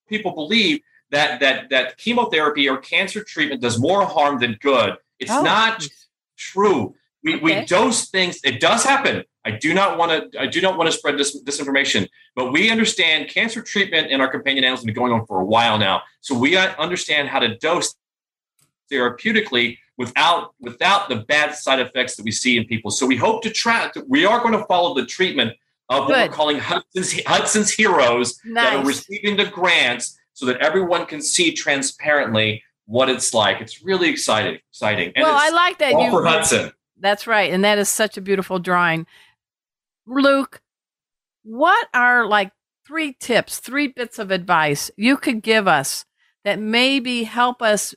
people 0.09 0.33
believe 0.33 0.81
that 1.11 1.41
that 1.41 1.71
that 1.71 1.97
chemotherapy 1.99 2.69
or 2.69 2.79
cancer 2.79 3.23
treatment 3.23 3.61
does 3.61 3.79
more 3.79 4.05
harm 4.05 4.39
than 4.41 4.57
good. 4.61 4.97
It's 5.19 5.31
oh. 5.31 5.43
not 5.43 5.87
true. 6.37 6.95
We, 7.23 7.35
okay. 7.37 7.45
we 7.45 7.65
dose 7.67 8.09
things. 8.09 8.41
It 8.45 8.61
does 8.61 8.83
happen. 8.83 9.25
I 9.45 9.53
do 9.53 9.75
not 9.75 9.99
want 9.99 10.33
to. 10.33 10.41
I 10.41 10.47
do 10.47 10.61
not 10.61 10.77
want 10.77 10.91
to 10.91 10.97
spread 10.97 11.19
this 11.19 11.41
disinformation. 11.43 12.09
But 12.35 12.53
we 12.53 12.71
understand 12.71 13.29
cancer 13.29 13.63
treatment 13.63 14.11
in 14.11 14.21
our 14.21 14.29
companion 14.29 14.65
animals 14.65 14.81
has 14.81 14.87
been 14.87 14.95
going 14.95 15.13
on 15.13 15.27
for 15.27 15.41
a 15.41 15.45
while 15.45 15.79
now. 15.79 16.03
So 16.21 16.39
we 16.39 16.57
uh, 16.57 16.75
understand 16.79 17.29
how 17.29 17.41
to 17.41 17.57
dose 17.57 17.95
therapeutically 18.91 19.79
without 19.97 20.55
without 20.61 21.09
the 21.09 21.17
bad 21.17 21.55
side 21.55 21.81
effects 21.81 22.17
that 22.17 22.25
we 22.25 22.33
see 22.33 22.57
in 22.57 22.65
people. 22.65 22.91
So 22.91 23.07
we 23.07 23.17
hope 23.17 23.43
to 23.43 23.51
track. 23.51 23.95
We 24.09 24.25
are 24.25 24.41
going 24.41 24.53
to 24.53 24.65
follow 24.67 24.95
the 24.95 25.07
treatment 25.07 25.53
of 25.91 26.07
Good. 26.07 26.13
what 26.13 26.31
we're 26.31 26.35
calling 26.35 26.59
Hudson's, 26.59 27.21
Hudson's 27.25 27.71
heroes 27.71 28.41
nice. 28.45 28.65
that 28.65 28.77
are 28.77 28.87
receiving 28.87 29.37
the 29.37 29.47
grants 29.47 30.17
so 30.41 30.47
that 30.47 30.57
everyone 30.57 31.05
can 31.05 31.21
see 31.21 31.53
transparently 31.53 32.63
what 32.87 33.11
it's 33.11 33.35
like. 33.35 33.61
It's 33.61 33.83
really 33.83 34.09
exciting, 34.09 34.59
exciting. 34.71 35.13
And 35.15 35.25
well, 35.25 35.37
I 35.37 35.51
like 35.51 35.77
that 35.81 35.93
you 35.93 36.11
for 36.11 36.25
Hudson. 36.25 36.73
That's 36.99 37.27
right, 37.27 37.53
and 37.53 37.63
that 37.63 37.77
is 37.77 37.91
such 37.91 38.17
a 38.17 38.23
beautiful 38.23 38.59
drawing. 38.59 39.07
Luke, 40.07 40.63
what 41.43 41.89
are 41.93 42.27
like 42.27 42.53
three 42.87 43.15
tips, 43.21 43.59
three 43.59 43.89
bits 43.89 44.19
of 44.19 44.31
advice 44.31 44.91
you 44.97 45.19
could 45.19 45.43
give 45.43 45.69
us 45.69 46.07
that 46.45 46.59
maybe 46.59 47.25
help 47.25 47.61
us 47.61 47.95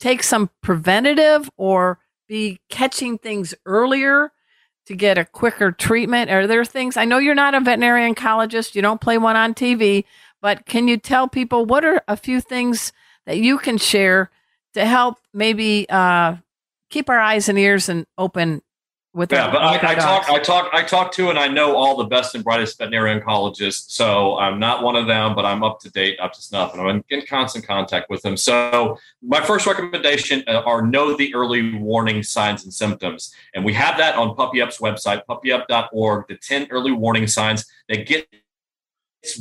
take 0.00 0.22
some 0.22 0.48
preventative 0.62 1.50
or 1.58 1.98
be 2.26 2.58
catching 2.70 3.18
things 3.18 3.54
earlier 3.66 4.32
to 4.86 4.96
get 4.96 5.18
a 5.18 5.26
quicker 5.26 5.72
treatment? 5.72 6.30
Are 6.30 6.46
there 6.46 6.64
things 6.64 6.96
I 6.96 7.04
know 7.04 7.18
you're 7.18 7.34
not 7.34 7.54
a 7.54 7.60
veterinary 7.60 8.10
oncologist, 8.10 8.74
you 8.74 8.80
don't 8.80 9.00
play 9.00 9.18
one 9.18 9.36
on 9.36 9.52
TV, 9.52 10.04
but 10.46 10.64
can 10.64 10.86
you 10.86 10.96
tell 10.96 11.26
people 11.26 11.64
what 11.64 11.84
are 11.84 12.00
a 12.06 12.16
few 12.16 12.40
things 12.40 12.92
that 13.26 13.38
you 13.38 13.58
can 13.58 13.78
share 13.78 14.30
to 14.74 14.86
help 14.86 15.16
maybe 15.34 15.90
uh, 15.90 16.36
keep 16.88 17.10
our 17.10 17.18
eyes 17.18 17.48
and 17.48 17.58
ears 17.58 17.88
and 17.88 18.06
open 18.16 18.62
with 19.12 19.32
yeah, 19.32 19.50
but 19.50 19.60
I, 19.60 19.74
I 19.74 19.94
talk, 19.96 20.30
I 20.30 20.38
talk, 20.38 20.70
I 20.72 20.84
talk 20.84 21.10
to, 21.14 21.30
and 21.30 21.36
I 21.36 21.48
know 21.48 21.74
all 21.74 21.96
the 21.96 22.04
best 22.04 22.36
and 22.36 22.44
brightest 22.44 22.78
veterinary 22.78 23.20
oncologists. 23.20 23.90
So 23.90 24.38
I'm 24.38 24.60
not 24.60 24.84
one 24.84 24.94
of 24.94 25.08
them, 25.08 25.34
but 25.34 25.44
I'm 25.44 25.64
up 25.64 25.80
to 25.80 25.90
date, 25.90 26.20
up 26.20 26.32
to 26.34 26.40
snuff, 26.40 26.74
and 26.74 26.80
I'm 26.80 27.04
in 27.10 27.26
constant 27.26 27.66
contact 27.66 28.08
with 28.08 28.22
them. 28.22 28.36
So 28.36 29.00
my 29.22 29.40
first 29.40 29.66
recommendation 29.66 30.44
uh, 30.46 30.60
are 30.60 30.80
know 30.80 31.16
the 31.16 31.34
early 31.34 31.74
warning 31.74 32.22
signs 32.22 32.62
and 32.62 32.72
symptoms, 32.72 33.34
and 33.52 33.64
we 33.64 33.72
have 33.72 33.98
that 33.98 34.14
on 34.14 34.36
Puppy 34.36 34.62
Up's 34.62 34.78
website, 34.78 35.22
puppyup.org. 35.28 36.28
The 36.28 36.36
ten 36.36 36.68
early 36.70 36.92
warning 36.92 37.26
signs 37.26 37.66
that 37.88 38.06
get 38.06 38.28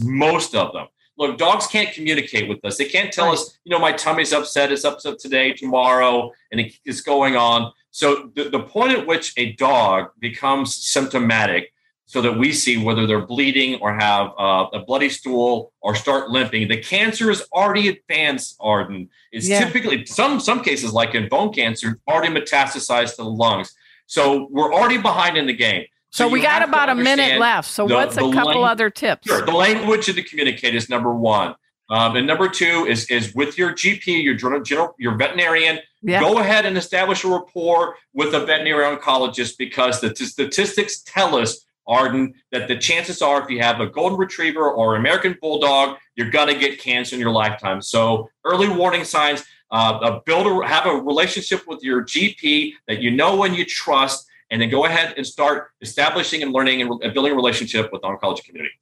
most 0.04 0.56
of 0.56 0.74
them. 0.74 0.88
Look, 1.18 1.38
dogs 1.38 1.68
can't 1.68 1.94
communicate 1.94 2.50
with 2.50 2.64
us. 2.66 2.78
They 2.78 2.86
can't 2.86 3.12
tell 3.12 3.32
us, 3.32 3.58
you 3.64 3.72
know, 3.72 3.80
my 3.80 3.94
tummy's 3.94 4.34
upset, 4.34 4.72
it's 4.72 4.84
upset 4.84 5.20
today, 5.20 5.54
tomorrow, 5.54 6.32
and 6.52 6.60
it 6.60 6.74
is 6.86 7.02
going 7.02 7.36
on. 7.36 7.72
So 7.92 8.32
the, 8.36 8.50
the 8.50 8.60
point 8.60 8.92
at 8.92 9.08
which 9.08 9.34
a 9.38 9.54
dog 9.54 10.10
becomes 10.20 10.76
symptomatic 10.76 11.72
so 12.08 12.22
that 12.22 12.38
we 12.38 12.54
see 12.54 12.78
whether 12.78 13.08
they're 13.08 13.26
bleeding 13.26 13.80
or 13.82 13.94
have 13.94 14.32
uh, 14.38 14.68
a 14.74 14.80
bloody 14.86 15.10
stool 15.10 15.72
or 15.82 15.96
start 15.96 16.30
limping. 16.30 16.68
The 16.68 16.82
cancer 16.82 17.32
is 17.32 17.44
already 17.52 17.88
advanced, 17.88 18.58
Arden. 18.60 19.10
It's 19.32 19.48
yeah. 19.48 19.66
typically 19.66 20.06
some 20.06 20.40
some 20.40 20.62
cases, 20.62 20.94
like 20.94 21.16
in 21.16 21.28
bone 21.30 21.52
cancer, 21.52 22.00
already 22.08 22.34
metastasized 22.34 23.16
to 23.16 23.24
the 23.24 23.30
lungs. 23.30 23.74
So 24.06 24.48
we're 24.52 24.74
already 24.74 24.98
behind 24.98 25.36
in 25.36 25.48
the 25.48 25.54
game. 25.54 25.86
So, 26.16 26.28
so 26.28 26.30
we 26.30 26.42
got 26.42 26.62
about 26.64 26.88
a 26.88 26.96
minute 26.96 27.40
left. 27.42 27.70
So 27.70 27.86
the, 27.86 27.94
what's 27.94 28.16
a 28.16 28.32
couple 28.32 28.64
other 28.64 28.90
tips? 28.90 29.28
Sure. 29.28 29.46
The 29.46 29.52
language 29.52 30.08
of 30.08 30.16
the 30.16 30.24
communicate 30.24 30.74
is 30.74 30.90
number 30.90 31.14
one. 31.14 31.56
Um, 31.90 32.16
and 32.16 32.26
number 32.26 32.48
two 32.48 32.86
is 32.88 33.06
is 33.12 33.36
with 33.36 33.58
your 33.58 33.74
GP, 33.74 34.24
your 34.24 34.34
general, 34.34 34.96
your 34.98 35.16
veterinarian. 35.18 35.80
Yeah. 36.02 36.22
Go 36.22 36.40
ahead 36.40 36.66
and 36.66 36.78
establish 36.78 37.26
a 37.26 37.28
rapport 37.28 37.96
with 38.14 38.34
a 38.34 38.46
veterinary 38.46 38.86
oncologist 38.96 39.58
because 39.58 40.00
the 40.00 40.14
t- 40.14 40.24
statistics 40.24 41.02
tell 41.02 41.36
us, 41.36 41.66
Arden, 41.86 42.34
that 42.54 42.70
the 42.70 42.78
chances 42.78 43.22
are 43.22 43.44
if 43.44 43.50
you 43.50 43.60
have 43.62 43.82
a 43.82 43.88
golden 43.88 44.18
retriever 44.18 44.72
or 44.72 44.96
American 44.96 45.36
bulldog, 45.42 45.98
you're 46.16 46.30
gonna 46.30 46.56
get 46.58 46.80
cancer 46.80 47.14
in 47.16 47.20
your 47.20 47.32
lifetime. 47.32 47.82
So 47.82 48.30
early 48.46 48.70
warning 48.70 49.04
signs. 49.04 49.44
uh, 49.72 50.00
uh, 50.02 50.20
build 50.26 50.48
a, 50.48 50.66
have 50.66 50.86
a 50.86 50.96
relationship 50.96 51.68
with 51.68 51.84
your 51.84 52.04
GP 52.04 52.72
that 52.88 53.02
you 53.02 53.12
know 53.12 53.44
and 53.44 53.56
you 53.58 53.66
trust, 53.66 54.26
and 54.52 54.62
then 54.62 54.70
go 54.70 54.86
ahead 54.86 55.16
and 55.18 55.26
start 55.26 55.72
establishing 55.82 56.44
and 56.44 56.54
learning 56.54 56.82
and, 56.82 56.92
and 57.04 57.14
building 57.14 57.34
a 57.34 57.36
relationship 57.36 57.92
with 57.92 58.02
the 58.02 58.08
oncology 58.08 58.42
community. 58.44 58.74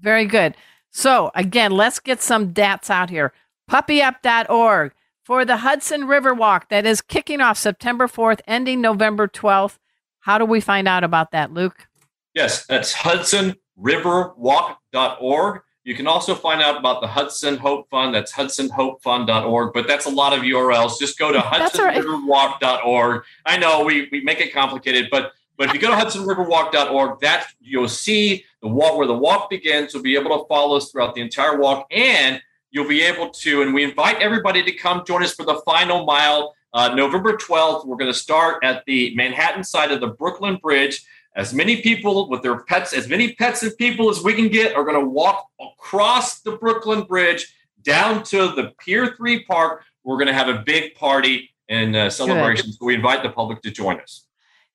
Very 0.00 0.26
good. 0.26 0.56
So 0.90 1.30
again, 1.34 1.72
let's 1.72 2.00
get 2.00 2.22
some 2.22 2.52
dats 2.52 2.90
out 2.90 3.10
here. 3.10 3.32
Puppyup.org 3.70 4.92
for 5.24 5.44
the 5.44 5.58
Hudson 5.58 6.06
River 6.06 6.32
Walk 6.32 6.68
that 6.68 6.86
is 6.86 7.00
kicking 7.00 7.40
off 7.40 7.58
September 7.58 8.06
4th, 8.06 8.40
ending 8.46 8.80
November 8.80 9.26
12th. 9.26 9.78
How 10.20 10.38
do 10.38 10.44
we 10.44 10.60
find 10.60 10.86
out 10.86 11.02
about 11.04 11.32
that, 11.32 11.52
Luke? 11.52 11.88
Yes, 12.34 12.64
that's 12.66 12.94
hudsonriverwalk.org. 12.94 15.62
You 15.86 15.94
can 15.94 16.08
also 16.08 16.34
find 16.34 16.60
out 16.60 16.76
about 16.76 17.00
the 17.00 17.06
Hudson 17.06 17.56
Hope 17.58 17.88
Fund. 17.90 18.12
That's 18.12 18.32
hudsonhopefund.org, 18.32 19.72
but 19.72 19.86
that's 19.86 20.06
a 20.06 20.10
lot 20.10 20.32
of 20.32 20.40
URLs. 20.40 20.98
Just 20.98 21.16
go 21.16 21.30
to 21.30 21.38
hudsonriverwalk.org. 21.52 23.22
I 23.46 23.56
know 23.56 23.84
we, 23.84 24.08
we 24.10 24.20
make 24.22 24.40
it 24.40 24.52
complicated, 24.52 25.06
but 25.12 25.32
but 25.56 25.68
if 25.68 25.74
you 25.74 25.80
go 25.80 25.88
to 25.88 25.94
hudsonriverwalk.org, 25.94 27.20
that 27.20 27.46
you'll 27.60 27.88
see 27.88 28.44
the 28.62 28.68
walk 28.68 28.98
where 28.98 29.06
the 29.06 29.14
walk 29.14 29.48
begins. 29.48 29.94
You'll 29.94 30.02
be 30.02 30.16
able 30.16 30.36
to 30.36 30.44
follow 30.48 30.76
us 30.76 30.90
throughout 30.90 31.14
the 31.14 31.20
entire 31.20 31.56
walk, 31.56 31.86
and 31.92 32.42
you'll 32.72 32.88
be 32.88 33.02
able 33.02 33.30
to. 33.30 33.62
And 33.62 33.72
we 33.72 33.84
invite 33.84 34.20
everybody 34.20 34.64
to 34.64 34.72
come 34.72 35.04
join 35.06 35.22
us 35.22 35.34
for 35.34 35.46
the 35.46 35.62
final 35.64 36.04
mile, 36.04 36.56
uh, 36.74 36.96
November 36.96 37.36
12th. 37.36 37.86
We're 37.86 37.96
going 37.96 38.12
to 38.12 38.18
start 38.18 38.64
at 38.64 38.84
the 38.86 39.14
Manhattan 39.14 39.62
side 39.62 39.92
of 39.92 40.00
the 40.00 40.08
Brooklyn 40.08 40.56
Bridge. 40.56 41.06
As 41.36 41.52
many 41.52 41.82
people 41.82 42.30
with 42.30 42.42
their 42.42 42.62
pets, 42.64 42.94
as 42.94 43.08
many 43.08 43.34
pets 43.34 43.62
and 43.62 43.76
people 43.76 44.08
as 44.08 44.22
we 44.22 44.32
can 44.32 44.48
get, 44.48 44.74
are 44.74 44.84
going 44.84 44.98
to 44.98 45.06
walk 45.06 45.46
across 45.60 46.40
the 46.40 46.52
Brooklyn 46.52 47.02
Bridge 47.02 47.54
down 47.82 48.22
to 48.24 48.52
the 48.54 48.72
Pier 48.80 49.14
3 49.14 49.44
Park. 49.44 49.84
We're 50.02 50.16
going 50.16 50.28
to 50.28 50.32
have 50.32 50.48
a 50.48 50.62
big 50.64 50.94
party 50.94 51.50
and 51.68 51.94
uh, 51.94 52.08
celebration. 52.08 52.72
So 52.72 52.86
we 52.86 52.94
invite 52.94 53.22
the 53.22 53.28
public 53.28 53.60
to 53.62 53.70
join 53.70 54.00
us. 54.00 54.26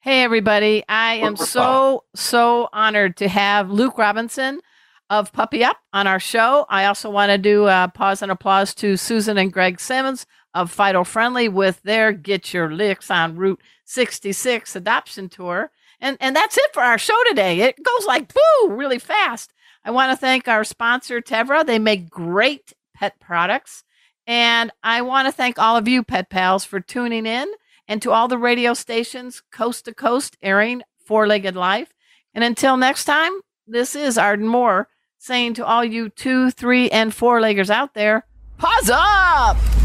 Hey, 0.01 0.21
everybody. 0.21 0.83
I 0.87 1.15
am 1.15 1.35
so, 1.35 2.03
so 2.15 2.69
honored 2.71 3.17
to 3.17 3.27
have 3.27 3.71
Luke 3.71 3.97
Robinson 3.97 4.61
of 5.09 5.33
Puppy 5.33 5.63
Up 5.63 5.77
on 5.93 6.05
our 6.05 6.19
show. 6.19 6.67
I 6.69 6.85
also 6.85 7.09
want 7.09 7.31
to 7.31 7.39
do 7.39 7.67
a 7.67 7.91
pause 7.93 8.21
and 8.21 8.31
applause 8.31 8.75
to 8.75 8.97
Susan 8.97 9.39
and 9.39 9.51
Greg 9.51 9.79
Simmons 9.79 10.27
of 10.53 10.71
Fido 10.71 11.03
Friendly 11.03 11.49
with 11.49 11.81
their 11.81 12.13
Get 12.13 12.53
Your 12.53 12.71
Licks 12.71 13.09
on 13.09 13.35
Route 13.35 13.61
66 13.85 14.75
adoption 14.75 15.27
tour. 15.27 15.71
And, 16.01 16.17
and 16.19 16.35
that's 16.35 16.57
it 16.57 16.73
for 16.73 16.81
our 16.81 16.97
show 16.97 17.17
today. 17.29 17.61
It 17.61 17.77
goes 17.81 18.05
like 18.05 18.33
boo 18.33 18.69
really 18.69 18.99
fast. 18.99 19.53
I 19.85 19.91
want 19.91 20.11
to 20.11 20.17
thank 20.17 20.47
our 20.47 20.63
sponsor, 20.63 21.21
Tevra. 21.21 21.65
They 21.65 21.79
make 21.79 22.09
great 22.09 22.73
pet 22.93 23.19
products. 23.19 23.83
And 24.27 24.71
I 24.83 25.01
want 25.01 25.27
to 25.27 25.31
thank 25.31 25.57
all 25.57 25.77
of 25.77 25.87
you, 25.87 26.03
pet 26.03 26.29
pals, 26.29 26.65
for 26.65 26.79
tuning 26.79 27.25
in 27.25 27.47
and 27.87 28.01
to 28.01 28.11
all 28.11 28.27
the 28.27 28.37
radio 28.37 28.73
stations 28.73 29.41
coast 29.51 29.85
to 29.85 29.93
coast 29.93 30.37
airing 30.41 30.81
Four 31.05 31.27
Legged 31.27 31.55
Life. 31.55 31.93
And 32.33 32.43
until 32.43 32.77
next 32.77 33.05
time, 33.05 33.31
this 33.67 33.95
is 33.95 34.17
Arden 34.17 34.47
Moore 34.47 34.87
saying 35.17 35.53
to 35.55 35.65
all 35.65 35.83
you 35.85 36.09
two, 36.09 36.49
three, 36.51 36.89
and 36.89 37.13
four 37.13 37.39
leggers 37.39 37.69
out 37.69 37.93
there, 37.93 38.25
paws 38.57 38.89
up! 38.91 39.80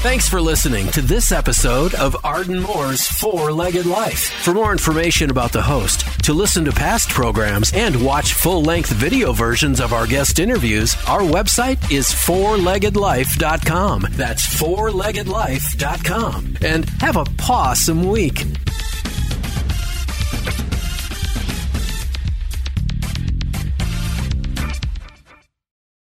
Thanks 0.00 0.28
for 0.28 0.40
listening 0.40 0.86
to 0.92 1.02
this 1.02 1.32
episode 1.32 1.92
of 1.96 2.16
Arden 2.22 2.60
Moore's 2.60 3.04
Four 3.04 3.52
Legged 3.52 3.84
Life. 3.84 4.28
For 4.44 4.54
more 4.54 4.70
information 4.70 5.28
about 5.28 5.50
the 5.50 5.60
host, 5.60 6.02
to 6.22 6.32
listen 6.32 6.64
to 6.66 6.72
past 6.72 7.08
programs, 7.08 7.72
and 7.72 8.04
watch 8.04 8.34
full 8.34 8.62
length 8.62 8.90
video 8.90 9.32
versions 9.32 9.80
of 9.80 9.92
our 9.92 10.06
guest 10.06 10.38
interviews, 10.38 10.94
our 11.08 11.22
website 11.22 11.90
is 11.90 12.06
fourleggedlife.com. 12.10 14.06
That's 14.12 14.46
fourleggedlife.com. 14.46 16.56
And 16.62 16.88
have 17.00 17.16
a 17.16 17.24
pawsome 17.24 18.08
week. 18.08 18.44